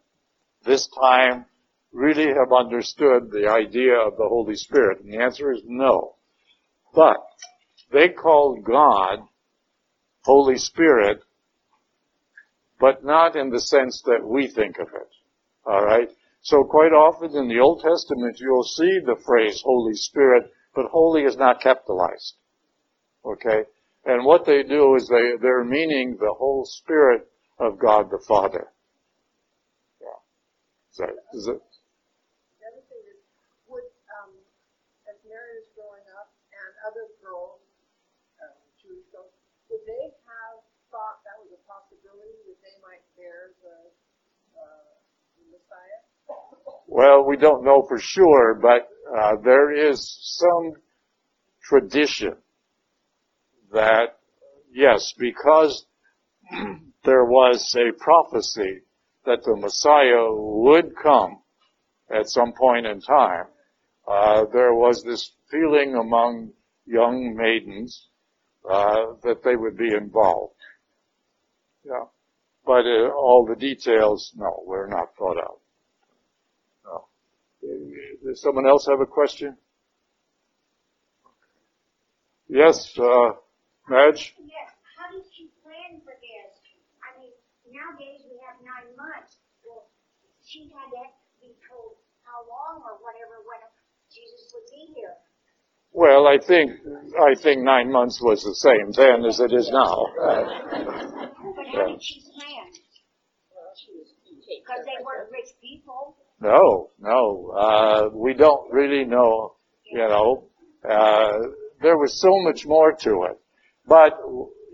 this 0.66 0.88
time 0.88 1.46
really 1.92 2.28
have 2.28 2.52
understood 2.58 3.32
the 3.32 3.50
idea 3.50 3.96
of 3.96 4.16
the 4.18 4.28
Holy 4.28 4.56
Spirit? 4.56 5.02
And 5.02 5.12
the 5.14 5.18
answer 5.24 5.52
is 5.52 5.62
no. 5.66 6.16
But 6.94 7.18
they 7.92 8.10
called 8.10 8.64
God 8.64 9.20
Holy 10.24 10.58
Spirit, 10.58 11.22
but 12.80 13.04
not 13.04 13.36
in 13.36 13.50
the 13.50 13.60
sense 13.60 14.02
that 14.06 14.22
we 14.24 14.48
think 14.48 14.78
of 14.80 14.88
it. 14.88 15.10
Alright? 15.66 16.10
So 16.42 16.64
quite 16.64 16.94
often 16.94 17.36
in 17.36 17.48
the 17.48 17.60
Old 17.60 17.82
Testament 17.82 18.38
you'll 18.40 18.64
see 18.64 19.00
the 19.06 19.18
phrase 19.26 19.62
Holy 19.64 19.94
Spirit, 19.94 20.52
but 20.76 20.86
holy 20.92 21.24
is 21.24 21.38
not 21.38 21.62
capitalized. 21.62 22.36
Okay? 23.26 23.64
And 24.06 24.26
what 24.26 24.46
they 24.46 24.64
do 24.64 24.96
is 24.96 25.08
they, 25.08 25.34
they're 25.42 25.66
meaning 25.66 26.18
the 26.20 26.34
whole 26.38 26.66
Spirit 26.66 27.28
of 27.60 27.78
God 27.78 28.10
the 28.10 28.24
Father. 28.28 28.68
Yeah. 30.02 30.08
Is 30.92 30.98
that, 30.98 31.10
is 31.34 31.48
it, 31.48 31.62
other 35.60 35.66
growing 35.76 36.08
up 36.16 36.32
and 36.56 36.72
other 36.88 37.08
girls 37.20 37.60
uh 38.40 38.56
Jewish 38.80 39.04
girls, 39.12 39.32
would 39.68 39.84
they 39.84 40.16
have 40.24 40.64
thought 40.88 41.20
that 41.28 41.36
was 41.44 41.52
a 41.52 41.62
possibility 41.68 42.40
that 42.48 42.60
they 42.64 42.76
might 42.80 43.04
bear 43.20 43.52
the, 43.60 43.92
uh, 44.56 44.92
the 45.36 45.44
Messiah? 45.52 46.09
Well, 46.88 47.26
we 47.26 47.38
don't 47.38 47.64
know 47.64 47.86
for 47.88 48.00
sure, 48.00 48.60
but 48.62 48.88
uh, 49.18 49.36
there 49.44 49.72
is 49.92 50.18
some 50.22 50.74
tradition 51.64 52.36
that, 53.72 54.18
yes, 54.74 55.14
because 55.18 55.86
there 57.04 57.26
was 57.26 57.76
a 57.76 57.94
prophecy 58.02 58.82
that 59.26 59.44
the 59.44 59.56
Messiah 59.56 60.26
would 60.30 60.96
come 61.02 61.42
at 62.12 62.28
some 62.30 62.54
point 62.54 62.86
in 62.86 63.02
time, 63.02 63.46
uh, 64.08 64.46
there 64.52 64.74
was 64.74 65.04
this 65.04 65.32
feeling 65.52 65.96
among 65.96 66.52
young 66.86 67.36
maidens 67.36 68.08
uh, 68.70 69.14
that 69.24 69.44
they 69.44 69.56
would 69.56 69.78
be 69.78 69.94
involved. 69.94 70.56
Yeah. 71.86 72.06
But 72.66 72.86
uh, 72.86 73.10
all 73.10 73.46
the 73.48 73.56
details, 73.56 74.34
no, 74.36 74.64
we're 74.66 74.88
not 74.88 75.16
thought 75.18 75.38
out. 75.38 75.59
No. 77.70 78.30
Does 78.30 78.42
someone 78.42 78.68
else 78.68 78.88
have 78.90 79.00
a 79.00 79.06
question? 79.06 79.58
Yes, 82.48 82.98
uh, 82.98 83.38
Madge? 83.88 84.34
Yes, 84.42 84.74
how 84.98 85.14
did 85.14 85.22
she 85.38 85.54
plan 85.62 86.02
for 86.02 86.18
this? 86.18 86.50
I 87.06 87.14
mean, 87.22 87.30
nowadays 87.70 88.26
we 88.26 88.42
have 88.42 88.58
nine 88.66 88.90
months. 88.98 89.38
Well, 89.62 89.86
she 90.42 90.74
had 90.74 90.90
to 90.98 91.14
be 91.38 91.54
told 91.70 92.02
how 92.26 92.42
long 92.50 92.82
or 92.82 92.98
whatever 93.06 93.46
when 93.46 93.62
Jesus 94.10 94.50
would 94.54 94.66
be 94.74 94.98
here. 94.98 95.14
Well, 95.94 96.26
I 96.26 96.38
think 96.42 96.72
I 97.22 97.34
think 97.34 97.62
nine 97.62 97.92
months 97.92 98.22
was 98.22 98.44
the 98.44 98.54
same 98.54 98.92
then 98.94 99.26
as 99.26 99.40
it 99.40 99.54
is 99.54 99.70
now. 99.70 100.06
But 101.50 101.66
how 101.76 101.88
did 101.88 102.02
she 102.02 102.22
plan? 102.34 102.66
Well, 103.54 103.74
she 103.78 103.92
was, 103.94 104.10
Because 104.26 104.86
they 104.86 105.02
weren't 105.04 105.32
rich 105.32 105.54
people. 105.62 106.18
No, 106.42 106.90
no, 107.00 107.52
uh, 107.58 108.10
we 108.14 108.34
don't 108.34 108.72
really 108.72 109.04
know. 109.06 109.56
You 109.92 110.08
know, 110.08 110.44
uh, 110.90 111.38
there 111.82 111.98
was 111.98 112.20
so 112.22 112.30
much 112.44 112.66
more 112.66 112.94
to 112.94 113.24
it. 113.30 113.40
But 113.86 114.20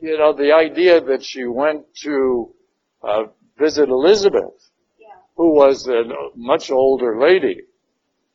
you 0.01 0.17
know, 0.17 0.33
the 0.33 0.51
idea 0.53 1.01
that 1.01 1.23
she 1.23 1.45
went 1.45 1.85
to 2.03 2.53
uh, 3.01 3.23
visit 3.57 3.89
Elizabeth, 3.89 4.53
Yeah. 4.99 5.07
who 5.37 5.55
was 5.55 5.87
a 5.87 6.03
much 6.35 6.69
older 6.69 7.19
lady, 7.19 7.61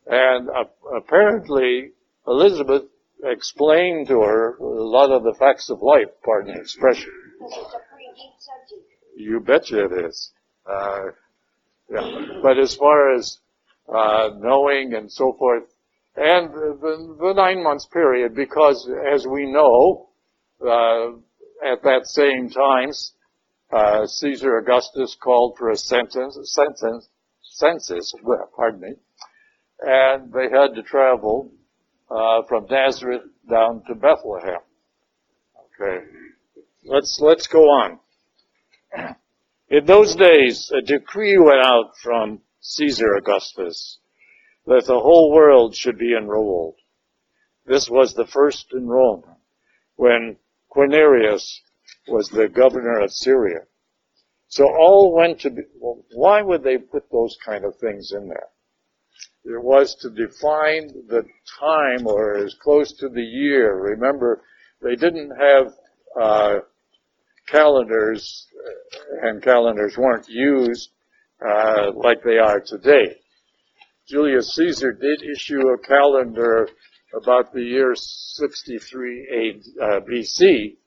and 0.07 0.49
uh, 0.49 0.65
apparently 0.97 1.91
Elizabeth 2.27 2.83
explained 3.23 4.07
to 4.07 4.19
her 4.21 4.57
a 4.57 4.63
lot 4.97 5.11
of 5.11 5.23
the 5.23 5.35
facts 5.39 5.69
of 5.69 5.81
life. 5.81 6.09
Pardon 6.25 6.55
the 6.55 6.59
expression. 6.59 7.11
It's 7.41 7.55
a 7.55 7.79
pretty 7.89 8.11
deep 8.15 8.33
subject. 8.39 8.87
You 9.15 9.39
betcha 9.39 9.85
it 9.85 10.05
is. 10.07 10.31
Yeah. 11.91 12.39
But 12.41 12.57
as 12.57 12.73
far 12.75 13.15
as 13.15 13.37
uh, 13.93 14.29
knowing 14.37 14.93
and 14.93 15.11
so 15.11 15.35
forth, 15.37 15.63
and 16.15 16.53
the, 16.53 17.17
the 17.19 17.33
nine 17.33 17.63
months 17.63 17.85
period, 17.91 18.33
because 18.35 18.89
as 19.13 19.27
we 19.27 19.51
know, 19.51 20.09
uh, 20.61 21.11
at 21.65 21.83
that 21.83 22.05
same 22.05 22.49
time, 22.49 22.91
uh, 23.71 24.05
Caesar 24.05 24.57
Augustus 24.57 25.15
called 25.21 25.55
for 25.57 25.69
a 25.69 25.77
sentence, 25.77 26.37
sentence, 26.43 27.07
census, 27.41 28.13
pardon 28.55 28.81
me, 28.81 28.93
and 29.81 30.31
they 30.31 30.43
had 30.43 30.75
to 30.75 30.83
travel 30.83 31.51
uh, 32.09 32.41
from 32.47 32.67
Nazareth 32.69 33.23
down 33.49 33.83
to 33.87 33.95
Bethlehem. 33.95 34.61
Okay, 35.79 36.05
let's 36.85 37.19
let's 37.21 37.47
go 37.47 37.63
on. 37.63 37.99
In 39.71 39.85
those 39.85 40.17
days, 40.17 40.69
a 40.77 40.81
decree 40.81 41.37
went 41.37 41.65
out 41.65 41.93
from 42.03 42.41
Caesar 42.59 43.15
Augustus 43.15 43.99
that 44.65 44.83
the 44.85 44.99
whole 44.99 45.31
world 45.31 45.77
should 45.77 45.97
be 45.97 46.13
enrolled. 46.13 46.75
This 47.65 47.89
was 47.89 48.13
the 48.13 48.27
first 48.27 48.65
enrollment 48.73 49.37
when 49.95 50.35
Quirinius 50.75 51.61
was 52.09 52.27
the 52.27 52.49
governor 52.49 52.99
of 52.99 53.13
Syria. 53.13 53.61
So 54.49 54.65
all 54.65 55.15
went 55.15 55.39
to 55.41 55.49
be, 55.49 55.61
well, 55.79 56.03
why 56.11 56.41
would 56.41 56.63
they 56.63 56.77
put 56.77 57.09
those 57.09 57.37
kind 57.45 57.63
of 57.63 57.77
things 57.77 58.11
in 58.11 58.27
there? 58.27 58.49
It 59.45 59.63
was 59.63 59.95
to 60.01 60.09
define 60.09 61.07
the 61.07 61.23
time 61.61 62.07
or 62.07 62.35
as 62.35 62.53
close 62.61 62.91
to 62.97 63.07
the 63.07 63.23
year. 63.23 63.73
Remember, 63.73 64.41
they 64.81 64.97
didn't 64.97 65.31
have, 65.31 65.73
uh, 66.21 66.59
calendars 67.51 68.47
uh, 68.55 69.27
and 69.27 69.43
calendars 69.43 69.97
weren't 69.97 70.27
used 70.29 70.89
uh, 71.45 71.91
like 71.95 72.23
they 72.23 72.37
are 72.37 72.61
today. 72.65 73.17
Julius 74.07 74.55
Caesar 74.55 74.91
did 74.93 75.29
issue 75.29 75.61
a 75.69 75.77
calendar 75.77 76.67
about 77.21 77.53
the 77.53 77.61
year 77.61 77.93
63 77.95 79.27
A, 79.79 79.83
uh, 79.83 79.99
BC, 80.01 80.77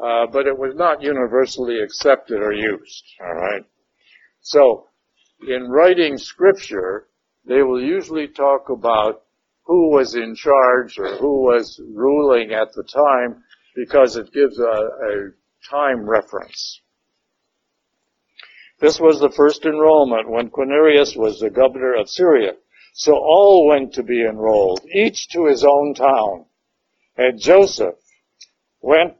uh, 0.00 0.26
but 0.30 0.46
it 0.46 0.58
was 0.58 0.74
not 0.74 1.02
universally 1.02 1.80
accepted 1.82 2.40
or 2.40 2.52
used. 2.52 3.04
All 3.20 3.34
right. 3.34 3.64
So, 4.40 4.88
in 5.48 5.68
writing 5.68 6.18
scripture, 6.18 7.08
they 7.46 7.62
will 7.62 7.82
usually 7.82 8.28
talk 8.28 8.68
about 8.70 9.22
who 9.64 9.90
was 9.90 10.14
in 10.14 10.34
charge 10.34 10.98
or 10.98 11.16
who 11.16 11.42
was 11.42 11.80
ruling 11.94 12.52
at 12.52 12.72
the 12.74 12.84
time 12.84 13.42
because 13.74 14.16
it 14.16 14.32
gives 14.32 14.58
a, 14.58 14.62
a 14.62 15.30
time 15.68 16.08
reference. 16.08 16.80
This 18.80 18.98
was 18.98 19.20
the 19.20 19.30
first 19.30 19.64
enrollment 19.64 20.28
when 20.28 20.50
Quirinius 20.50 21.16
was 21.16 21.38
the 21.38 21.50
governor 21.50 21.94
of 21.94 22.08
Syria. 22.08 22.54
So 22.94 23.14
all 23.14 23.68
went 23.68 23.94
to 23.94 24.02
be 24.02 24.24
enrolled, 24.24 24.84
each 24.92 25.28
to 25.28 25.46
his 25.46 25.64
own 25.64 25.94
town. 25.94 26.46
And 27.16 27.40
Joseph 27.40 27.94
went 28.80 29.14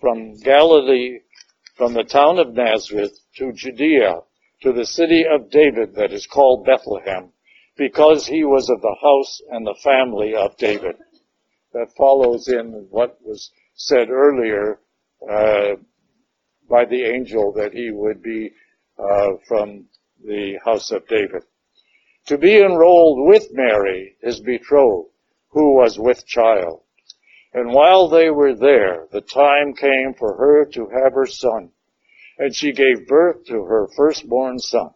from 0.00 0.36
Galilee, 0.38 1.20
from 1.76 1.94
the 1.94 2.04
town 2.04 2.38
of 2.38 2.54
Nazareth 2.54 3.18
to 3.36 3.52
Judea, 3.52 4.20
to 4.62 4.72
the 4.72 4.84
city 4.84 5.24
of 5.24 5.50
David 5.50 5.94
that 5.94 6.12
is 6.12 6.26
called 6.26 6.66
Bethlehem, 6.66 7.32
because 7.76 8.26
he 8.26 8.44
was 8.44 8.68
of 8.68 8.80
the 8.80 8.96
house 9.00 9.40
and 9.48 9.64
the 9.64 9.78
family 9.82 10.34
of 10.34 10.56
David. 10.56 10.96
That 11.72 11.94
follows 11.96 12.48
in 12.48 12.88
what 12.90 13.18
was 13.22 13.52
said 13.74 14.10
earlier 14.10 14.80
uh, 15.22 15.76
by 16.68 16.84
the 16.84 17.02
angel 17.04 17.52
that 17.52 17.72
he 17.72 17.90
would 17.90 18.22
be 18.22 18.52
uh, 18.98 19.28
from 19.46 19.86
the 20.24 20.58
house 20.64 20.90
of 20.90 21.06
David. 21.08 21.42
To 22.26 22.38
be 22.38 22.58
enrolled 22.58 23.26
with 23.26 23.48
Mary, 23.52 24.16
his 24.20 24.40
betrothed, 24.40 25.10
who 25.50 25.74
was 25.74 25.98
with 25.98 26.26
child. 26.26 26.82
And 27.54 27.72
while 27.72 28.08
they 28.08 28.30
were 28.30 28.54
there, 28.54 29.06
the 29.10 29.22
time 29.22 29.74
came 29.74 30.14
for 30.18 30.36
her 30.36 30.66
to 30.66 30.88
have 30.88 31.14
her 31.14 31.26
son. 31.26 31.70
And 32.38 32.54
she 32.54 32.72
gave 32.72 33.08
birth 33.08 33.46
to 33.46 33.64
her 33.64 33.88
firstborn 33.96 34.58
son. 34.58 34.90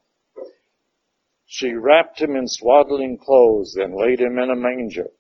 She 1.47 1.73
wrapped 1.73 2.21
him 2.21 2.37
in 2.37 2.49
swaddling 2.49 3.19
clothes 3.19 3.77
and 3.77 3.95
laid 3.95 4.21
him 4.21 4.39
in 4.39 4.51
a 4.51 4.57
manger. 4.57 5.11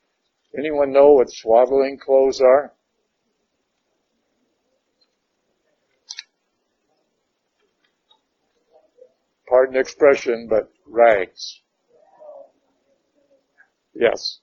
Anyone 0.56 0.92
know 0.92 1.12
what 1.12 1.30
swaddling 1.30 1.98
clothes 1.98 2.40
are? 2.40 2.74
Pardon 9.52 9.74
the 9.74 9.80
expression, 9.80 10.46
but 10.48 10.70
rags. 10.86 11.60
Yes. 13.94 14.38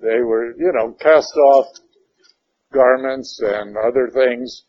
They 0.00 0.20
were, 0.20 0.56
you 0.56 0.72
know, 0.74 0.96
cast 1.00 1.32
off 1.36 1.66
garments 2.72 3.38
and 3.40 3.76
other 3.76 4.10
things, 4.12 4.64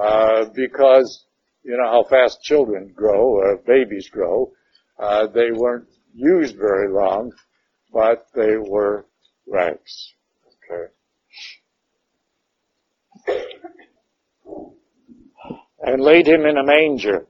uh, 0.00 0.44
because, 0.54 1.24
you 1.64 1.76
know, 1.76 1.90
how 1.90 2.04
fast 2.08 2.42
children 2.44 2.92
grow, 2.94 3.40
uh, 3.40 3.56
babies 3.66 4.08
grow. 4.08 4.52
Uh, 5.00 5.26
they 5.26 5.50
weren't 5.52 5.88
used 6.14 6.56
very 6.56 6.88
long, 6.88 7.32
but 7.92 8.28
they 8.36 8.54
were 8.56 9.04
rags. 9.48 10.14
Okay. 10.70 10.92
And 15.82 16.00
laid 16.00 16.28
him 16.28 16.46
in 16.46 16.56
a 16.56 16.64
manger. 16.64 17.26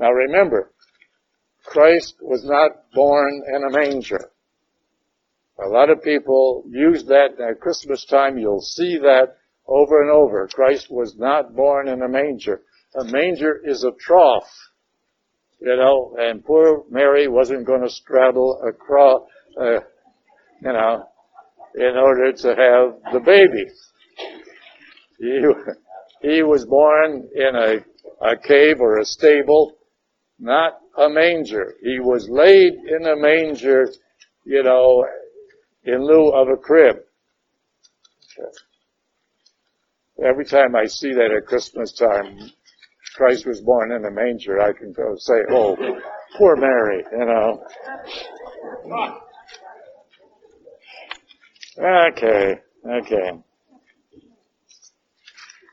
Now 0.00 0.12
remember, 0.12 0.72
Christ 1.66 2.14
was 2.20 2.44
not 2.44 2.70
born 2.94 3.42
in 3.54 3.64
a 3.64 3.70
manger. 3.70 4.30
A 5.64 5.68
lot 5.68 5.90
of 5.90 6.02
people 6.02 6.64
use 6.68 7.04
that 7.06 7.40
at 7.40 7.60
Christmas 7.60 8.04
time. 8.06 8.38
You'll 8.38 8.60
see 8.60 8.98
that 8.98 9.36
over 9.66 10.02
and 10.02 10.10
over. 10.10 10.48
Christ 10.48 10.88
was 10.90 11.16
not 11.16 11.54
born 11.54 11.88
in 11.88 12.02
a 12.02 12.08
manger. 12.08 12.62
A 12.94 13.04
manger 13.04 13.60
is 13.64 13.84
a 13.84 13.92
trough, 13.98 14.48
you 15.60 15.76
know, 15.76 16.16
and 16.18 16.44
poor 16.44 16.84
Mary 16.90 17.28
wasn't 17.28 17.66
going 17.66 17.82
to 17.82 17.90
straddle 17.90 18.60
across, 18.66 19.22
uh, 19.60 19.80
you 20.62 20.72
know, 20.72 21.04
in 21.74 21.96
order 21.96 22.32
to 22.32 22.48
have 22.48 23.12
the 23.12 23.20
baby. 23.20 23.66
You, 25.18 25.54
He 26.22 26.42
was 26.42 26.64
born 26.64 27.28
in 27.34 27.54
a, 27.54 28.26
a 28.26 28.36
cave 28.36 28.80
or 28.80 28.98
a 28.98 29.04
stable, 29.04 29.76
not 30.38 30.78
a 30.96 31.08
manger. 31.08 31.74
He 31.82 31.98
was 32.00 32.28
laid 32.28 32.74
in 32.74 33.06
a 33.06 33.16
manger, 33.16 33.88
you 34.44 34.62
know, 34.62 35.06
in 35.84 36.04
lieu 36.04 36.30
of 36.30 36.48
a 36.48 36.56
crib. 36.56 36.96
Every 40.24 40.44
time 40.44 40.74
I 40.74 40.86
see 40.86 41.12
that 41.12 41.30
at 41.36 41.46
Christmas 41.46 41.92
time, 41.92 42.50
Christ 43.16 43.46
was 43.46 43.60
born 43.60 43.92
in 43.92 44.04
a 44.04 44.10
manger, 44.10 44.60
I 44.60 44.72
can 44.72 44.92
go 44.92 45.14
say, 45.16 45.34
oh, 45.50 45.76
poor 46.36 46.56
Mary, 46.56 47.04
you 47.12 47.24
know. 47.24 47.62
Okay, 51.78 52.60
okay. 52.86 53.30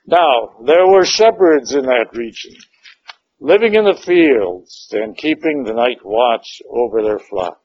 Now, 0.05 0.55
there 0.65 0.87
were 0.87 1.05
shepherds 1.05 1.73
in 1.73 1.83
that 1.83 2.07
region, 2.13 2.55
living 3.43 3.75
in 3.75 3.83
the 3.83 4.01
fields 4.05 4.87
and 4.93 5.17
keeping 5.17 5.63
the 5.63 5.73
night 5.73 5.99
watch 6.01 6.61
over 6.69 7.03
their 7.03 7.19
flock. 7.19 7.59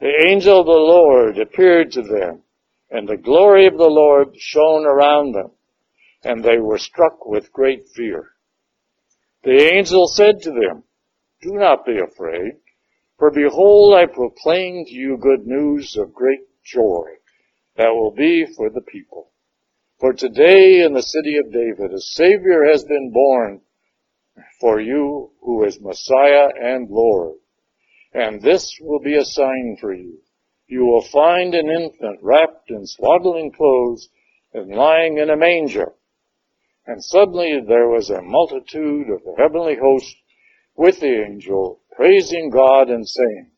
The 0.00 0.26
angel 0.28 0.58
of 0.58 0.66
the 0.66 0.72
Lord 0.72 1.38
appeared 1.38 1.92
to 1.92 2.02
them, 2.02 2.42
and 2.90 3.08
the 3.08 3.16
glory 3.16 3.68
of 3.68 3.78
the 3.78 3.88
Lord 3.88 4.34
shone 4.36 4.84
around 4.84 5.32
them, 5.32 5.52
and 6.24 6.42
they 6.42 6.58
were 6.58 6.78
struck 6.78 7.24
with 7.24 7.52
great 7.52 7.84
fear. 7.94 8.30
The 9.44 9.72
angel 9.72 10.08
said 10.08 10.42
to 10.42 10.50
them, 10.50 10.82
Do 11.42 11.52
not 11.52 11.86
be 11.86 12.00
afraid, 12.00 12.54
for 13.20 13.30
behold, 13.30 13.94
I 13.94 14.06
proclaim 14.06 14.84
to 14.84 14.92
you 14.92 15.16
good 15.16 15.46
news 15.46 15.96
of 15.96 16.12
great 16.12 16.40
joy 16.64 17.04
that 17.76 17.94
will 17.94 18.10
be 18.10 18.44
for 18.56 18.68
the 18.68 18.80
people. 18.80 19.30
For 20.00 20.12
today 20.12 20.80
in 20.80 20.92
the 20.92 21.02
city 21.02 21.36
of 21.36 21.52
David 21.52 21.94
a 21.94 22.00
Savior 22.00 22.64
has 22.64 22.82
been 22.82 23.12
born 23.12 23.60
for 24.60 24.80
you 24.80 25.30
who 25.40 25.64
is 25.64 25.80
Messiah 25.80 26.48
and 26.60 26.88
Lord. 26.90 27.36
And 28.12 28.40
this 28.40 28.76
will 28.80 29.00
be 29.00 29.16
a 29.16 29.24
sign 29.24 29.76
for 29.80 29.94
you. 29.94 30.18
You 30.66 30.86
will 30.86 31.02
find 31.02 31.54
an 31.54 31.70
infant 31.70 32.20
wrapped 32.22 32.70
in 32.70 32.86
swaddling 32.86 33.52
clothes 33.52 34.08
and 34.52 34.74
lying 34.74 35.18
in 35.18 35.30
a 35.30 35.36
manger. 35.36 35.92
And 36.86 37.02
suddenly 37.02 37.60
there 37.66 37.88
was 37.88 38.10
a 38.10 38.22
multitude 38.22 39.10
of 39.10 39.22
the 39.24 39.34
heavenly 39.38 39.76
host 39.76 40.16
with 40.76 41.00
the 41.00 41.24
angel 41.24 41.80
praising 41.92 42.50
God 42.50 42.88
and 42.90 43.06
saying, 43.08 43.50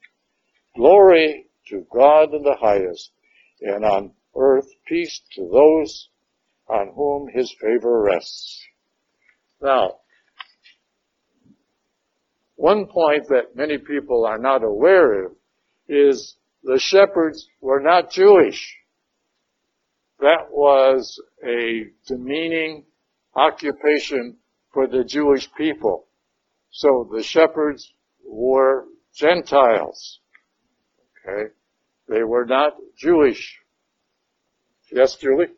Glory 0.76 1.46
to 1.68 1.86
God 1.92 2.34
in 2.34 2.42
the 2.42 2.56
highest 2.56 3.10
and 3.60 3.84
on 3.84 4.12
earth 4.36 4.68
peace 4.86 5.20
to 5.34 5.48
those 5.50 6.08
on 6.68 6.92
whom 6.94 7.28
his 7.28 7.54
favor 7.60 8.02
rests. 8.02 8.62
Now, 9.60 10.00
one 12.58 12.86
point 12.86 13.28
that 13.28 13.54
many 13.54 13.78
people 13.78 14.26
are 14.26 14.36
not 14.36 14.64
aware 14.64 15.26
of 15.26 15.32
is 15.88 16.34
the 16.64 16.80
shepherds 16.80 17.46
were 17.60 17.78
not 17.78 18.10
Jewish. 18.10 18.76
That 20.18 20.50
was 20.50 21.22
a 21.46 21.84
demeaning 22.08 22.84
occupation 23.36 24.38
for 24.74 24.88
the 24.88 25.04
Jewish 25.04 25.48
people. 25.56 26.08
So 26.70 27.08
the 27.14 27.22
shepherds 27.22 27.92
were 28.26 28.86
Gentiles. 29.14 30.18
Okay? 31.24 31.52
They 32.08 32.24
were 32.24 32.44
not 32.44 32.72
Jewish. 32.96 33.56
Yes, 34.90 35.14
Julie? 35.14 35.52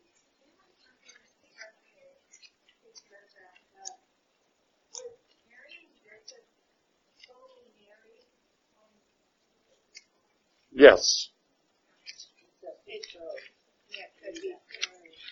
Yes. 10.73 11.29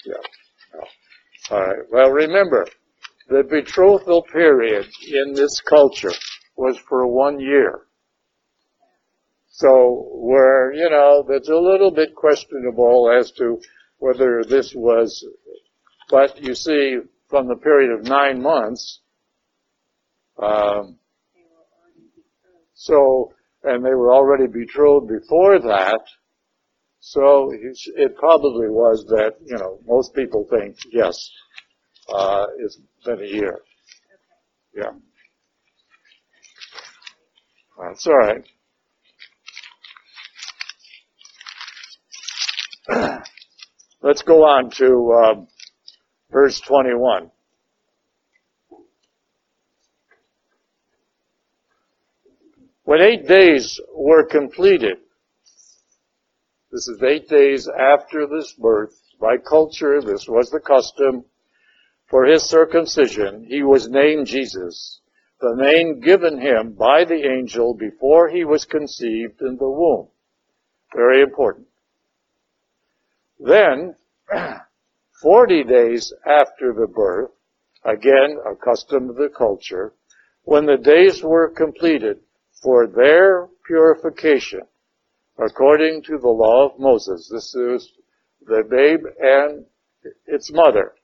Yeah. 0.07 0.15
All 1.51 1.61
right. 1.61 1.79
Well, 1.91 2.11
remember, 2.11 2.67
the 3.29 3.43
betrothal 3.43 4.23
period 4.23 4.87
in 5.07 5.35
this 5.35 5.61
culture 5.61 6.13
was 6.57 6.79
for 6.89 7.07
one 7.07 7.41
year. 7.41 7.83
So 9.51 10.09
where, 10.15 10.73
you 10.73 10.89
know, 10.91 11.25
that's 11.29 11.49
a 11.49 11.57
little 11.57 11.91
bit 11.91 12.15
questionable 12.15 13.11
as 13.19 13.33
to 13.33 13.61
whether 13.99 14.45
this 14.49 14.73
was, 14.75 15.27
but 16.11 16.41
you 16.41 16.55
see 16.55 16.99
from 17.29 17.49
the 17.49 17.57
period 17.57 17.91
of 17.99 18.07
nine 18.07 18.41
months, 18.41 19.01
um, 20.41 20.99
so, 22.75 23.33
and 23.65 23.85
they 23.85 23.95
were 23.95 24.13
already 24.13 24.47
betrothed 24.47 25.09
before 25.09 25.59
that, 25.61 26.01
so 27.01 27.51
it 27.53 28.17
probably 28.17 28.69
was 28.69 29.05
that, 29.09 29.35
you 29.45 29.57
know, 29.57 29.79
most 29.87 30.15
people 30.15 30.47
think, 30.51 30.77
yes, 30.93 31.31
uh, 32.13 32.47
it's 32.59 32.79
been 33.05 33.21
a 33.21 33.27
year. 33.27 33.61
Yeah. 34.75 34.93
That's 37.81 38.07
alright. 38.07 38.45
Let's 44.03 44.23
go 44.23 44.45
on 44.45 44.71
to 44.71 45.13
uh, 45.13 45.35
verse 46.31 46.61
21. 46.61 47.31
When 52.89 53.03
eight 53.03 53.29
days 53.29 53.79
were 53.95 54.25
completed, 54.25 54.97
this 56.73 56.89
is 56.89 57.03
eight 57.03 57.29
days 57.29 57.69
after 57.69 58.27
this 58.27 58.55
birth, 58.55 58.99
by 59.21 59.37
culture, 59.37 60.01
this 60.01 60.27
was 60.27 60.49
the 60.49 60.61
custom 60.61 61.27
for 62.07 62.25
his 62.25 62.45
circumcision, 62.45 63.45
he 63.47 63.63
was 63.63 63.91
named 63.91 64.27
Jesus, 64.27 65.03
the 65.39 65.55
name 65.55 66.01
given 66.01 66.41
him 66.41 66.77
by 66.79 67.05
the 67.05 67.27
angel 67.31 67.75
before 67.75 68.31
he 68.31 68.45
was 68.47 68.65
conceived 68.65 69.43
in 69.43 69.59
the 69.59 69.69
womb. 69.69 70.09
Very 70.97 71.21
important. 71.21 71.67
Then, 73.39 73.97
40 75.21 75.65
days 75.65 76.11
after 76.25 76.73
the 76.73 76.87
birth, 76.87 77.33
again 77.85 78.39
a 78.51 78.57
custom 78.57 79.11
of 79.11 79.17
the 79.17 79.29
culture, 79.29 79.93
when 80.45 80.65
the 80.65 80.79
days 80.79 81.23
were 81.23 81.51
completed 81.51 82.21
for 82.63 82.87
their 82.87 83.49
purification, 83.67 84.63
according 85.39 86.03
to 86.05 86.19
the 86.19 86.29
law 86.29 86.67
of 86.67 86.81
Moses, 86.81 87.29
this 87.33 87.55
is 87.55 87.93
the 88.47 88.65
babe 88.69 89.05
and 89.21 89.65
its 90.27 90.51
mother. 90.53 90.95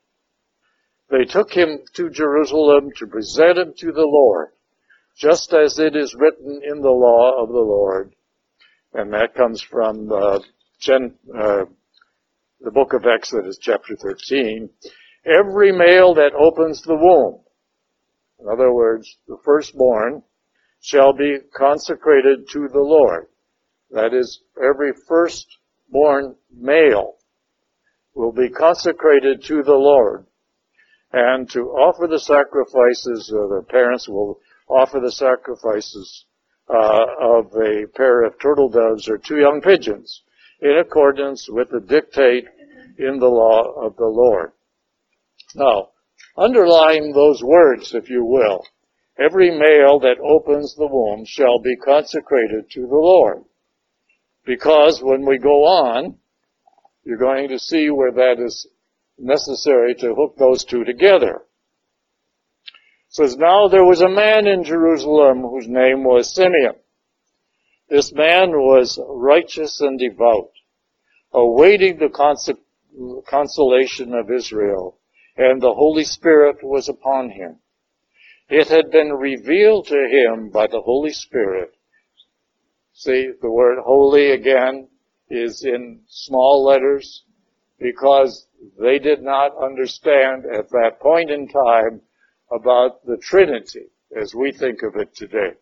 They 1.11 1.25
took 1.25 1.53
him 1.53 1.81
to 1.95 2.11
Jerusalem 2.11 2.91
to 2.97 3.07
present 3.07 3.59
him 3.59 3.75
to 3.79 3.93
the 3.93 4.07
Lord, 4.07 4.49
just 5.17 5.53
as 5.53 5.79
it 5.79 5.95
is 5.95 6.15
written 6.15 6.61
in 6.65 6.81
the 6.81 6.91
law 6.91 7.43
of 7.43 7.49
the 7.49 7.55
Lord. 7.55 8.15
And 8.93 9.13
that 9.13 9.35
comes 9.35 9.61
from 9.63 10.11
uh, 10.11 10.41
Gen, 10.81 11.15
uh, 11.37 11.65
the 12.61 12.71
book 12.71 12.95
of 12.95 13.05
Exodus, 13.07 13.59
chapter 13.61 13.97
13, 13.97 14.71
every 15.25 15.73
male 15.73 16.15
that 16.15 16.35
opens 16.35 16.83
the 16.83 16.95
womb, 16.95 17.41
in 18.41 18.49
other 18.49 18.73
words, 18.73 19.17
the 19.29 19.39
firstborn, 19.45 20.23
shall 20.85 21.15
be 21.15 21.39
consecrated 21.57 22.47
to 22.51 22.69
the 22.69 22.81
Lord. 22.81 23.29
That 23.91 24.13
is, 24.13 24.41
every 24.63 24.93
firstborn 25.09 26.37
male 26.55 27.15
will 28.15 28.33
be 28.33 28.51
consecrated 28.51 29.43
to 29.45 29.63
the 29.63 29.75
Lord. 29.75 30.27
And 31.11 31.49
to 31.53 31.61
offer 31.71 32.07
the 32.07 32.19
sacrifices, 32.19 33.33
uh, 33.33 33.47
the 33.47 33.65
parents 33.67 34.07
will 34.09 34.41
offer 34.69 35.01
the 35.01 35.13
sacrifices 35.13 36.27
uh, 36.69 37.07
of 37.19 37.47
a 37.55 37.87
pair 37.95 38.23
of 38.23 38.39
turtle 38.39 38.69
doves 38.69 39.09
or 39.09 39.17
two 39.17 39.39
young 39.39 39.63
pigeons 39.63 40.23
in 40.61 40.77
accordance 40.79 41.49
with 41.49 41.71
the 41.71 41.81
dictate 41.81 42.45
in 42.99 43.19
the 43.19 43.27
law 43.27 43.87
of 43.87 43.97
the 43.97 44.07
Lord. 44.07 44.53
Now, 45.55 45.91
underline 46.37 47.13
those 47.13 47.43
words, 47.43 47.95
if 47.95 48.11
you 48.11 48.23
will. 48.23 48.65
Every 49.19 49.51
male 49.51 50.01
that 50.01 50.19
opens 50.23 50.75
the 50.75 50.89
womb 50.89 51.25
shall 51.25 51.61
be 51.61 51.77
consecrated 51.77 52.69
to 52.71 52.81
the 52.81 52.97
Lord. 52.97 53.45
Because 54.45 55.01
when 55.03 55.25
we 55.25 55.39
go 55.39 55.65
on, 55.65 56.19
you're 57.05 57.19
going 57.19 57.49
to 57.49 57.59
see 57.59 57.91
where 57.91 58.13
that 58.13 58.43
is 58.45 58.67
necessary 59.19 59.95
to 59.95 60.15
hook 60.15 60.37
those 60.37 60.65
two 60.65 60.85
together. 60.85 61.43
It 62.67 63.15
says, 63.15 63.37
now 63.37 63.69
there 63.69 63.85
was 63.85 64.01
a 64.01 64.09
man 64.09 64.49
in 64.49 64.65
Jerusalem 64.65 65.43
whose 65.43 65.69
name 65.69 66.03
was 66.03 66.35
Simeon. 66.35 66.75
This 67.89 68.13
man 68.13 68.51
was 68.51 68.99
righteous 69.09 69.81
and 69.81 69.99
devout, 69.99 70.51
awaiting 71.33 71.99
the 71.99 72.09
consolation 73.29 74.15
of 74.15 74.31
Israel, 74.33 74.99
and 75.37 75.63
the 75.63 75.75
Holy 75.75 76.05
Spirit 76.05 76.65
was 76.65 76.89
upon 76.89 77.31
him. 77.31 77.61
It 78.57 78.69
had 78.69 78.93
been 78.93 79.13
revealed 79.13 79.89
to 79.89 79.97
him 79.97 80.49
by 80.51 80.69
the 80.69 80.81
Holy 80.81 81.11
Spirit. 81.11 81.75
See, 82.93 83.33
the 83.43 83.51
word 83.51 83.79
holy 83.85 84.31
again 84.31 84.87
is 85.29 85.65
in 85.65 86.03
small 86.07 86.65
letters 86.65 87.25
because 87.81 88.47
they 88.79 89.01
did 89.01 89.23
not 89.23 89.61
understand 89.61 90.45
at 90.47 90.71
that 90.71 91.01
point 91.01 91.33
in 91.33 91.49
time 91.49 92.03
about 92.53 93.05
the 93.05 93.17
Trinity 93.17 93.87
as 94.17 94.37
we 94.37 94.53
think 94.53 94.85
of 94.85 94.95
it 95.01 95.17
today. 95.17 95.55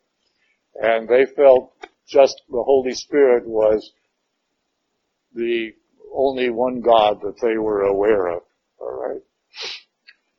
And 0.74 1.08
they 1.08 1.24
felt 1.34 1.72
just 2.06 2.42
the 2.50 2.62
Holy 2.62 2.92
Spirit 2.92 3.46
was 3.46 3.90
the 5.32 5.70
only 6.14 6.50
one 6.50 6.82
God 6.82 7.22
that 7.22 7.40
they 7.40 7.56
were 7.56 7.84
aware 7.84 8.26
of. 8.36 8.42
Alright. 8.78 9.22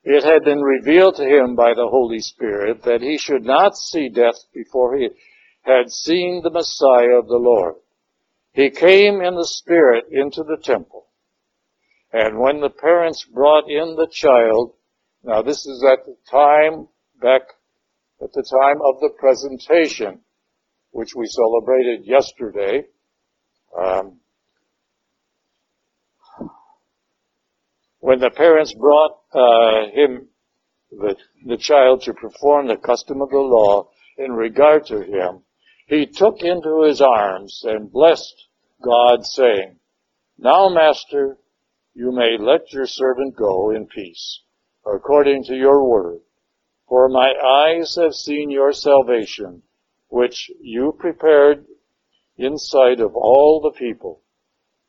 It 0.04 0.24
had 0.24 0.44
been 0.44 0.62
revealed 0.62 1.16
to 1.16 1.26
him 1.26 1.56
by 1.56 1.74
the 1.74 1.88
Holy 1.88 2.20
Spirit 2.20 2.84
that 2.84 3.02
he 3.02 3.18
should 3.18 3.46
not 3.46 3.78
see 3.78 4.10
death 4.10 4.36
before 4.54 4.98
he 4.98 5.10
had 5.62 5.90
seen 5.90 6.42
the 6.44 6.50
Messiah 6.50 7.20
of 7.20 7.28
the 7.28 7.38
Lord. 7.38 7.76
He 8.52 8.70
came 8.70 9.22
in 9.22 9.36
the 9.36 9.48
Spirit 9.48 10.06
into 10.12 10.44
the 10.44 10.58
temple. 10.62 11.08
And 12.12 12.40
when 12.40 12.60
the 12.60 12.70
parents 12.70 13.24
brought 13.24 13.70
in 13.70 13.96
the 13.96 14.08
child, 14.12 14.74
now 15.24 15.42
this 15.42 15.66
is 15.66 15.84
at 15.90 16.06
the 16.06 16.16
time, 16.30 16.90
back 17.22 17.42
at 18.22 18.34
the 18.34 18.44
time 18.44 18.82
of 18.86 19.00
the 19.00 19.10
presentation, 19.18 20.20
which 20.92 21.16
we 21.16 21.26
celebrated 21.28 22.06
yesterday. 22.06 22.86
Um, 23.76 24.20
when 28.04 28.20
the 28.20 28.32
parents 28.32 28.74
brought 28.74 29.18
uh, 29.34 29.90
him, 29.94 30.28
the, 30.92 31.16
the 31.46 31.56
child, 31.56 32.02
to 32.02 32.14
perform 32.14 32.68
the 32.68 32.76
custom 32.76 33.22
of 33.22 33.30
the 33.30 33.38
law 33.38 33.88
in 34.18 34.34
regard 34.34 34.86
to 34.86 35.00
him, 35.00 35.42
he 35.88 36.06
took 36.06 36.42
into 36.42 36.84
his 36.84 37.00
arms 37.00 37.64
and 37.64 37.90
blessed 37.90 38.50
God, 38.84 39.26
saying, 39.26 39.78
Now, 40.38 40.68
Master, 40.68 41.38
you 41.94 42.12
may 42.12 42.36
let 42.38 42.74
your 42.74 42.88
servant 42.88 43.38
go 43.38 43.72
in 43.72 43.88
peace, 43.88 44.42
according 44.86 45.46
to 45.46 45.56
your 45.56 45.90
word. 45.90 46.20
For 46.90 47.08
my 47.08 47.32
eyes 47.32 47.96
have 47.96 48.16
seen 48.16 48.52
your 48.52 48.74
salvation, 48.74 49.64
which 50.10 50.52
you 50.60 50.94
prepared 51.00 51.64
in 52.36 52.58
sight 52.58 53.00
of 53.00 53.16
all 53.16 53.62
the 53.62 53.80
people, 53.80 54.24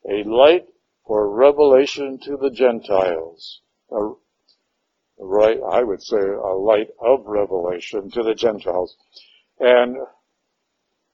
a 0.04 0.24
light 0.24 0.66
for 1.06 1.28
revelation 1.30 2.18
to 2.24 2.36
the 2.36 2.50
Gentiles. 2.50 3.60
A, 3.90 4.12
right, 5.18 5.58
I 5.72 5.82
would 5.82 6.02
say 6.02 6.18
a 6.18 6.54
light 6.56 6.88
of 7.00 7.26
revelation 7.26 8.10
to 8.10 8.22
the 8.22 8.34
Gentiles. 8.34 8.96
And 9.60 9.96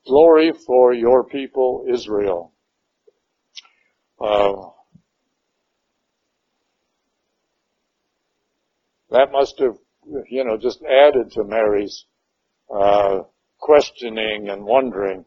glory 0.07 0.53
for 0.53 0.93
your 0.93 1.25
people 1.25 1.87
Israel. 1.93 2.53
Uh, 4.21 4.53
that 9.11 9.33
must 9.33 9.59
have, 9.59 9.77
you 10.29 10.45
know, 10.45 10.57
just 10.57 10.83
added 10.83 11.33
to 11.33 11.45
Mary's 11.45 12.05
uh, 12.73 13.21
questioning 13.59 14.49
and 14.49 14.65
wondering, 14.65 15.25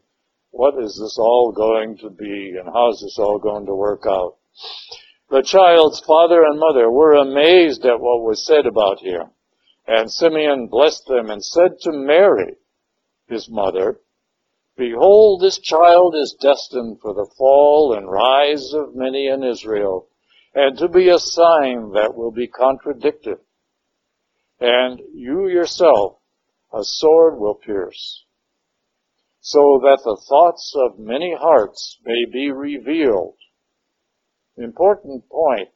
what 0.50 0.74
is 0.82 0.98
this 1.00 1.18
all 1.18 1.52
going 1.52 1.98
to 1.98 2.10
be 2.10 2.54
and 2.58 2.68
how 2.72 2.90
is 2.90 3.00
this 3.00 3.18
all 3.18 3.38
going 3.38 3.66
to 3.66 3.74
work 3.74 4.04
out? 4.08 4.36
The 5.30 5.42
child's 5.42 6.00
father 6.00 6.42
and 6.42 6.58
mother 6.58 6.90
were 6.90 7.14
amazed 7.14 7.84
at 7.84 8.00
what 8.00 8.22
was 8.22 8.46
said 8.46 8.66
about 8.66 9.00
him. 9.00 9.30
And 9.86 10.10
Simeon 10.10 10.68
blessed 10.68 11.06
them 11.06 11.30
and 11.30 11.44
said 11.44 11.80
to 11.80 11.92
Mary, 11.92 12.56
his 13.28 13.50
mother, 13.50 14.00
Behold, 14.76 15.40
this 15.40 15.58
child 15.58 16.14
is 16.16 16.36
destined 16.40 17.00
for 17.00 17.14
the 17.14 17.30
fall 17.38 17.94
and 17.94 18.10
rise 18.10 18.72
of 18.72 18.94
many 18.94 19.28
in 19.28 19.44
Israel, 19.44 20.08
and 20.54 20.76
to 20.78 20.88
be 20.88 21.08
a 21.08 21.18
sign 21.18 21.92
that 21.92 22.14
will 22.14 22.32
be 22.32 22.48
contradicted. 22.48 23.38
And 24.60 25.00
you 25.12 25.48
yourself 25.48 26.18
a 26.72 26.82
sword 26.82 27.38
will 27.38 27.54
pierce, 27.54 28.24
so 29.40 29.80
that 29.82 30.00
the 30.04 30.20
thoughts 30.28 30.74
of 30.76 30.98
many 30.98 31.34
hearts 31.34 31.98
may 32.04 32.24
be 32.32 32.50
revealed. 32.50 33.36
Important 34.56 35.28
point. 35.28 35.68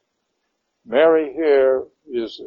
Mary 0.85 1.33
here 1.33 1.85
is 2.09 2.41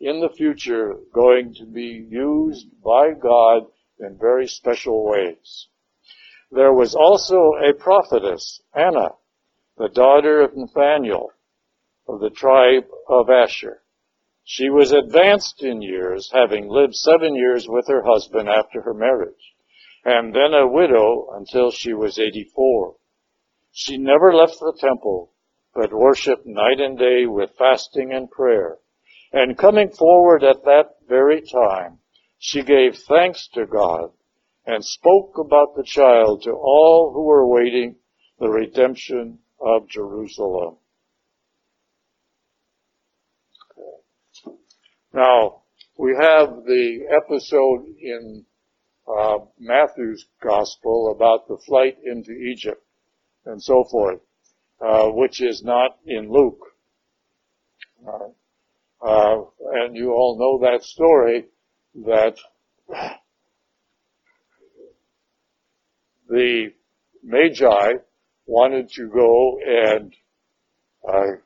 in 0.00 0.20
the 0.20 0.28
future 0.28 0.96
going 1.14 1.54
to 1.54 1.64
be 1.64 2.06
used 2.08 2.66
by 2.82 3.12
God 3.12 3.66
in 3.98 4.18
very 4.18 4.48
special 4.48 5.04
ways. 5.08 5.68
There 6.50 6.72
was 6.72 6.94
also 6.94 7.52
a 7.54 7.72
prophetess, 7.74 8.60
Anna, 8.74 9.10
the 9.78 9.88
daughter 9.88 10.40
of 10.40 10.56
Nathaniel 10.56 11.30
of 12.08 12.20
the 12.20 12.30
tribe 12.30 12.88
of 13.08 13.30
Asher. 13.30 13.82
She 14.44 14.70
was 14.70 14.92
advanced 14.92 15.62
in 15.62 15.82
years, 15.82 16.30
having 16.32 16.68
lived 16.68 16.94
seven 16.94 17.34
years 17.34 17.66
with 17.68 17.88
her 17.88 18.02
husband 18.02 18.48
after 18.48 18.80
her 18.82 18.94
marriage, 18.94 19.54
and 20.04 20.34
then 20.34 20.54
a 20.54 20.68
widow 20.68 21.30
until 21.34 21.70
she 21.70 21.92
was 21.92 22.18
84. 22.18 22.96
She 23.72 23.98
never 23.98 24.32
left 24.32 24.60
the 24.60 24.72
temple, 24.78 25.32
but 25.76 25.92
worshiped 25.92 26.46
night 26.46 26.80
and 26.80 26.98
day 26.98 27.26
with 27.26 27.50
fasting 27.58 28.10
and 28.10 28.30
prayer. 28.30 28.78
And 29.30 29.58
coming 29.58 29.90
forward 29.90 30.42
at 30.42 30.64
that 30.64 30.96
very 31.06 31.42
time, 31.42 31.98
she 32.38 32.62
gave 32.62 32.96
thanks 32.96 33.46
to 33.48 33.66
God 33.66 34.10
and 34.64 34.82
spoke 34.82 35.36
about 35.38 35.76
the 35.76 35.84
child 35.84 36.42
to 36.44 36.52
all 36.52 37.12
who 37.12 37.24
were 37.24 37.46
waiting 37.46 37.96
the 38.40 38.48
redemption 38.48 39.38
of 39.60 39.86
Jerusalem. 39.88 40.78
Now, 45.12 45.62
we 45.98 46.14
have 46.18 46.64
the 46.64 47.06
episode 47.10 47.86
in 48.00 48.46
uh, 49.06 49.38
Matthew's 49.58 50.26
gospel 50.42 51.14
about 51.14 51.48
the 51.48 51.58
flight 51.66 51.98
into 52.04 52.32
Egypt 52.32 52.82
and 53.44 53.62
so 53.62 53.84
forth, 53.90 54.20
uh, 54.80 55.08
which 55.08 55.40
is 55.40 55.62
not 55.64 55.98
in 56.06 56.30
Luke. 56.30 56.60
Uh, 58.06 58.28
uh 59.04 59.44
and 59.72 59.96
you 59.96 60.12
all 60.12 60.38
know 60.38 60.70
that 60.70 60.82
story 60.82 61.46
that 61.94 62.36
the 66.28 66.72
Magi 67.22 67.92
wanted 68.46 68.90
to 68.90 69.08
go 69.08 69.58
and 69.66 70.14
uh, 71.08 71.40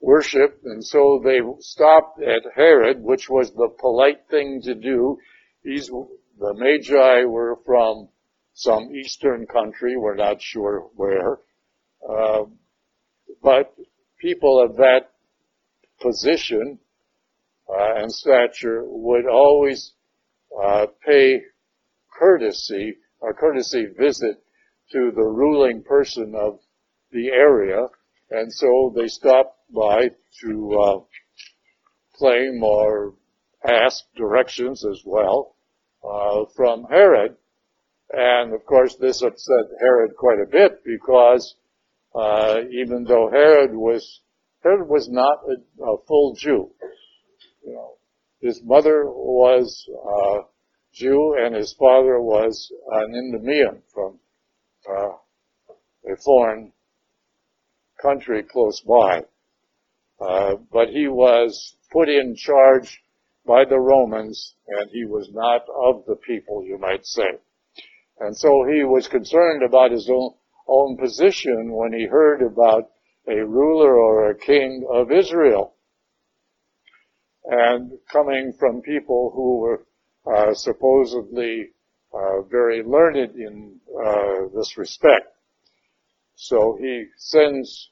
worship, 0.00 0.60
and 0.64 0.84
so 0.84 1.20
they 1.22 1.40
stopped 1.60 2.22
at 2.22 2.42
Herod, 2.54 3.02
which 3.02 3.28
was 3.28 3.52
the 3.52 3.68
polite 3.78 4.28
thing 4.30 4.60
to 4.62 4.74
do. 4.74 5.18
These, 5.62 5.88
the 5.88 6.54
Magi 6.54 7.24
were 7.24 7.58
from 7.66 8.08
some 8.54 8.94
eastern 8.94 9.46
country, 9.46 9.96
we're 9.96 10.16
not 10.16 10.40
sure 10.40 10.88
where, 10.94 11.38
uh, 12.08 12.44
but 13.42 13.74
people 14.20 14.62
of 14.62 14.76
that 14.76 15.10
position 16.00 16.78
uh, 17.68 17.94
and 17.96 18.12
stature 18.12 18.82
would 18.84 19.26
always 19.26 19.92
uh, 20.62 20.86
pay 21.06 21.42
courtesy, 22.18 22.96
a 23.22 23.32
courtesy 23.32 23.86
visit 23.98 24.42
to 24.92 25.12
the 25.14 25.22
ruling 25.22 25.82
person 25.82 26.34
of 26.34 26.58
the 27.12 27.28
area, 27.28 27.86
and 28.30 28.52
so 28.52 28.92
they 28.96 29.06
stopped 29.06 29.56
by 29.72 30.10
to 30.42 30.80
uh, 30.80 31.00
claim 32.16 32.62
or 32.62 33.14
ask 33.64 34.04
directions 34.16 34.84
as 34.84 35.00
well 35.04 35.54
uh, 36.04 36.44
from 36.56 36.84
Herod. 36.90 37.36
And 38.12 38.52
of 38.52 38.64
course, 38.66 38.96
this 38.96 39.22
upset 39.22 39.66
Herod 39.80 40.16
quite 40.16 40.40
a 40.40 40.50
bit 40.50 40.82
because 40.84 41.54
uh, 42.14 42.56
even 42.70 43.04
though 43.04 43.30
Herod 43.30 43.74
was 43.74 44.20
Herod 44.62 44.88
was 44.88 45.08
not 45.08 45.38
a, 45.48 45.84
a 45.84 45.96
full 46.06 46.34
Jew, 46.34 46.70
you 47.64 47.72
know, 47.72 47.96
his 48.40 48.60
mother 48.64 49.04
was 49.06 49.88
uh, 49.88 50.42
Jew 50.92 51.36
and 51.38 51.54
his 51.54 51.72
father 51.78 52.20
was 52.20 52.72
an 52.90 53.14
Idumean 53.14 53.82
from 53.94 54.18
uh, 54.88 56.12
a 56.12 56.16
foreign 56.24 56.72
country 58.02 58.42
close 58.42 58.80
by. 58.80 59.24
Uh, 60.20 60.56
but 60.72 60.88
he 60.88 61.06
was 61.08 61.76
put 61.92 62.08
in 62.08 62.34
charge 62.36 63.02
by 63.46 63.64
the 63.64 63.78
Romans 63.78 64.54
and 64.66 64.90
he 64.90 65.04
was 65.04 65.30
not 65.32 65.62
of 65.68 66.04
the 66.06 66.16
people, 66.16 66.64
you 66.64 66.76
might 66.78 67.06
say. 67.06 67.38
And 68.20 68.36
so 68.36 68.64
he 68.70 68.84
was 68.84 69.08
concerned 69.08 69.62
about 69.62 69.92
his 69.92 70.08
own, 70.10 70.34
own 70.68 70.98
position 70.98 71.72
when 71.72 71.92
he 71.94 72.04
heard 72.04 72.42
about 72.42 72.90
a 73.26 73.36
ruler 73.36 73.98
or 73.98 74.30
a 74.30 74.38
king 74.38 74.86
of 74.92 75.10
Israel. 75.10 75.74
And 77.46 77.92
coming 78.12 78.52
from 78.58 78.82
people 78.82 79.32
who 79.34 79.60
were 79.60 79.86
uh, 80.30 80.52
supposedly 80.52 81.70
uh, 82.12 82.42
very 82.42 82.82
learned 82.82 83.34
in 83.36 83.80
uh, 84.04 84.48
this 84.54 84.76
respect. 84.76 85.34
So 86.34 86.76
he 86.78 87.06
sends 87.16 87.90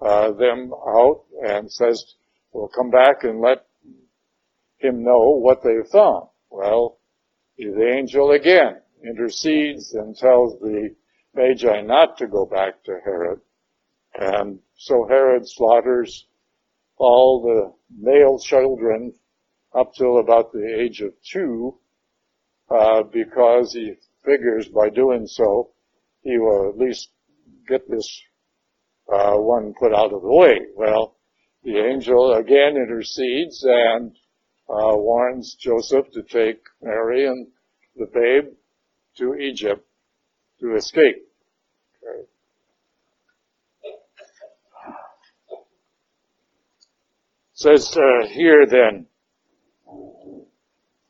uh, 0.00 0.32
them 0.32 0.72
out 0.72 1.24
and 1.46 1.70
says, 1.70 2.02
"We'll 2.52 2.68
come 2.68 2.90
back 2.90 3.22
and 3.22 3.40
let 3.40 3.66
him 4.78 5.04
know 5.04 5.38
what 5.38 5.62
they've 5.62 5.88
found." 5.92 6.28
Well, 6.50 6.98
the 7.56 7.92
angel 7.96 8.32
again 8.32 8.80
intercedes 9.04 9.94
and 9.94 10.16
tells 10.16 10.58
the 10.60 10.94
Magi 11.34 11.82
not 11.82 12.18
to 12.18 12.26
go 12.26 12.46
back 12.46 12.82
to 12.84 12.98
Herod. 13.04 13.40
And 14.14 14.58
so 14.76 15.06
Herod 15.08 15.48
slaughters 15.48 16.26
all 16.96 17.42
the 17.42 17.72
male 17.96 18.38
children 18.38 19.14
up 19.74 19.94
till 19.94 20.18
about 20.18 20.52
the 20.52 20.80
age 20.80 21.00
of 21.00 21.12
two, 21.22 21.78
uh, 22.70 23.02
because 23.04 23.72
he 23.72 23.94
figures 24.24 24.68
by 24.68 24.90
doing 24.90 25.26
so, 25.26 25.70
he 26.22 26.38
will 26.38 26.68
at 26.68 26.78
least 26.78 27.10
get 27.68 27.88
this 27.88 28.22
uh, 29.12 29.36
one 29.36 29.72
put 29.78 29.94
out 29.94 30.12
of 30.12 30.22
the 30.22 30.32
way. 30.32 30.60
Well, 30.76 31.16
the 31.62 31.78
angel 31.78 32.34
again 32.34 32.76
intercedes 32.76 33.64
and 33.64 34.12
uh, 34.68 34.96
warns 34.96 35.54
Joseph 35.54 36.10
to 36.12 36.22
take 36.22 36.60
Mary 36.82 37.26
and 37.26 37.46
the 37.96 38.06
babe 38.06 38.52
to 39.16 39.34
Egypt 39.34 39.86
to 40.60 40.74
escape. 40.74 41.26
Okay. 42.02 42.26
Says 47.54 47.96
uh, 47.96 48.26
here 48.28 48.66
then, 48.66 49.06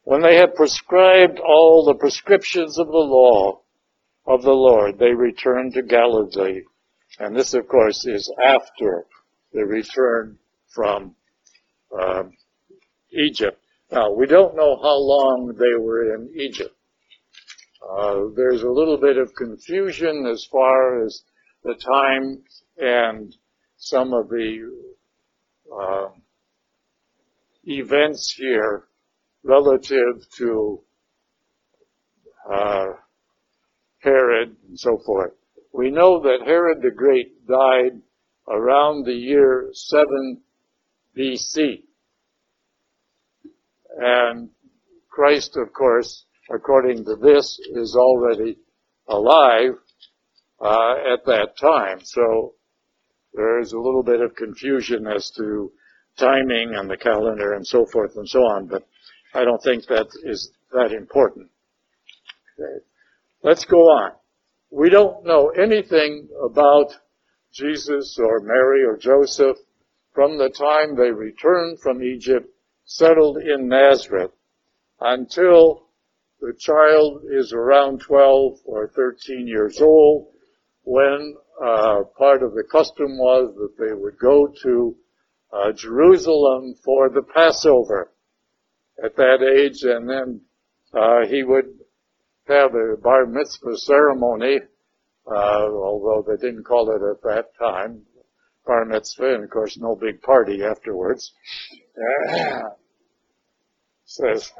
when 0.02 0.22
they 0.22 0.36
had 0.36 0.54
prescribed 0.54 1.38
all 1.38 1.84
the 1.84 1.94
prescriptions 1.94 2.78
of 2.78 2.88
the 2.88 2.92
law 2.92 3.60
of 4.26 4.42
the 4.42 4.50
Lord, 4.50 4.98
they 4.98 5.12
returned 5.12 5.74
to 5.74 5.82
Galilee. 5.82 6.62
And 7.18 7.36
this, 7.36 7.54
of 7.54 7.68
course, 7.68 8.06
is 8.06 8.32
after 8.42 9.06
the 9.52 9.64
return 9.64 10.38
from 10.68 11.14
um, 11.96 12.32
Egypt. 13.12 13.60
Now, 13.90 14.12
we 14.12 14.26
don't 14.26 14.56
know 14.56 14.76
how 14.80 14.96
long 14.96 15.54
they 15.58 15.80
were 15.80 16.14
in 16.14 16.30
Egypt. 16.36 16.74
Uh, 17.82 18.28
there's 18.36 18.62
a 18.62 18.70
little 18.70 18.98
bit 18.98 19.16
of 19.16 19.34
confusion 19.34 20.26
as 20.26 20.46
far 20.50 21.04
as 21.04 21.22
the 21.64 21.74
time 21.74 22.42
and 22.78 23.34
some 23.76 24.12
of 24.12 24.28
the 24.28 24.70
uh, 25.74 26.08
events 27.64 28.34
here 28.36 28.84
relative 29.42 30.26
to 30.36 30.80
uh, 32.50 32.86
Herod 33.98 34.56
and 34.68 34.78
so 34.78 34.98
forth. 35.04 35.32
We 35.72 35.90
know 35.90 36.20
that 36.20 36.44
Herod 36.44 36.82
the 36.82 36.90
Great 36.90 37.46
died 37.46 38.00
around 38.48 39.04
the 39.04 39.14
year 39.14 39.70
7 39.72 40.40
BC. 41.16 41.84
And 43.98 44.50
Christ, 45.08 45.56
of 45.56 45.72
course, 45.72 46.24
according 46.54 47.04
to 47.04 47.16
this, 47.16 47.58
is 47.74 47.96
already 47.96 48.58
alive 49.08 49.72
uh, 50.60 50.94
at 51.12 51.24
that 51.26 51.56
time. 51.60 52.00
So 52.02 52.54
there 53.34 53.60
is 53.60 53.72
a 53.72 53.78
little 53.78 54.02
bit 54.02 54.20
of 54.20 54.34
confusion 54.34 55.06
as 55.06 55.30
to 55.36 55.72
timing 56.18 56.74
and 56.74 56.90
the 56.90 56.96
calendar 56.96 57.54
and 57.54 57.66
so 57.66 57.86
forth 57.86 58.16
and 58.16 58.28
so 58.28 58.40
on, 58.40 58.66
but 58.66 58.86
I 59.32 59.44
don't 59.44 59.62
think 59.62 59.86
that 59.86 60.08
is 60.24 60.50
that 60.72 60.92
important. 60.92 61.50
Okay. 62.58 62.84
Let's 63.42 63.64
go 63.64 63.78
on. 63.88 64.12
We 64.70 64.90
don't 64.90 65.24
know 65.24 65.48
anything 65.48 66.28
about 66.44 66.92
Jesus 67.52 68.18
or 68.20 68.40
Mary 68.40 68.84
or 68.84 68.96
Joseph 68.96 69.56
from 70.14 70.38
the 70.38 70.50
time 70.50 70.96
they 70.96 71.10
returned 71.10 71.80
from 71.80 72.02
Egypt, 72.02 72.48
settled 72.84 73.38
in 73.38 73.68
Nazareth, 73.68 74.32
until 75.00 75.88
the 76.40 76.54
child 76.58 77.22
is 77.30 77.52
around 77.52 78.00
12 78.00 78.58
or 78.64 78.88
13 78.88 79.46
years 79.46 79.80
old, 79.80 80.28
when 80.82 81.34
uh, 81.62 82.02
part 82.16 82.42
of 82.42 82.54
the 82.54 82.64
custom 82.70 83.18
was 83.18 83.54
that 83.56 83.76
they 83.78 83.92
would 83.92 84.18
go 84.18 84.52
to 84.62 84.96
uh, 85.52 85.72
Jerusalem 85.72 86.74
for 86.84 87.10
the 87.10 87.22
Passover 87.22 88.12
at 89.02 89.16
that 89.16 89.42
age, 89.42 89.82
and 89.82 90.08
then 90.08 90.40
uh, 90.94 91.26
he 91.28 91.42
would 91.42 91.66
have 92.48 92.74
a 92.74 92.96
bar 92.96 93.26
mitzvah 93.26 93.76
ceremony, 93.76 94.60
uh, 95.26 95.68
although 95.68 96.24
they 96.26 96.36
didn't 96.40 96.64
call 96.64 96.90
it 96.90 97.02
at 97.02 97.22
that 97.22 97.56
time 97.58 98.02
bar 98.66 98.84
mitzvah, 98.84 99.34
and 99.34 99.44
of 99.44 99.50
course 99.50 99.76
no 99.78 99.96
big 99.96 100.22
party 100.22 100.62
afterwards. 100.62 101.32
says. 104.04 104.52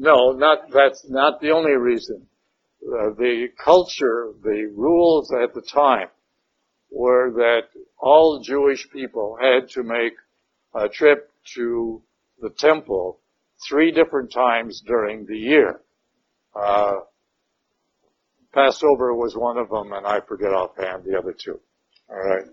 No, 0.00 0.30
not, 0.30 0.70
that's 0.72 1.04
not 1.10 1.40
the 1.40 1.50
only 1.50 1.72
reason. 1.72 2.28
Uh, 2.80 3.10
the 3.18 3.48
culture, 3.62 4.32
the 4.44 4.72
rules 4.72 5.32
at 5.32 5.54
the 5.54 5.60
time 5.60 6.06
were 6.88 7.32
that 7.32 7.62
all 7.98 8.40
Jewish 8.40 8.88
people 8.90 9.36
had 9.40 9.68
to 9.70 9.82
make 9.82 10.12
a 10.72 10.88
trip 10.88 11.32
to 11.56 12.00
the 12.40 12.50
temple 12.50 13.18
three 13.68 13.90
different 13.90 14.32
times 14.32 14.80
during 14.86 15.26
the 15.26 15.36
year. 15.36 15.80
Uh, 16.54 17.00
Passover 18.54 19.16
was 19.16 19.36
one 19.36 19.58
of 19.58 19.68
them, 19.68 19.92
and 19.92 20.06
I 20.06 20.20
forget 20.20 20.52
offhand 20.52 21.02
the 21.02 21.18
other 21.18 21.34
two. 21.36 21.58
All 22.08 22.16
right, 22.16 22.44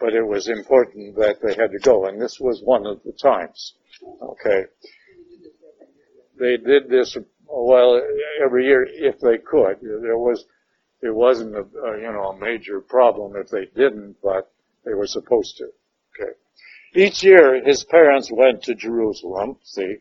but 0.00 0.14
it 0.14 0.26
was 0.26 0.48
important 0.48 1.14
that 1.14 1.36
they 1.40 1.54
had 1.54 1.70
to 1.70 1.78
go, 1.78 2.06
and 2.06 2.20
this 2.20 2.38
was 2.40 2.60
one 2.64 2.86
of 2.86 3.00
the 3.04 3.12
times. 3.12 3.74
Okay, 4.20 4.64
they 6.38 6.56
did 6.56 6.88
this 6.88 7.16
well 7.46 8.00
every 8.42 8.66
year 8.66 8.86
if 8.90 9.20
they 9.20 9.38
could. 9.38 9.78
There 9.80 10.18
was 10.18 10.44
it 11.00 11.14
wasn't 11.14 11.54
a, 11.54 11.60
a 11.60 12.00
you 12.00 12.12
know 12.12 12.30
a 12.30 12.38
major 12.38 12.80
problem 12.80 13.36
if 13.36 13.48
they 13.48 13.66
didn't, 13.66 14.16
but 14.22 14.50
they 14.84 14.94
were 14.94 15.06
supposed 15.06 15.56
to. 15.58 15.64
Okay. 16.14 16.32
Each 16.94 17.22
year, 17.22 17.62
his 17.64 17.84
parents 17.84 18.30
went 18.32 18.64
to 18.64 18.74
Jerusalem. 18.74 19.58
See, 19.62 19.98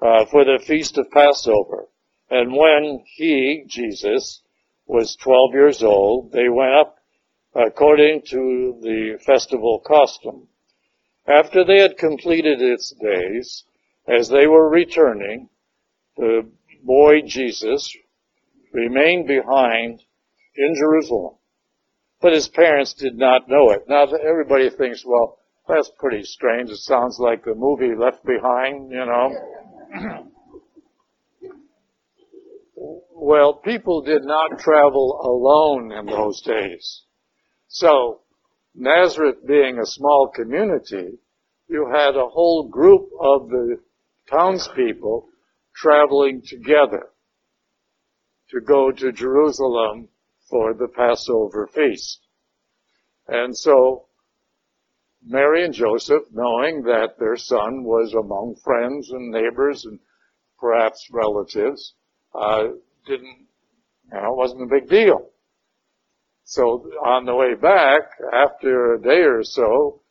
uh, 0.00 0.26
for 0.26 0.44
the 0.44 0.62
feast 0.64 0.98
of 0.98 1.10
Passover, 1.10 1.88
and 2.30 2.54
when 2.54 3.04
he 3.16 3.64
Jesus 3.66 4.42
was 4.86 5.16
12 5.16 5.52
years 5.54 5.82
old, 5.82 6.32
they 6.32 6.48
went 6.48 6.74
up 6.74 6.98
according 7.54 8.22
to 8.22 8.78
the 8.82 9.18
festival 9.24 9.78
custom. 9.78 10.48
After 11.26 11.64
they 11.64 11.78
had 11.80 11.96
completed 11.96 12.60
its 12.60 12.90
days, 12.90 13.64
as 14.06 14.28
they 14.28 14.46
were 14.46 14.68
returning, 14.68 15.48
the 16.16 16.50
boy 16.82 17.22
Jesus 17.22 17.96
remained 18.72 19.26
behind 19.26 20.02
in 20.56 20.74
Jerusalem. 20.76 21.34
But 22.20 22.32
his 22.32 22.48
parents 22.48 22.94
did 22.94 23.16
not 23.16 23.48
know 23.48 23.70
it. 23.70 23.84
Now 23.88 24.04
everybody 24.04 24.70
thinks, 24.70 25.04
well, 25.04 25.38
that's 25.68 25.90
pretty 25.98 26.24
strange. 26.24 26.70
It 26.70 26.76
sounds 26.76 27.18
like 27.18 27.44
the 27.44 27.54
movie 27.54 27.94
Left 27.94 28.24
Behind, 28.24 28.90
you 28.90 29.06
know. 29.06 30.30
well, 33.14 33.54
people 33.54 34.02
did 34.02 34.24
not 34.24 34.58
travel 34.58 35.20
alone 35.22 35.92
in 35.92 36.06
those 36.06 36.42
days. 36.42 37.02
So, 37.68 38.20
Nazareth 38.74 39.46
being 39.46 39.78
a 39.78 39.86
small 39.86 40.30
community, 40.34 41.18
you 41.68 41.90
had 41.92 42.16
a 42.16 42.28
whole 42.28 42.68
group 42.68 43.08
of 43.20 43.48
the 43.48 43.78
townspeople 44.30 45.28
traveling 45.74 46.42
together 46.46 47.08
to 48.50 48.60
go 48.60 48.90
to 48.90 49.12
Jerusalem 49.12 50.08
for 50.48 50.74
the 50.74 50.88
Passover 50.88 51.68
feast. 51.74 52.20
And 53.26 53.56
so 53.56 54.06
Mary 55.26 55.64
and 55.64 55.72
Joseph, 55.72 56.24
knowing 56.32 56.82
that 56.82 57.18
their 57.18 57.36
son 57.36 57.84
was 57.84 58.12
among 58.12 58.56
friends 58.62 59.10
and 59.10 59.30
neighbors 59.30 59.84
and 59.84 59.98
perhaps 60.58 61.08
relatives, 61.10 61.94
uh, 62.34 62.64
didn't, 63.06 63.46
you 64.04 64.12
know, 64.12 64.32
it 64.32 64.36
wasn't 64.36 64.62
a 64.62 64.66
big 64.66 64.88
deal. 64.88 65.30
So 66.44 66.90
on 67.04 67.24
the 67.24 67.34
way 67.34 67.54
back, 67.54 68.02
after 68.32 68.94
a 68.94 69.02
day 69.02 69.22
or 69.22 69.42
so, 69.42 70.02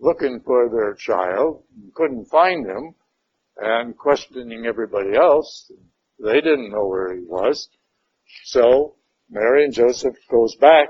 looking 0.00 0.40
for 0.40 0.70
their 0.70 0.94
child, 0.94 1.62
couldn't 1.94 2.30
find 2.30 2.66
him, 2.66 2.94
and 3.58 3.96
questioning 3.96 4.66
everybody 4.66 5.16
else. 5.16 5.70
They 6.18 6.40
didn't 6.40 6.70
know 6.70 6.86
where 6.86 7.14
he 7.14 7.22
was. 7.24 7.68
So 8.44 8.96
Mary 9.30 9.64
and 9.64 9.74
Joseph 9.74 10.16
goes 10.30 10.54
back 10.56 10.88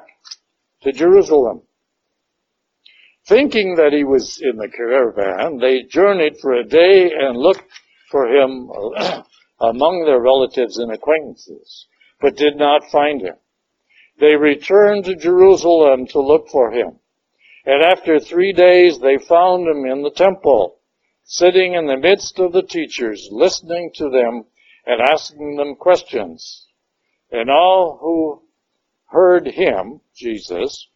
to 0.83 0.93
Jerusalem. 0.93 1.63
Thinking 3.27 3.77
that 3.77 3.93
he 3.93 4.05
was 4.05 4.41
in 4.41 4.57
the 4.57 4.69
caravan, 4.69 5.59
they 5.59 5.83
journeyed 5.83 6.39
for 6.41 6.55
a 6.55 6.65
day 6.65 7.11
and 7.13 7.37
looked 7.37 7.65
for 8.11 8.27
him 8.27 8.71
among 9.61 10.05
their 10.07 10.21
relatives 10.21 10.79
and 10.79 10.93
acquaintances, 10.93 11.87
but 12.21 12.37
did 12.37 12.57
not 12.57 12.91
find 12.91 13.21
him. 13.21 13.35
They 14.19 14.35
returned 14.35 15.05
to 15.05 15.15
Jerusalem 15.15 16.07
to 16.09 16.21
look 16.21 16.49
for 16.49 16.73
him. 16.73 16.99
And 17.67 17.83
after 17.83 18.19
three 18.19 18.53
days 18.53 18.99
they 18.99 19.19
found 19.19 19.69
him 19.69 19.85
in 19.85 20.03
the 20.03 20.11
temple, 20.11 20.78
sitting 21.31 21.75
in 21.75 21.87
the 21.87 21.97
midst 21.99 22.39
of 22.39 22.53
the 22.53 22.63
teachers, 22.63 23.29
listening 23.31 23.91
to 23.95 24.09
them 24.09 24.45
and 24.87 25.03
asking 25.03 25.57
them 25.57 25.77
questions. 25.77 26.67
And 27.31 27.51
all 27.51 27.99
who 28.01 28.43
heard 29.11 29.47
him, 29.47 30.01
Jesus, 30.17 30.89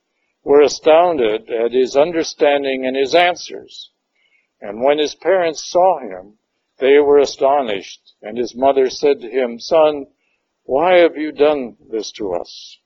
were 0.43 0.63
astounded 0.63 1.51
at 1.51 1.73
his 1.73 1.95
understanding 1.97 2.87
and 2.87 2.97
his 2.97 3.15
answers. 3.15 3.91
And 4.63 4.83
when 4.83 4.99
his 4.99 5.15
parents 5.15 5.71
saw 5.71 6.01
him, 6.01 6.39
they 6.79 6.99
were 6.99 7.19
astonished. 7.19 8.01
And 8.23 8.39
his 8.39 8.57
mother 8.57 8.89
said 8.89 9.21
to 9.21 9.29
him, 9.29 9.59
Son, 9.59 10.07
why 10.65 11.01
have 11.01 11.17
you 11.17 11.33
done 11.33 11.77
this 11.91 12.11
to 12.13 12.33
us? 12.33 12.79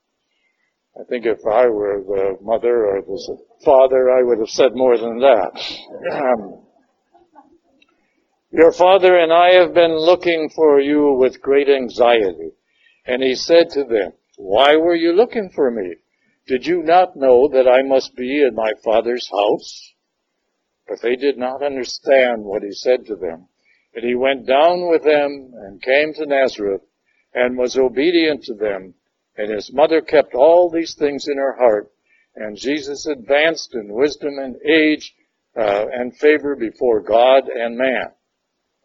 I 0.98 1.04
think 1.04 1.26
if 1.26 1.46
I 1.46 1.68
were 1.68 2.02
the 2.02 2.44
mother 2.44 2.86
or 2.86 3.02
the 3.02 3.38
father, 3.64 4.10
I 4.10 4.24
would 4.24 4.40
have 4.40 4.48
said 4.48 4.74
more 4.74 4.98
than 4.98 5.20
that. 5.20 6.56
Your 8.52 8.72
father 8.72 9.16
and 9.16 9.32
I 9.32 9.54
have 9.54 9.74
been 9.74 9.96
looking 9.96 10.50
for 10.50 10.80
you 10.80 11.12
with 11.12 11.42
great 11.42 11.68
anxiety. 11.68 12.52
And 13.04 13.22
he 13.22 13.34
said 13.34 13.70
to 13.70 13.84
them, 13.84 14.12
Why 14.36 14.76
were 14.76 14.94
you 14.94 15.12
looking 15.12 15.50
for 15.50 15.70
me? 15.70 15.96
Did 16.46 16.64
you 16.64 16.82
not 16.82 17.16
know 17.16 17.48
that 17.48 17.68
I 17.68 17.82
must 17.82 18.14
be 18.14 18.42
in 18.42 18.54
my 18.54 18.72
father's 18.84 19.28
house? 19.28 19.94
But 20.86 21.02
they 21.02 21.16
did 21.16 21.36
not 21.36 21.62
understand 21.62 22.44
what 22.44 22.62
he 22.62 22.70
said 22.70 23.06
to 23.06 23.16
them. 23.16 23.48
And 23.94 24.04
he 24.04 24.14
went 24.14 24.46
down 24.46 24.88
with 24.88 25.02
them 25.02 25.52
and 25.54 25.82
came 25.82 26.14
to 26.14 26.26
Nazareth 26.26 26.82
and 27.34 27.58
was 27.58 27.76
obedient 27.76 28.44
to 28.44 28.54
them. 28.54 28.94
And 29.36 29.50
his 29.50 29.72
mother 29.72 30.00
kept 30.00 30.34
all 30.34 30.70
these 30.70 30.94
things 30.94 31.26
in 31.26 31.36
her 31.36 31.56
heart. 31.56 31.90
And 32.36 32.56
Jesus 32.56 33.06
advanced 33.06 33.74
in 33.74 33.92
wisdom 33.92 34.38
and 34.38 34.56
age 34.64 35.14
uh, 35.56 35.86
and 35.92 36.16
favor 36.16 36.54
before 36.54 37.00
God 37.00 37.48
and 37.48 37.76
man. 37.76 38.12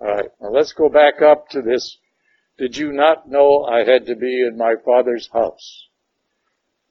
All 0.02 0.08
right, 0.08 0.30
now 0.42 0.50
let's 0.50 0.74
go 0.74 0.90
back 0.90 1.22
up 1.22 1.50
to 1.50 1.62
this. 1.62 2.00
Did 2.58 2.76
you 2.76 2.92
not 2.92 3.30
know 3.30 3.66
I 3.66 3.84
had 3.84 4.08
to 4.08 4.16
be 4.16 4.42
in 4.42 4.58
my 4.58 4.74
father's 4.84 5.30
house? 5.32 5.90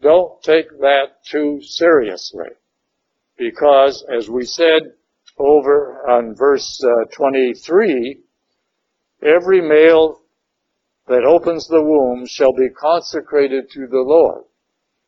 Don't 0.00 0.40
take 0.44 0.70
that 0.78 1.24
too 1.28 1.60
seriously. 1.60 2.50
Because, 3.36 4.04
as 4.16 4.30
we 4.30 4.44
said 4.44 4.92
over 5.38 6.08
on 6.08 6.36
verse 6.36 6.80
uh, 6.84 7.06
23, 7.12 8.20
every 9.24 9.60
male 9.60 10.20
that 11.08 11.24
opens 11.24 11.66
the 11.66 11.82
womb 11.82 12.26
shall 12.26 12.52
be 12.52 12.68
consecrated 12.70 13.70
to 13.70 13.88
the 13.88 14.04
Lord. 14.06 14.44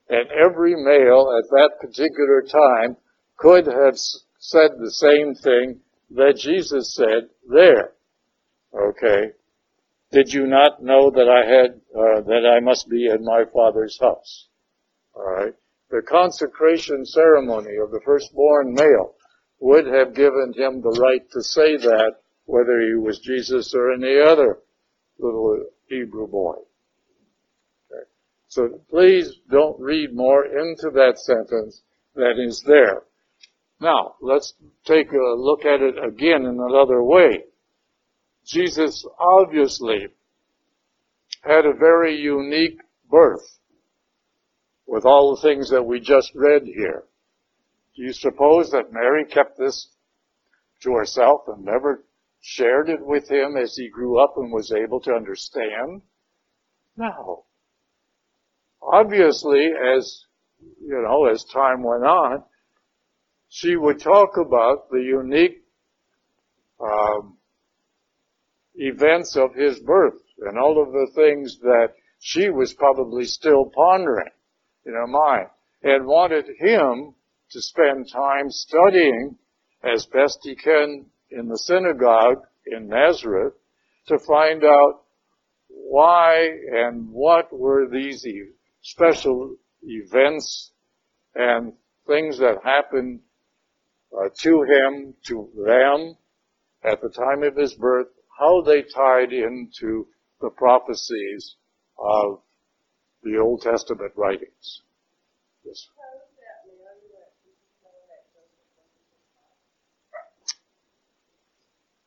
And 0.09 0.29
every 0.33 0.75
male 0.75 1.39
at 1.39 1.49
that 1.51 1.79
particular 1.81 2.43
time 2.43 2.97
could 3.37 3.67
have 3.67 3.97
said 3.97 4.73
the 4.79 4.91
same 4.91 5.35
thing 5.37 5.83
that 6.15 6.37
Jesus 6.37 6.95
said 6.95 7.29
there. 7.49 7.93
Okay. 8.75 9.33
Did 10.11 10.33
you 10.33 10.47
not 10.47 10.83
know 10.83 11.11
that 11.11 11.29
I 11.29 11.47
had, 11.47 11.81
uh, 11.95 12.21
that 12.23 12.47
I 12.47 12.61
must 12.61 12.89
be 12.89 13.07
in 13.07 13.25
my 13.25 13.45
father's 13.53 13.99
house? 13.99 14.49
Alright. 15.15 15.55
The 15.91 16.03
consecration 16.03 17.05
ceremony 17.05 17.77
of 17.83 17.91
the 17.91 18.01
firstborn 18.05 18.75
male 18.75 19.15
would 19.61 19.87
have 19.87 20.15
given 20.15 20.53
him 20.57 20.81
the 20.81 20.99
right 21.01 21.23
to 21.33 21.43
say 21.43 21.77
that 21.77 22.17
whether 22.47 22.81
he 22.81 22.95
was 22.95 23.21
Jesus 23.21 23.75
or 23.75 23.93
any 23.93 24.19
other 24.19 24.59
little 25.19 25.65
Hebrew 25.89 26.27
boy. 26.27 26.57
So 28.49 28.69
please 28.91 29.33
don't 29.51 29.81
read 29.81 30.15
more 30.15 30.45
into 30.45 30.91
that 30.91 31.19
sentence 31.19 31.83
than 32.15 32.39
is 32.39 32.63
there. 32.67 33.05
Now, 33.83 34.15
let's 34.21 34.55
take 34.85 35.11
a 35.11 35.35
look 35.37 35.65
at 35.65 35.83
it 35.83 35.97
again 35.99 36.45
in 36.47 36.61
another 36.61 37.03
way. 37.03 37.43
Jesus 38.47 39.05
obviously 39.19 40.07
had 41.43 41.67
a 41.67 41.75
very 41.77 42.15
unique 42.15 42.79
birth 43.11 43.59
with 44.87 45.05
all 45.05 45.35
the 45.35 45.43
things 45.43 45.71
that 45.71 45.83
we 45.83 45.99
just 45.99 46.31
read 46.37 46.63
here. 46.65 47.03
Do 47.97 48.03
you 48.03 48.13
suppose 48.13 48.71
that 48.71 48.93
Mary 48.93 49.25
kept 49.25 49.59
this 49.59 49.89
to 50.83 50.93
herself 50.93 51.41
and 51.49 51.65
never 51.65 52.05
shared 52.41 52.89
it 52.89 53.05
with 53.05 53.29
him 53.29 53.57
as 53.57 53.75
he 53.75 53.89
grew 53.89 54.23
up 54.23 54.35
and 54.37 54.53
was 54.53 54.71
able 54.71 55.01
to 55.01 55.13
understand? 55.13 56.03
No. 56.97 57.47
Obviously, 58.81 59.71
as, 59.97 60.25
you 60.81 61.03
know, 61.03 61.27
as 61.27 61.45
time 61.53 61.83
went 61.83 62.05
on, 62.05 62.45
she 63.55 63.77
would 63.77 64.01
talk 64.01 64.39
about 64.39 64.89
the 64.91 65.03
unique 65.03 65.63
um, 66.81 67.37
events 68.77 69.37
of 69.37 69.55
his 69.55 69.79
birth 69.81 70.19
and 70.39 70.59
all 70.59 70.83
of 70.83 70.91
the 70.91 71.09
things 71.15 71.59
that 71.61 71.89
she 72.19 72.49
was 72.49 72.73
probably 72.73 73.25
still 73.25 73.71
pondering 73.75 74.31
in 74.87 74.95
her 74.95 75.07
mind 75.07 75.49
and 75.83 76.07
wanted 76.07 76.47
him 76.59 77.15
to 77.51 77.61
spend 77.61 78.11
time 78.11 78.49
studying 78.49 79.37
as 79.85 80.07
best 80.07 80.39
he 80.45 80.57
can 80.57 81.05
in 81.31 81.47
the 81.49 81.59
synagogue 81.59 82.39
in 82.65 82.89
Nazareth 82.89 83.53
to 84.07 84.19
find 84.27 84.65
out 84.65 85.03
why 85.69 86.49
and 86.73 87.07
what 87.11 87.53
were 87.53 87.87
these 87.87 88.27
special 88.81 89.57
events 89.83 90.73
and 91.35 91.75
things 92.07 92.39
that 92.39 92.57
happened 92.65 93.21
uh, 94.19 94.29
to 94.41 94.63
him, 94.63 95.15
to 95.27 95.49
them 95.57 96.17
at 96.85 97.01
the 97.01 97.09
time 97.09 97.43
of 97.43 97.57
his 97.57 97.75
birth, 97.75 98.09
how 98.39 98.63
they 98.63 98.83
tied 98.83 99.33
into 99.33 100.07
the 100.41 100.51
prophecies 100.51 101.57
of 101.99 102.41
the 103.23 103.39
Old 103.39 103.63
Testament 103.63 104.13
writings. 104.17 104.83
Yes. 105.65 105.87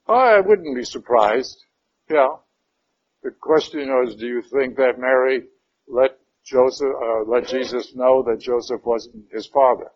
I 0.08 0.40
wouldn't 0.40 0.76
be 0.76 0.84
surprised. 0.84 1.64
Yeah. 2.10 2.36
The 3.24 3.32
question 3.32 3.90
is, 4.06 4.16
do 4.16 4.28
you 4.28 4.44
think 4.44 4.78
that 4.78 5.00
Mary 5.00 5.46
let 5.88 6.20
Joseph, 6.46 6.88
uh, 6.88 7.24
let 7.28 7.48
Jesus 7.48 7.96
know 7.96 8.24
that 8.24 8.40
Joseph 8.40 8.82
wasn't 8.84 9.32
his 9.32 9.48
father? 9.48 9.90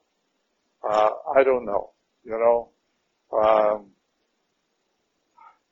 Uh, 0.83 1.09
I 1.35 1.43
don't 1.43 1.65
know. 1.65 1.91
You 2.29 2.37
know, 2.37 2.69
um, 3.35 3.87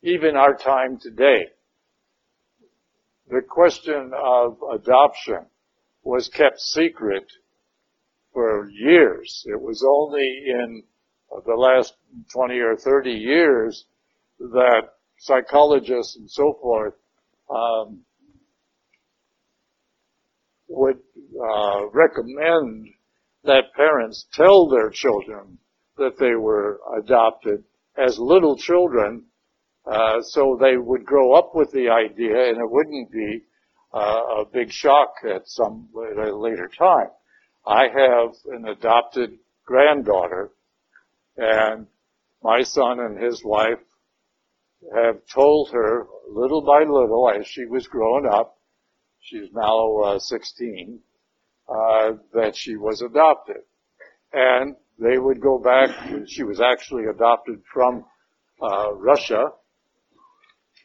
even 0.01 0.36
our 0.36 0.55
time 0.58 0.97
today, 0.99 1.45
the 3.30 3.41
question 3.47 4.12
of 4.16 4.58
adoption 4.74 5.45
was 6.01 6.30
kept 6.30 6.60
secret 6.60 7.26
for 8.34 8.68
years. 8.72 9.43
It 9.45 9.62
was 9.62 9.86
only 9.88 10.26
in 10.47 10.82
the 11.45 11.53
last 11.53 11.93
20 12.34 12.58
or 12.58 12.76
30 12.76 13.12
years 13.12 13.86
that 14.39 14.82
psychologists 15.20 16.16
and 16.18 16.28
so 16.28 16.58
forth 16.60 16.95
um, 17.51 18.01
would 20.70 20.97
uh, 21.39 21.88
recommend 21.93 22.88
that 23.43 23.76
parents 23.76 24.26
tell 24.34 24.68
their 24.70 24.89
children 24.89 25.60
that 25.98 26.18
they 26.20 26.36
were 26.36 26.80
adopted 26.98 27.64
as 27.98 28.20
little 28.20 28.58
children 28.58 29.26
uh, 29.86 30.22
so 30.22 30.58
they 30.60 30.78
would 30.78 31.06
grow 31.06 31.34
up 31.34 31.56
with 31.56 31.72
the 31.72 31.89
idea 31.89 32.50
and 32.50 32.58
it 32.58 32.70
wouldn't 32.70 33.12
be 33.12 33.41
uh, 33.93 34.41
a 34.41 34.45
big 34.52 34.72
shock 34.72 35.14
at 35.30 35.48
some 35.48 35.89
at 36.12 36.28
a 36.28 36.36
later 36.36 36.70
time. 36.78 37.08
I 37.66 37.84
have 37.84 38.36
an 38.52 38.68
adopted 38.68 39.38
granddaughter 39.66 40.52
and 41.38 41.88
my 42.43 42.64
son 42.64 43.00
and 43.00 43.22
his 43.22 43.43
wife 43.43 43.80
have 44.93 45.18
told 45.34 45.72
her 45.72 46.08
little 46.30 46.62
by 46.62 46.80
little 46.80 47.30
as 47.30 47.48
she 47.48 47.66
was 47.66 47.88
growing 47.88 48.26
up, 48.26 48.58
she's 49.20 49.50
now 49.54 49.98
uh, 49.98 50.20
16, 50.20 51.00
uh, 51.68 52.12
that 52.34 52.56
she 52.56 52.76
was 52.76 53.02
adopted. 53.02 53.64
And 54.32 54.76
they 55.00 55.18
would 55.18 55.41
go 55.41 55.60
back, 55.60 55.89
she 56.28 56.43
was 56.43 56.60
actually 56.60 57.06
adopted 57.06 57.62
from 57.72 58.06
uh, 58.62 58.93
Russia, 58.93 59.43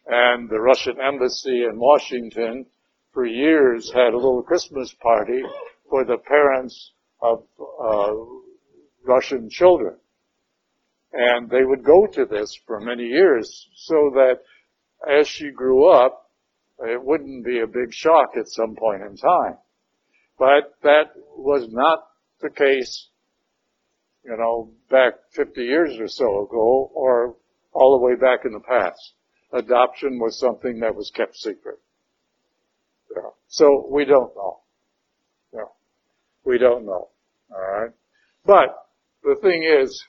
And 0.07 0.51
the 0.51 0.61
Russian 0.61 1.01
embassy 1.01 1.65
in 1.65 1.79
Washington 1.79 2.67
for 3.13 3.25
years 3.25 3.91
had 3.93 4.13
a 4.13 4.17
little 4.17 4.43
Christmas 4.43 4.93
party 5.01 5.43
for 5.89 6.05
the 6.05 6.19
parents 6.19 6.93
of 7.21 7.45
uh, 7.81 8.15
Russian 9.05 9.49
children. 9.49 9.97
And 11.13 11.49
they 11.49 11.65
would 11.65 11.85
go 11.85 12.07
to 12.07 12.25
this 12.25 12.59
for 12.67 12.81
many 12.81 13.05
years 13.05 13.69
so 13.75 14.11
that 14.15 14.41
as 15.09 15.29
she 15.29 15.51
grew 15.51 15.89
up, 15.89 16.31
it 16.81 17.03
wouldn't 17.03 17.45
be 17.45 17.61
a 17.61 17.67
big 17.67 17.93
shock 17.93 18.33
at 18.37 18.49
some 18.49 18.75
point 18.75 19.03
in 19.03 19.17
time. 19.17 19.59
But 20.39 20.75
that 20.83 21.13
was 21.37 21.69
not 21.71 22.05
the 22.41 22.51
case, 22.51 23.09
you 24.25 24.37
know, 24.37 24.71
back 24.91 25.15
50 25.33 25.63
years 25.63 25.99
or 25.99 26.09
so 26.09 26.45
ago 26.45 26.91
or 26.95 27.37
all 27.73 27.99
the 27.99 28.05
way 28.05 28.15
back 28.15 28.45
in 28.45 28.53
the 28.53 28.61
past. 28.61 29.15
Adoption 29.53 30.19
was 30.19 30.39
something 30.39 30.81
that 30.81 30.95
was 30.95 31.11
kept 31.15 31.37
secret. 31.37 31.79
Yeah. 33.15 33.31
So 33.49 33.87
we 33.91 34.05
don't 34.05 34.35
know. 34.35 34.61
Yeah. 35.53 35.71
We 36.45 36.59
don't 36.59 36.87
know. 36.87 37.09
Alright. 37.53 37.91
But 38.47 38.75
the 39.23 39.37
thing 39.43 39.65
is, 39.65 40.05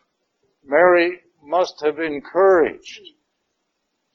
Mary 0.65 1.19
must 1.43 1.81
have 1.83 1.99
encouraged 1.99 3.01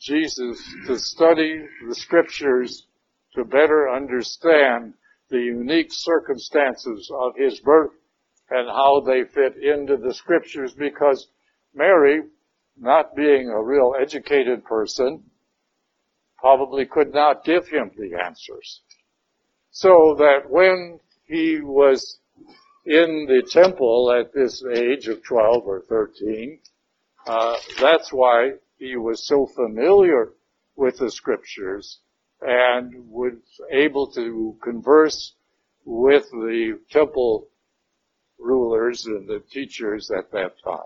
Jesus 0.00 0.62
to 0.86 0.98
study 0.98 1.66
the 1.86 1.94
scriptures 1.94 2.86
to 3.34 3.44
better 3.44 3.90
understand 3.90 4.94
the 5.28 5.38
unique 5.38 5.90
circumstances 5.90 7.10
of 7.14 7.34
his 7.36 7.60
birth 7.60 7.92
and 8.50 8.68
how 8.68 9.02
they 9.06 9.24
fit 9.24 9.56
into 9.62 9.96
the 9.96 10.14
scriptures 10.14 10.72
because 10.72 11.28
Mary, 11.74 12.22
not 12.76 13.14
being 13.14 13.48
a 13.48 13.62
real 13.62 13.94
educated 14.00 14.64
person, 14.64 15.22
probably 16.38 16.86
could 16.86 17.12
not 17.12 17.44
give 17.44 17.68
him 17.68 17.90
the 17.96 18.18
answers. 18.24 18.80
So 19.70 20.16
that 20.18 20.48
when 20.48 20.98
he 21.26 21.60
was 21.60 22.18
in 22.86 23.26
the 23.28 23.42
temple 23.50 24.12
at 24.18 24.32
this 24.32 24.64
age 24.64 25.08
of 25.08 25.22
12 25.22 25.66
or 25.66 25.82
13, 25.82 26.58
uh, 27.26 27.56
that's 27.80 28.10
why 28.12 28.52
he 28.78 28.96
was 28.96 29.26
so 29.26 29.46
familiar 29.46 30.32
with 30.76 30.96
the 30.98 31.10
scriptures 31.10 31.98
and 32.40 33.10
was 33.10 33.34
able 33.70 34.10
to 34.12 34.56
converse 34.62 35.34
with 35.84 36.30
the 36.30 36.78
temple 36.90 37.48
rulers 38.38 39.06
and 39.06 39.28
the 39.28 39.42
teachers 39.50 40.10
at 40.10 40.30
that 40.32 40.52
time. 40.64 40.78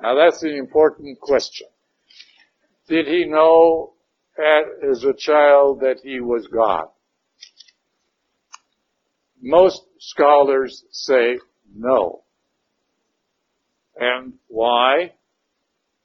Now 0.00 0.14
that's 0.14 0.42
an 0.42 0.50
important 0.50 1.18
question. 1.20 1.66
Did 2.88 3.08
he 3.08 3.24
know 3.24 3.94
as 4.38 5.04
a 5.04 5.14
child 5.14 5.80
that 5.80 6.00
he 6.02 6.20
was 6.20 6.46
God? 6.46 6.88
Most 9.40 9.82
scholars 9.98 10.84
say 10.90 11.38
no. 11.74 12.22
And 13.96 14.34
why? 14.48 15.14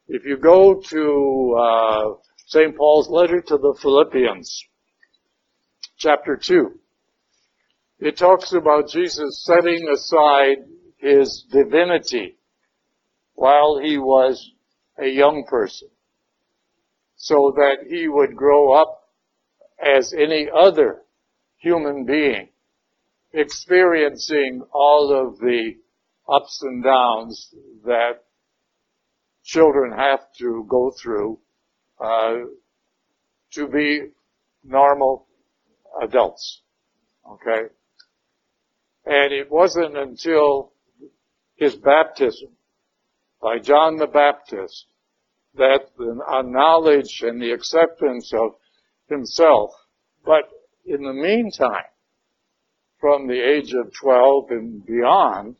If 0.08 0.24
you 0.24 0.36
go 0.36 0.80
to 0.80 1.56
uh, 1.60 2.31
St. 2.46 2.76
Paul's 2.76 3.08
letter 3.08 3.40
to 3.40 3.56
the 3.56 3.74
Philippians, 3.80 4.64
chapter 5.96 6.36
2, 6.36 6.78
it 8.00 8.16
talks 8.16 8.52
about 8.52 8.88
Jesus 8.88 9.44
setting 9.44 9.88
aside 9.88 10.58
his 10.98 11.46
divinity 11.50 12.36
while 13.34 13.78
he 13.78 13.96
was 13.96 14.50
a 14.98 15.06
young 15.06 15.44
person 15.48 15.88
so 17.16 17.52
that 17.56 17.86
he 17.88 18.08
would 18.08 18.34
grow 18.34 18.72
up 18.72 19.08
as 19.80 20.12
any 20.12 20.48
other 20.52 21.02
human 21.58 22.04
being, 22.04 22.48
experiencing 23.32 24.62
all 24.72 25.12
of 25.12 25.38
the 25.38 25.74
ups 26.28 26.60
and 26.62 26.82
downs 26.82 27.54
that 27.84 28.24
children 29.44 29.92
have 29.96 30.20
to 30.38 30.66
go 30.68 30.92
through 31.00 31.38
Uh, 32.00 32.34
to 33.52 33.68
be 33.68 34.08
normal 34.64 35.26
adults. 36.02 36.62
Okay? 37.30 37.68
And 39.04 39.32
it 39.32 39.50
wasn't 39.50 39.96
until 39.96 40.72
his 41.56 41.76
baptism 41.76 42.50
by 43.40 43.58
John 43.58 43.96
the 43.96 44.06
Baptist 44.06 44.86
that 45.54 45.90
the 45.98 46.42
knowledge 46.44 47.22
and 47.22 47.40
the 47.40 47.52
acceptance 47.52 48.32
of 48.32 48.52
himself. 49.08 49.70
But 50.24 50.44
in 50.86 51.02
the 51.02 51.12
meantime, 51.12 51.84
from 53.00 53.26
the 53.26 53.40
age 53.40 53.74
of 53.74 53.92
12 54.00 54.50
and 54.50 54.86
beyond, 54.86 55.56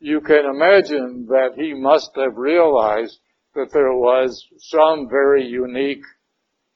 you 0.00 0.20
can 0.20 0.44
imagine 0.44 1.26
that 1.28 1.52
he 1.56 1.72
must 1.74 2.10
have 2.16 2.36
realized 2.36 3.18
that 3.54 3.70
there 3.72 3.92
was 3.92 4.46
some 4.58 5.08
very 5.08 5.46
unique 5.46 6.04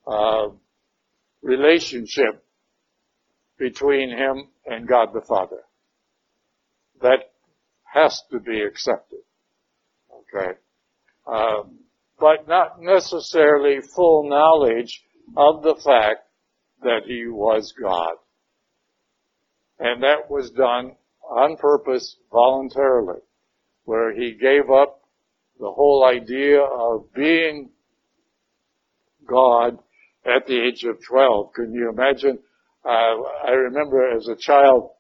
uh, 0.07 0.49
relationship 1.43 2.45
between 3.59 4.11
him 4.11 4.49
and 4.67 4.89
God 4.89 5.09
the 5.13 5.21
Father 5.21 5.63
that 7.01 7.33
has 7.85 8.23
to 8.31 8.41
be 8.41 8.63
accepted. 8.63 9.21
Okay. 10.35 10.59
Um, 11.27 11.79
but 12.19 12.49
not 12.49 12.81
necessarily 12.81 13.81
full 13.95 14.29
knowledge 14.29 15.03
of 15.37 15.63
the 15.63 15.75
fact 15.75 16.21
that 16.83 17.03
he 17.07 17.27
was 17.27 17.73
God. 17.81 18.15
And 19.79 20.03
that 20.03 20.31
was 20.31 20.51
done 20.51 20.97
on 21.29 21.57
purpose 21.57 22.17
voluntarily, 22.31 23.21
where 23.85 24.15
he 24.15 24.37
gave 24.41 24.71
up 24.71 25.02
the 25.59 25.71
whole 25.71 26.05
idea 26.05 26.61
of 26.61 27.13
being 27.15 27.71
God 29.29 29.79
at 30.25 30.47
the 30.47 30.61
age 30.61 30.85
of 30.85 30.99
12. 31.07 31.53
Can 31.55 31.73
you 31.73 31.91
imagine? 31.91 32.39
Uh, 32.85 33.23
I 33.47 33.51
remember 33.51 34.17
as 34.17 34.29
a 34.29 34.37
child 34.37 34.91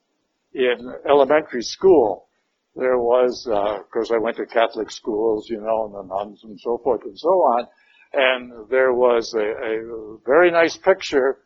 in 0.54 0.92
elementary 1.08 1.62
school, 1.62 2.28
there 2.76 2.98
was, 2.98 3.46
uh, 3.50 3.80
of 3.80 3.90
course 3.90 4.10
I 4.10 4.18
went 4.18 4.36
to 4.36 4.46
Catholic 4.46 4.90
schools, 4.90 5.48
you 5.50 5.60
know, 5.60 5.86
and 5.86 5.94
the 5.94 6.14
nuns 6.14 6.40
and 6.44 6.58
so 6.60 6.78
forth 6.82 7.02
and 7.04 7.18
so 7.18 7.28
on, 7.28 7.66
and 8.12 8.70
there 8.70 8.92
was 8.92 9.34
a, 9.34 9.40
a 9.40 10.18
very 10.24 10.50
nice 10.50 10.76
picture 10.76 11.38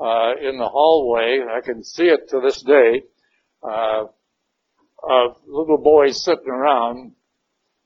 uh, 0.00 0.32
in 0.40 0.58
the 0.58 0.68
hallway. 0.68 1.40
I 1.48 1.60
can 1.60 1.84
see 1.84 2.04
it 2.04 2.28
to 2.30 2.40
this 2.40 2.62
day. 2.62 3.02
Uh, 3.62 4.04
of 5.08 5.36
little 5.46 5.78
boys 5.78 6.24
sitting 6.24 6.48
around 6.48 7.12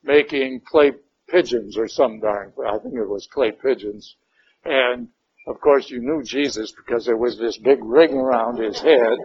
making 0.08 0.62
clay 0.66 0.92
pigeons 1.28 1.76
or 1.76 1.86
some 1.86 2.18
darn, 2.18 2.52
I 2.66 2.78
think 2.78 2.94
it 2.94 3.08
was 3.08 3.28
clay 3.30 3.52
pigeons. 3.52 4.16
And 4.64 5.08
of 5.46 5.60
course 5.60 5.90
you 5.90 6.00
knew 6.00 6.22
Jesus 6.24 6.72
because 6.72 7.04
there 7.04 7.16
was 7.16 7.38
this 7.38 7.58
big 7.58 7.78
ring 7.82 8.14
around 8.14 8.58
his 8.58 8.80
head, 8.80 9.18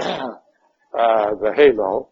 uh, 0.02 1.34
the 1.42 1.52
halo. 1.56 2.10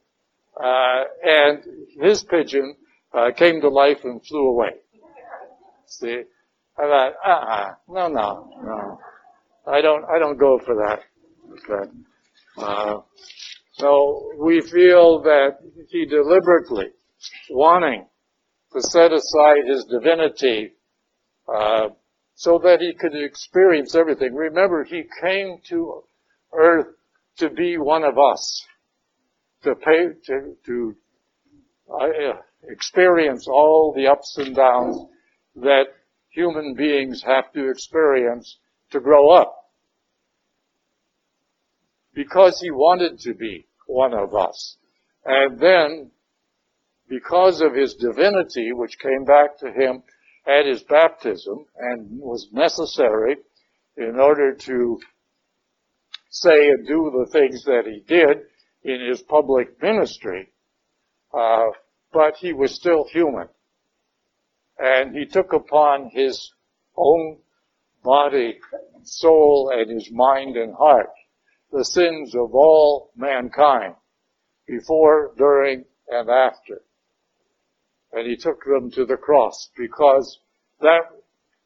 Uh, 0.58 1.04
and 1.22 1.62
his 2.00 2.24
pigeon 2.24 2.74
uh, 3.12 3.30
came 3.36 3.60
to 3.60 3.68
life 3.68 3.98
and 4.04 4.24
flew 4.26 4.48
away. 4.48 4.72
See, 5.86 6.22
I 6.78 6.82
thought, 6.82 7.12
uh-uh, 7.24 7.70
no, 7.88 8.08
no, 8.08 8.50
no, 8.62 8.98
I 9.66 9.80
don't, 9.80 10.04
I 10.04 10.18
don't 10.18 10.38
go 10.38 10.58
for 10.64 10.74
that. 10.74 11.00
Okay. 11.52 11.90
Uh, 12.56 13.00
so 13.72 14.30
we 14.38 14.60
feel 14.60 15.22
that 15.22 15.58
he 15.90 16.04
deliberately, 16.06 16.88
wanting 17.50 18.06
to 18.72 18.82
set 18.82 19.12
aside 19.12 19.66
his 19.66 19.84
divinity, 19.90 20.72
uh, 21.52 21.88
so 22.34 22.60
that 22.62 22.80
he 22.80 22.94
could 22.94 23.14
experience 23.14 23.94
everything. 23.94 24.34
Remember, 24.34 24.84
he 24.84 25.04
came 25.22 25.58
to 25.68 26.02
earth 26.52 26.86
to 27.38 27.50
be 27.50 27.78
one 27.78 28.04
of 28.04 28.18
us 28.18 28.64
to 29.64 29.74
pay, 29.74 30.08
to, 30.26 30.54
to 30.66 30.96
uh, 31.92 32.36
experience 32.68 33.46
all 33.48 33.92
the 33.96 34.06
ups 34.06 34.36
and 34.38 34.54
downs 34.54 34.98
that 35.56 35.86
human 36.30 36.74
beings 36.74 37.22
have 37.26 37.52
to 37.52 37.70
experience 37.70 38.58
to 38.90 39.00
grow 39.00 39.30
up. 39.30 39.54
Because 42.14 42.60
he 42.60 42.70
wanted 42.70 43.18
to 43.20 43.34
be 43.34 43.66
one 43.86 44.12
of 44.12 44.34
us. 44.34 44.76
And 45.24 45.58
then, 45.58 46.10
because 47.08 47.60
of 47.60 47.74
his 47.74 47.94
divinity, 47.94 48.72
which 48.72 48.98
came 48.98 49.24
back 49.24 49.58
to 49.58 49.72
him 49.72 50.02
at 50.46 50.66
his 50.66 50.82
baptism 50.82 51.64
and 51.78 52.20
was 52.20 52.48
necessary 52.52 53.36
in 53.96 54.18
order 54.18 54.54
to 54.54 55.00
say 56.30 56.68
and 56.68 56.86
do 56.86 57.10
the 57.18 57.30
things 57.30 57.64
that 57.64 57.84
he 57.86 58.00
did, 58.06 58.42
in 58.84 59.00
his 59.00 59.22
public 59.22 59.80
ministry, 59.82 60.48
uh, 61.34 61.66
but 62.12 62.36
he 62.36 62.52
was 62.52 62.74
still 62.74 63.04
human. 63.10 63.48
And 64.78 65.14
he 65.14 65.26
took 65.26 65.52
upon 65.52 66.10
his 66.10 66.52
own 66.96 67.38
body, 68.04 68.58
soul, 69.02 69.72
and 69.74 69.90
his 69.90 70.10
mind 70.12 70.56
and 70.56 70.74
heart 70.74 71.10
the 71.70 71.84
sins 71.84 72.34
of 72.34 72.54
all 72.54 73.10
mankind 73.14 73.94
before, 74.66 75.32
during, 75.36 75.84
and 76.08 76.30
after. 76.30 76.80
And 78.12 78.26
he 78.26 78.36
took 78.36 78.64
them 78.64 78.90
to 78.92 79.04
the 79.04 79.16
cross 79.16 79.70
because 79.76 80.40
that 80.80 81.02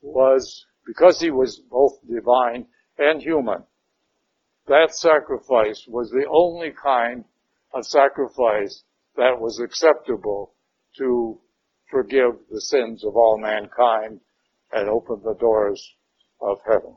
was, 0.01 0.67
because 0.87 1.21
he 1.21 1.31
was 1.31 1.61
both 1.71 1.99
divine 2.09 2.67
and 2.99 3.23
human. 3.23 3.65
That 4.67 4.95
sacrifice 4.95 5.87
was 5.89 6.11
the 6.11 6.27
only 6.31 6.73
kind 6.73 7.25
of 7.75 7.85
sacrifice 7.85 8.85
that 9.17 9.41
was 9.41 9.61
acceptable 9.61 10.55
to 10.99 11.41
forgive 11.91 12.39
the 12.51 12.61
sins 12.61 13.05
of 13.05 13.17
all 13.17 13.39
mankind 13.39 14.21
and 14.73 14.89
open 14.89 15.21
the 15.23 15.35
doors 15.35 15.95
of 16.41 16.59
heaven. 16.67 16.97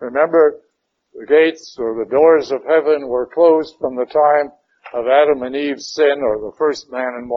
Remember, 0.00 0.60
the 1.14 1.26
gates 1.26 1.76
or 1.78 1.94
the 1.94 2.10
doors 2.10 2.50
of 2.50 2.64
heaven 2.64 3.08
were 3.08 3.26
closed 3.26 3.76
from 3.78 3.96
the 3.96 4.06
time 4.06 4.52
of 4.94 5.06
Adam 5.06 5.42
and 5.42 5.54
Eve's 5.54 5.92
sin 5.92 6.20
or 6.22 6.38
the 6.38 6.56
first 6.56 6.90
man 6.90 7.14
and 7.16 7.28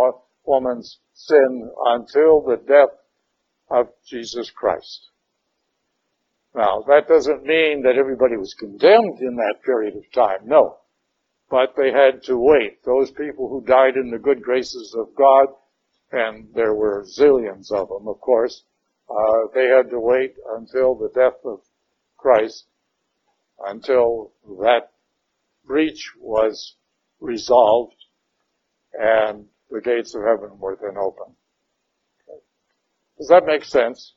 woman's 0.45 0.99
sin 1.13 1.71
until 1.85 2.41
the 2.41 2.57
death 2.57 2.97
of 3.69 3.87
Jesus 4.07 4.51
Christ. 4.51 5.09
Now, 6.55 6.83
that 6.87 7.07
doesn't 7.07 7.43
mean 7.43 7.83
that 7.83 7.97
everybody 7.97 8.37
was 8.37 8.53
condemned 8.53 9.19
in 9.19 9.35
that 9.35 9.63
period 9.65 9.95
of 9.95 10.03
time. 10.13 10.45
No. 10.45 10.77
But 11.49 11.75
they 11.75 11.91
had 11.91 12.23
to 12.23 12.37
wait. 12.37 12.83
Those 12.85 13.11
people 13.11 13.49
who 13.49 13.65
died 13.65 13.95
in 13.95 14.11
the 14.11 14.19
good 14.19 14.41
graces 14.41 14.95
of 14.97 15.15
God, 15.15 15.47
and 16.11 16.53
there 16.53 16.75
were 16.75 17.05
zillions 17.05 17.71
of 17.71 17.89
them, 17.89 18.07
of 18.07 18.19
course, 18.21 18.63
uh, 19.09 19.47
they 19.53 19.65
had 19.65 19.89
to 19.89 19.99
wait 19.99 20.35
until 20.57 20.95
the 20.95 21.09
death 21.13 21.39
of 21.43 21.59
Christ, 22.17 22.65
until 23.65 24.31
that 24.59 24.91
breach 25.65 26.11
was 26.19 26.75
resolved 27.19 27.95
and 28.93 29.45
the 29.73 29.81
gates 29.81 30.13
of 30.13 30.21
heaven 30.21 30.59
were 30.59 30.77
then 30.79 30.97
open. 31.01 31.33
Okay. 32.29 32.37
Does 33.17 33.27
that 33.29 33.43
make 33.45 33.65
sense? 33.65 34.13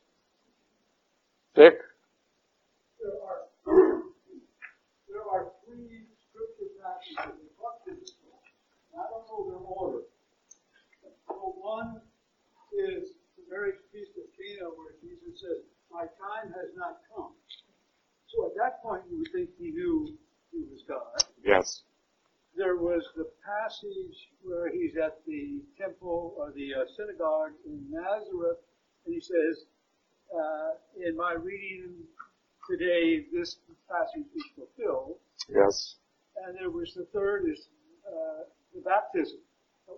Dick? 1.55 1.81
There 3.01 3.17
are, 3.25 3.41
there 5.09 5.25
are 5.33 5.49
three 5.65 6.05
scripture 6.29 6.69
passages 6.77 7.41
in 7.41 7.49
baptism. 7.57 8.21
I 8.93 9.09
don't 9.09 9.25
know 9.25 9.49
their 9.49 9.65
order. 9.65 10.05
So 11.25 11.57
one 11.57 12.01
is 12.77 13.17
the 13.33 13.43
marriage 13.49 13.81
feast 13.91 14.13
of 14.13 14.29
Cana 14.37 14.69
where 14.77 14.93
Jesus 15.01 15.41
says, 15.41 15.65
my 15.89 16.05
time 16.21 16.53
has 16.53 16.69
not 16.77 17.01
come. 17.09 17.33
So 18.29 18.45
at 18.45 18.53
that 18.61 18.83
point 18.83 19.01
you 19.09 19.17
would 19.17 19.31
think 19.33 19.49
he 19.57 19.71
knew 19.71 20.17
he 20.51 20.61
was 20.69 20.85
God. 20.87 21.25
Yes 21.43 21.81
there 22.57 22.75
was 22.75 23.03
the 23.15 23.29
passage 23.45 24.17
where 24.41 24.69
he's 24.71 24.97
at 24.97 25.19
the 25.27 25.61
temple 25.79 26.33
or 26.37 26.51
the 26.55 26.73
uh, 26.73 26.85
synagogue 26.97 27.53
in 27.65 27.85
Nazareth, 27.89 28.57
and 29.05 29.13
he 29.13 29.21
says, 29.21 29.65
uh, 30.33 30.71
"In 31.07 31.15
my 31.15 31.33
reading 31.33 31.93
today, 32.69 33.25
this 33.31 33.57
passage 33.87 34.27
is 34.35 34.43
fulfilled." 34.55 35.17
Yes. 35.47 35.95
And 36.45 36.57
there 36.57 36.71
was 36.71 36.93
the 36.95 37.05
third 37.13 37.45
is 37.49 37.69
uh, 38.07 38.43
the 38.73 38.81
baptism. 38.81 39.39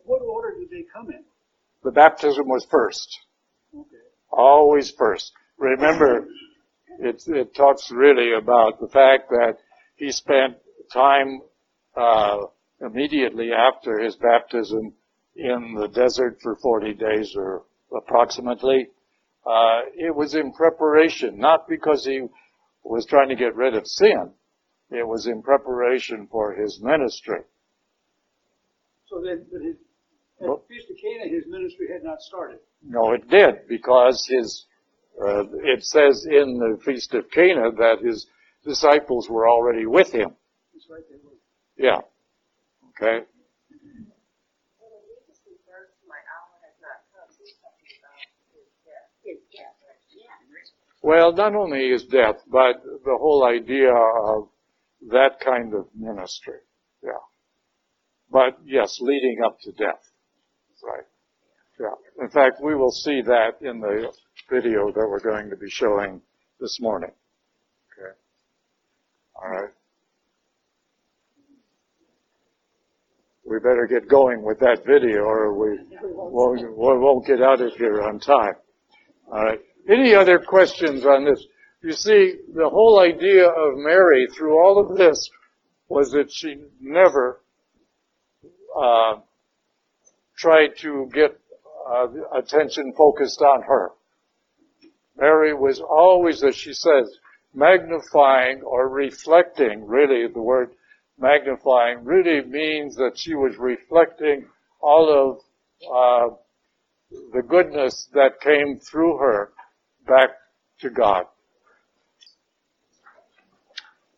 What 0.05 0.21
order 0.21 0.55
did 0.59 0.69
they 0.69 0.85
come 0.93 1.09
in? 1.09 1.23
The 1.83 1.91
baptism 1.91 2.47
was 2.47 2.65
first. 2.69 3.19
Okay. 3.73 4.05
Always 4.31 4.91
first. 4.91 5.31
Remember, 5.57 6.27
it, 6.99 7.23
it 7.27 7.55
talks 7.55 7.89
really 7.91 8.33
about 8.33 8.79
the 8.79 8.87
fact 8.87 9.29
that 9.29 9.57
he 9.95 10.11
spent 10.11 10.57
time 10.93 11.41
uh, 11.95 12.37
immediately 12.81 13.49
after 13.51 13.99
his 13.99 14.15
baptism 14.15 14.93
in 15.35 15.75
the 15.79 15.87
desert 15.87 16.37
for 16.41 16.55
40 16.55 16.93
days 16.93 17.33
or 17.35 17.63
approximately. 17.95 18.89
Uh, 19.45 19.81
it 19.95 20.15
was 20.15 20.35
in 20.35 20.51
preparation, 20.53 21.37
not 21.37 21.67
because 21.67 22.05
he 22.05 22.21
was 22.83 23.05
trying 23.05 23.29
to 23.29 23.35
get 23.35 23.55
rid 23.55 23.75
of 23.75 23.87
sin. 23.87 24.31
It 24.91 25.07
was 25.07 25.27
in 25.27 25.41
preparation 25.41 26.27
for 26.31 26.53
his 26.53 26.79
ministry. 26.81 27.41
So 29.07 29.21
then, 29.23 29.45
but 29.51 29.61
his, 29.61 29.75
at 30.41 30.47
the 30.47 30.61
Feast 30.67 30.89
of 30.89 30.97
Cana, 30.97 31.29
his 31.29 31.45
ministry 31.47 31.87
had 31.91 32.03
not 32.03 32.21
started. 32.21 32.59
No, 32.83 33.13
it 33.13 33.27
did, 33.29 33.67
because 33.67 34.27
his, 34.29 34.65
uh, 35.21 35.43
it 35.63 35.83
says 35.83 36.25
in 36.29 36.57
the 36.57 36.79
Feast 36.83 37.13
of 37.13 37.29
Cana 37.31 37.71
that 37.71 37.97
his 38.03 38.27
disciples 38.63 39.29
were 39.29 39.47
already 39.49 39.85
with 39.85 40.11
him. 40.11 40.35
That's 40.73 40.87
right. 40.89 41.03
Yeah. 41.79 42.01
Okay? 42.89 43.25
Well, 51.01 51.31
not 51.31 51.55
only 51.55 51.89
his 51.89 52.03
death, 52.03 52.35
but 52.51 52.83
the 52.83 53.17
whole 53.17 53.47
idea 53.47 53.93
of 53.93 54.49
that 55.09 55.39
kind 55.39 55.73
of 55.73 55.87
ministry. 55.95 56.59
Yeah. 57.01 57.11
But 58.29 58.59
yes, 58.65 58.97
leading 58.99 59.37
up 59.45 59.57
to 59.61 59.71
death. 59.71 60.03
Right. 60.83 61.05
Yeah. 61.79 62.23
In 62.23 62.29
fact, 62.29 62.61
we 62.61 62.75
will 62.75 62.91
see 62.91 63.21
that 63.21 63.61
in 63.61 63.79
the 63.79 64.11
video 64.51 64.91
that 64.91 65.07
we're 65.09 65.21
going 65.21 65.49
to 65.49 65.55
be 65.55 65.69
showing 65.69 66.21
this 66.59 66.77
morning. 66.81 67.11
Okay. 67.97 68.11
All 69.35 69.49
right. 69.49 69.73
We 73.49 73.57
better 73.57 73.87
get 73.87 74.07
going 74.07 74.43
with 74.43 74.59
that 74.59 74.85
video 74.85 75.23
or 75.23 75.53
we 75.53 75.79
won't, 76.03 76.61
won't 76.77 77.25
get 77.25 77.41
out 77.41 77.61
of 77.61 77.73
here 77.73 78.01
on 78.03 78.19
time. 78.19 78.53
All 79.31 79.43
right. 79.43 79.59
Any 79.89 80.13
other 80.13 80.37
questions 80.37 81.03
on 81.03 81.25
this? 81.25 81.43
You 81.81 81.93
see, 81.93 82.35
the 82.53 82.69
whole 82.69 82.99
idea 83.01 83.47
of 83.47 83.77
Mary 83.77 84.27
through 84.27 84.59
all 84.59 84.79
of 84.79 84.97
this 84.97 85.29
was 85.87 86.11
that 86.11 86.31
she 86.31 86.57
never 86.79 87.41
uh, 88.79 89.15
tried 90.37 90.77
to 90.81 91.09
get 91.11 91.39
uh, 91.89 92.07
attention 92.37 92.93
focused 92.95 93.41
on 93.41 93.63
her. 93.63 93.89
Mary 95.17 95.55
was 95.55 95.81
always, 95.81 96.43
as 96.43 96.55
she 96.55 96.73
says, 96.73 97.17
magnifying 97.55 98.61
or 98.61 98.87
reflecting, 98.87 99.87
really 99.87 100.31
the 100.31 100.41
word 100.41 100.69
magnifying 101.19 102.03
really 102.03 102.45
means 102.45 102.95
that 102.95 103.13
she 103.15 103.35
was 103.35 103.55
reflecting 103.57 104.45
all 104.81 105.09
of 105.11 105.39
uh, 105.85 106.35
the 107.33 107.41
goodness 107.41 108.07
that 108.13 108.39
came 108.41 108.79
through 108.79 109.17
her 109.17 109.51
back 110.07 110.29
to 110.81 110.89
God. 110.89 111.25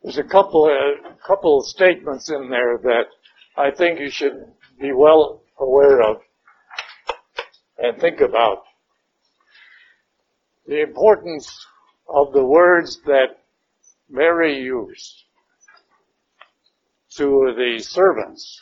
There's 0.04 0.18
a 0.18 0.24
couple 0.24 0.68
a 0.68 1.28
couple 1.28 1.60
of 1.60 1.66
statements 1.66 2.30
in 2.32 2.50
there 2.50 2.78
that 2.80 3.06
I 3.56 3.70
think 3.72 4.00
you 4.00 4.10
should 4.10 4.34
be 4.80 4.92
well 4.94 5.44
aware 5.60 6.02
of 6.02 6.18
and 7.78 8.00
think 8.00 8.20
about. 8.20 8.64
The 10.68 10.82
importance 10.82 11.48
of 12.08 12.34
the 12.34 12.44
words 12.44 13.00
that 13.06 13.38
Mary 14.10 14.62
used 14.62 15.24
to 17.18 17.54
the 17.56 17.80
servants. 17.80 18.62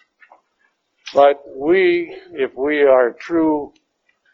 But 1.14 1.44
we, 1.56 2.16
if 2.34 2.52
we 2.56 2.82
are 2.82 3.16
true 3.20 3.74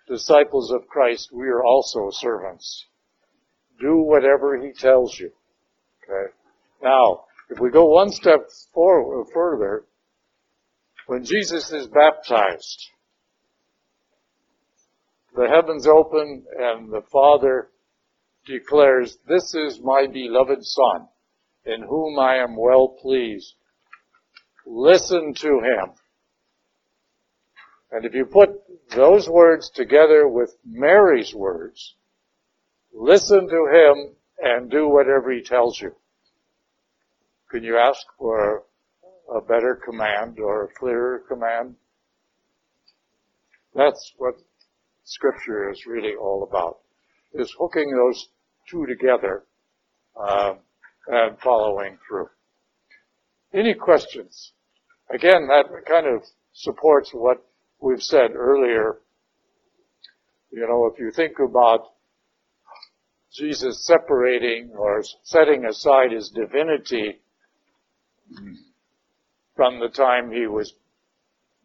disciples 0.08 0.72
of 0.72 0.88
Christ, 0.88 1.30
we 1.34 1.48
are 1.48 1.64
also 1.64 2.10
servants. 2.12 2.86
Do 3.80 3.98
whatever 3.98 4.58
He 4.62 4.72
tells 4.72 5.18
you. 5.20 5.32
Okay? 6.04 6.34
Now, 6.84 7.26
if 7.50 7.60
we 7.60 7.70
go 7.70 7.86
one 7.86 8.10
step 8.10 8.50
forward, 8.74 9.28
further, 9.34 9.86
when 11.08 11.24
Jesus 11.24 11.72
is 11.72 11.88
baptized, 11.88 12.90
the 15.36 15.48
heavens 15.48 15.88
open 15.88 16.46
and 16.58 16.92
the 16.92 17.04
Father 17.12 17.70
declares, 18.46 19.18
this 19.28 19.54
is 19.54 19.80
my 19.82 20.08
beloved 20.12 20.64
Son, 20.64 21.08
in 21.66 21.82
whom 21.82 22.18
I 22.20 22.38
am 22.38 22.56
well 22.56 22.96
pleased. 23.02 23.54
Listen 24.66 25.34
to 25.36 25.48
him. 25.48 25.92
And 27.92 28.06
if 28.06 28.14
you 28.14 28.26
put 28.26 28.50
those 28.96 29.30
words 29.30 29.70
together 29.70 30.28
with 30.28 30.56
Mary's 30.66 31.34
words, 31.34 31.96
listen 32.94 33.48
to 33.48 33.68
him 33.72 34.16
and 34.38 34.70
do 34.70 34.90
whatever 34.90 35.32
he 35.32 35.42
tells 35.42 35.80
you. 35.80 35.96
Can 37.52 37.64
you 37.64 37.78
ask 37.78 38.06
for 38.18 38.64
a 39.34 39.40
better 39.42 39.80
command 39.86 40.40
or 40.40 40.66
a 40.66 40.74
clearer 40.74 41.24
command? 41.28 41.76
That's 43.76 44.14
what 44.18 44.36
Scripture 45.04 45.70
is 45.72 45.86
really 45.86 46.16
all 46.16 46.44
about, 46.44 46.80
is 47.34 47.54
hooking 47.58 47.92
those 47.92 48.28
two 48.70 48.86
together 48.88 49.44
uh, 50.20 50.56
and 51.08 51.40
following 51.40 51.98
through. 52.08 52.30
Any 53.54 53.74
questions? 53.74 54.54
Again, 55.14 55.48
that 55.48 55.66
kind 55.88 56.08
of 56.08 56.24
supports 56.54 57.12
what 57.14 57.38
we've 57.80 58.02
said 58.02 58.32
earlier. 58.36 58.98
You 60.52 60.68
know, 60.68 60.90
if 60.92 61.00
you 61.00 61.12
think 61.12 61.38
about 61.40 61.82
Jesus 63.34 63.86
separating 63.86 64.72
or 64.78 65.04
setting 65.24 65.66
aside 65.66 66.12
his 66.12 66.30
divinity 66.30 67.22
from 69.56 69.80
the 69.80 69.90
time 69.90 70.32
he 70.32 70.48
was 70.48 70.74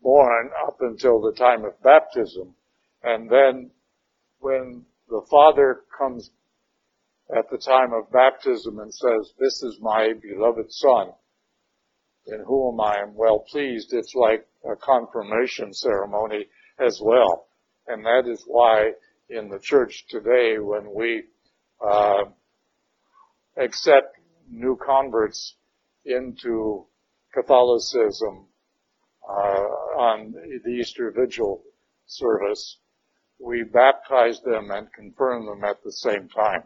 born 0.03 0.51
up 0.67 0.79
until 0.81 1.21
the 1.21 1.33
time 1.33 1.65
of 1.65 1.81
baptism. 1.83 2.55
And 3.03 3.31
then 3.31 3.71
when 4.41 4.85
the 5.09 5.23
Father 5.31 5.83
comes 5.97 6.31
at 7.37 7.49
the 7.51 7.59
time 7.59 7.93
of 7.93 8.11
baptism 8.11 8.79
and 8.79 8.93
says, 8.93 9.33
this 9.39 9.63
is 9.63 9.79
my 9.81 10.13
beloved 10.21 10.73
Son, 10.73 11.13
in 12.31 12.45
whom 12.47 12.81
I 12.81 12.99
am 12.99 13.15
well 13.15 13.41
pleased, 13.41 13.93
it's 13.93 14.15
like 14.15 14.47
a 14.65 14.77
confirmation 14.77 15.73
ceremony 15.73 16.47
as 16.79 17.01
well. 17.03 17.47
And 17.87 18.05
that 18.05 18.31
is 18.31 18.45
why 18.47 18.93
in 19.29 19.49
the 19.49 19.59
church 19.59 20.05
today, 20.09 20.59
when 20.59 20.95
we 20.95 21.25
uh, 21.85 22.25
accept 23.57 24.17
new 24.49 24.77
converts 24.85 25.55
into 26.05 26.87
Catholicism 27.33 28.47
uh, 29.29 29.33
on 29.33 30.35
the 30.65 30.71
Easter 30.71 31.11
Vigil 31.11 31.63
service, 32.07 32.79
we 33.39 33.63
baptize 33.63 34.41
them 34.43 34.71
and 34.71 34.93
confirm 34.93 35.47
them 35.47 35.65
at 35.65 35.83
the 35.83 35.93
same 35.93 36.29
time. 36.29 36.63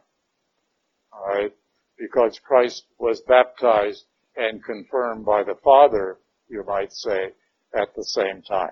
All 1.13 1.27
right, 1.27 1.53
because 1.99 2.41
Christ 2.41 2.85
was 2.99 3.21
baptized 3.29 4.05
and 4.37 4.63
confirmed 4.65 5.25
by 5.25 5.43
the 5.43 5.57
Father, 5.63 6.19
you 6.49 6.65
might 6.67 6.93
say, 6.93 7.33
at 7.75 7.95
the 7.97 8.05
same 8.05 8.43
time. 8.43 8.71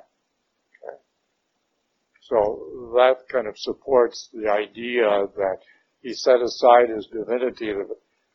Okay. 0.82 0.96
So 2.22 2.92
that 2.94 3.28
kind 3.30 3.46
of 3.46 3.58
supports 3.58 4.28
the 4.32 4.50
idea 4.50 5.26
that 5.36 5.58
he 6.02 6.14
set 6.14 6.40
aside 6.40 6.90
his 6.90 7.06
divinity, 7.06 7.72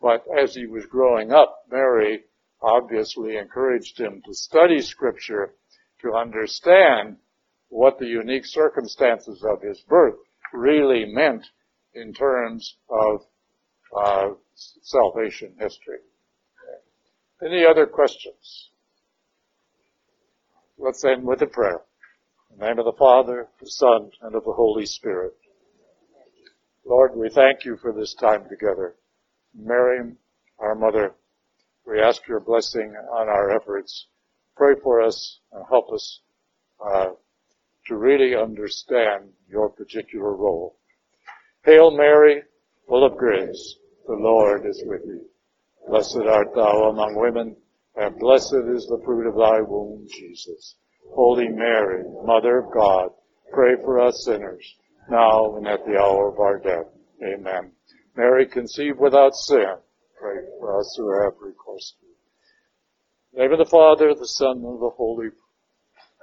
but 0.02 0.24
as 0.42 0.56
he 0.56 0.66
was 0.66 0.86
growing 0.86 1.32
up, 1.32 1.66
Mary 1.70 2.24
obviously 2.62 3.38
encouraged 3.38 4.00
him 4.00 4.22
to 4.26 4.34
study 4.34 4.82
scripture 4.82 5.54
to 6.02 6.14
understand 6.14 7.18
what 7.70 8.00
the 8.00 8.06
unique 8.06 8.46
circumstances 8.46 9.44
of 9.44 9.62
his 9.62 9.82
birth 9.88 10.16
really 10.54 11.06
meant 11.06 11.46
in 11.94 12.14
terms 12.14 12.78
of 12.90 13.22
uh, 13.96 14.30
salvation 14.82 15.56
history. 15.60 16.00
Any 17.44 17.64
other 17.70 17.86
questions? 17.86 18.72
Let's 20.80 21.06
end 21.06 21.24
with 21.24 21.42
a 21.44 21.48
prayer. 21.48 21.82
In 22.52 22.58
the 22.58 22.66
name 22.66 22.80
of 22.80 22.86
the 22.86 22.98
Father, 22.98 23.48
the 23.60 23.68
Son, 23.68 24.10
and 24.24 24.36
of 24.36 24.44
the 24.44 24.54
Holy 24.54 24.88
Spirit. 24.88 25.34
Lord, 26.84 27.16
we 27.16 27.30
thank 27.30 27.64
you 27.64 27.78
for 27.78 27.94
this 27.94 28.16
time 28.16 28.50
together. 28.50 28.96
Mary, 29.54 30.14
our 30.58 30.74
mother, 30.74 31.14
we 31.86 32.02
ask 32.02 32.28
your 32.28 32.40
blessing 32.40 32.96
on 32.96 33.30
our 33.30 33.56
efforts. 33.56 34.08
Pray 34.56 34.74
for 34.82 35.02
us 35.02 35.40
and 35.52 35.64
help 35.70 35.92
us 35.94 36.22
uh, 36.84 37.10
to 37.86 37.96
really 37.96 38.36
understand 38.36 39.26
your 39.48 39.70
particular 39.70 40.36
role. 40.36 40.80
Hail 41.66 41.96
Mary, 41.96 42.42
full 42.88 43.06
of 43.06 43.16
grace, 43.16 43.76
the 44.08 44.14
Lord 44.14 44.66
is 44.66 44.82
with 44.86 45.04
thee. 45.04 45.28
Blessed 45.90 46.18
art 46.28 46.54
thou 46.54 46.90
among 46.90 47.16
women, 47.16 47.56
and 47.96 48.20
blessed 48.20 48.66
is 48.76 48.86
the 48.88 49.02
fruit 49.06 49.28
of 49.28 49.36
thy 49.36 49.62
womb, 49.62 50.06
Jesus. 50.10 50.76
Holy 51.14 51.48
Mary, 51.48 52.04
Mother 52.24 52.60
of 52.60 52.74
God, 52.74 53.10
pray 53.54 53.76
for 53.84 54.00
us 54.00 54.26
sinners, 54.26 54.76
now 55.10 55.56
and 55.56 55.68
at 55.68 55.86
the 55.86 55.98
hour 55.98 56.30
of 56.30 56.40
our 56.40 56.60
death. 56.60 56.88
Amen. 57.24 57.72
Mary 58.16 58.46
conceived 58.48 59.00
without 59.00 59.34
sin, 59.34 59.76
pray 60.20 60.38
for 60.60 60.80
us 60.80 60.94
who 60.98 61.24
have 61.24 61.34
recourse 61.40 61.96
to 62.00 62.06
you. 62.06 63.42
Name 63.42 63.54
of 63.54 63.60
the 63.60 63.72
Father, 63.72 64.14
the 64.14 64.28
Son, 64.28 64.58
and 64.58 64.82
the 64.82 64.90
Holy 64.90 65.30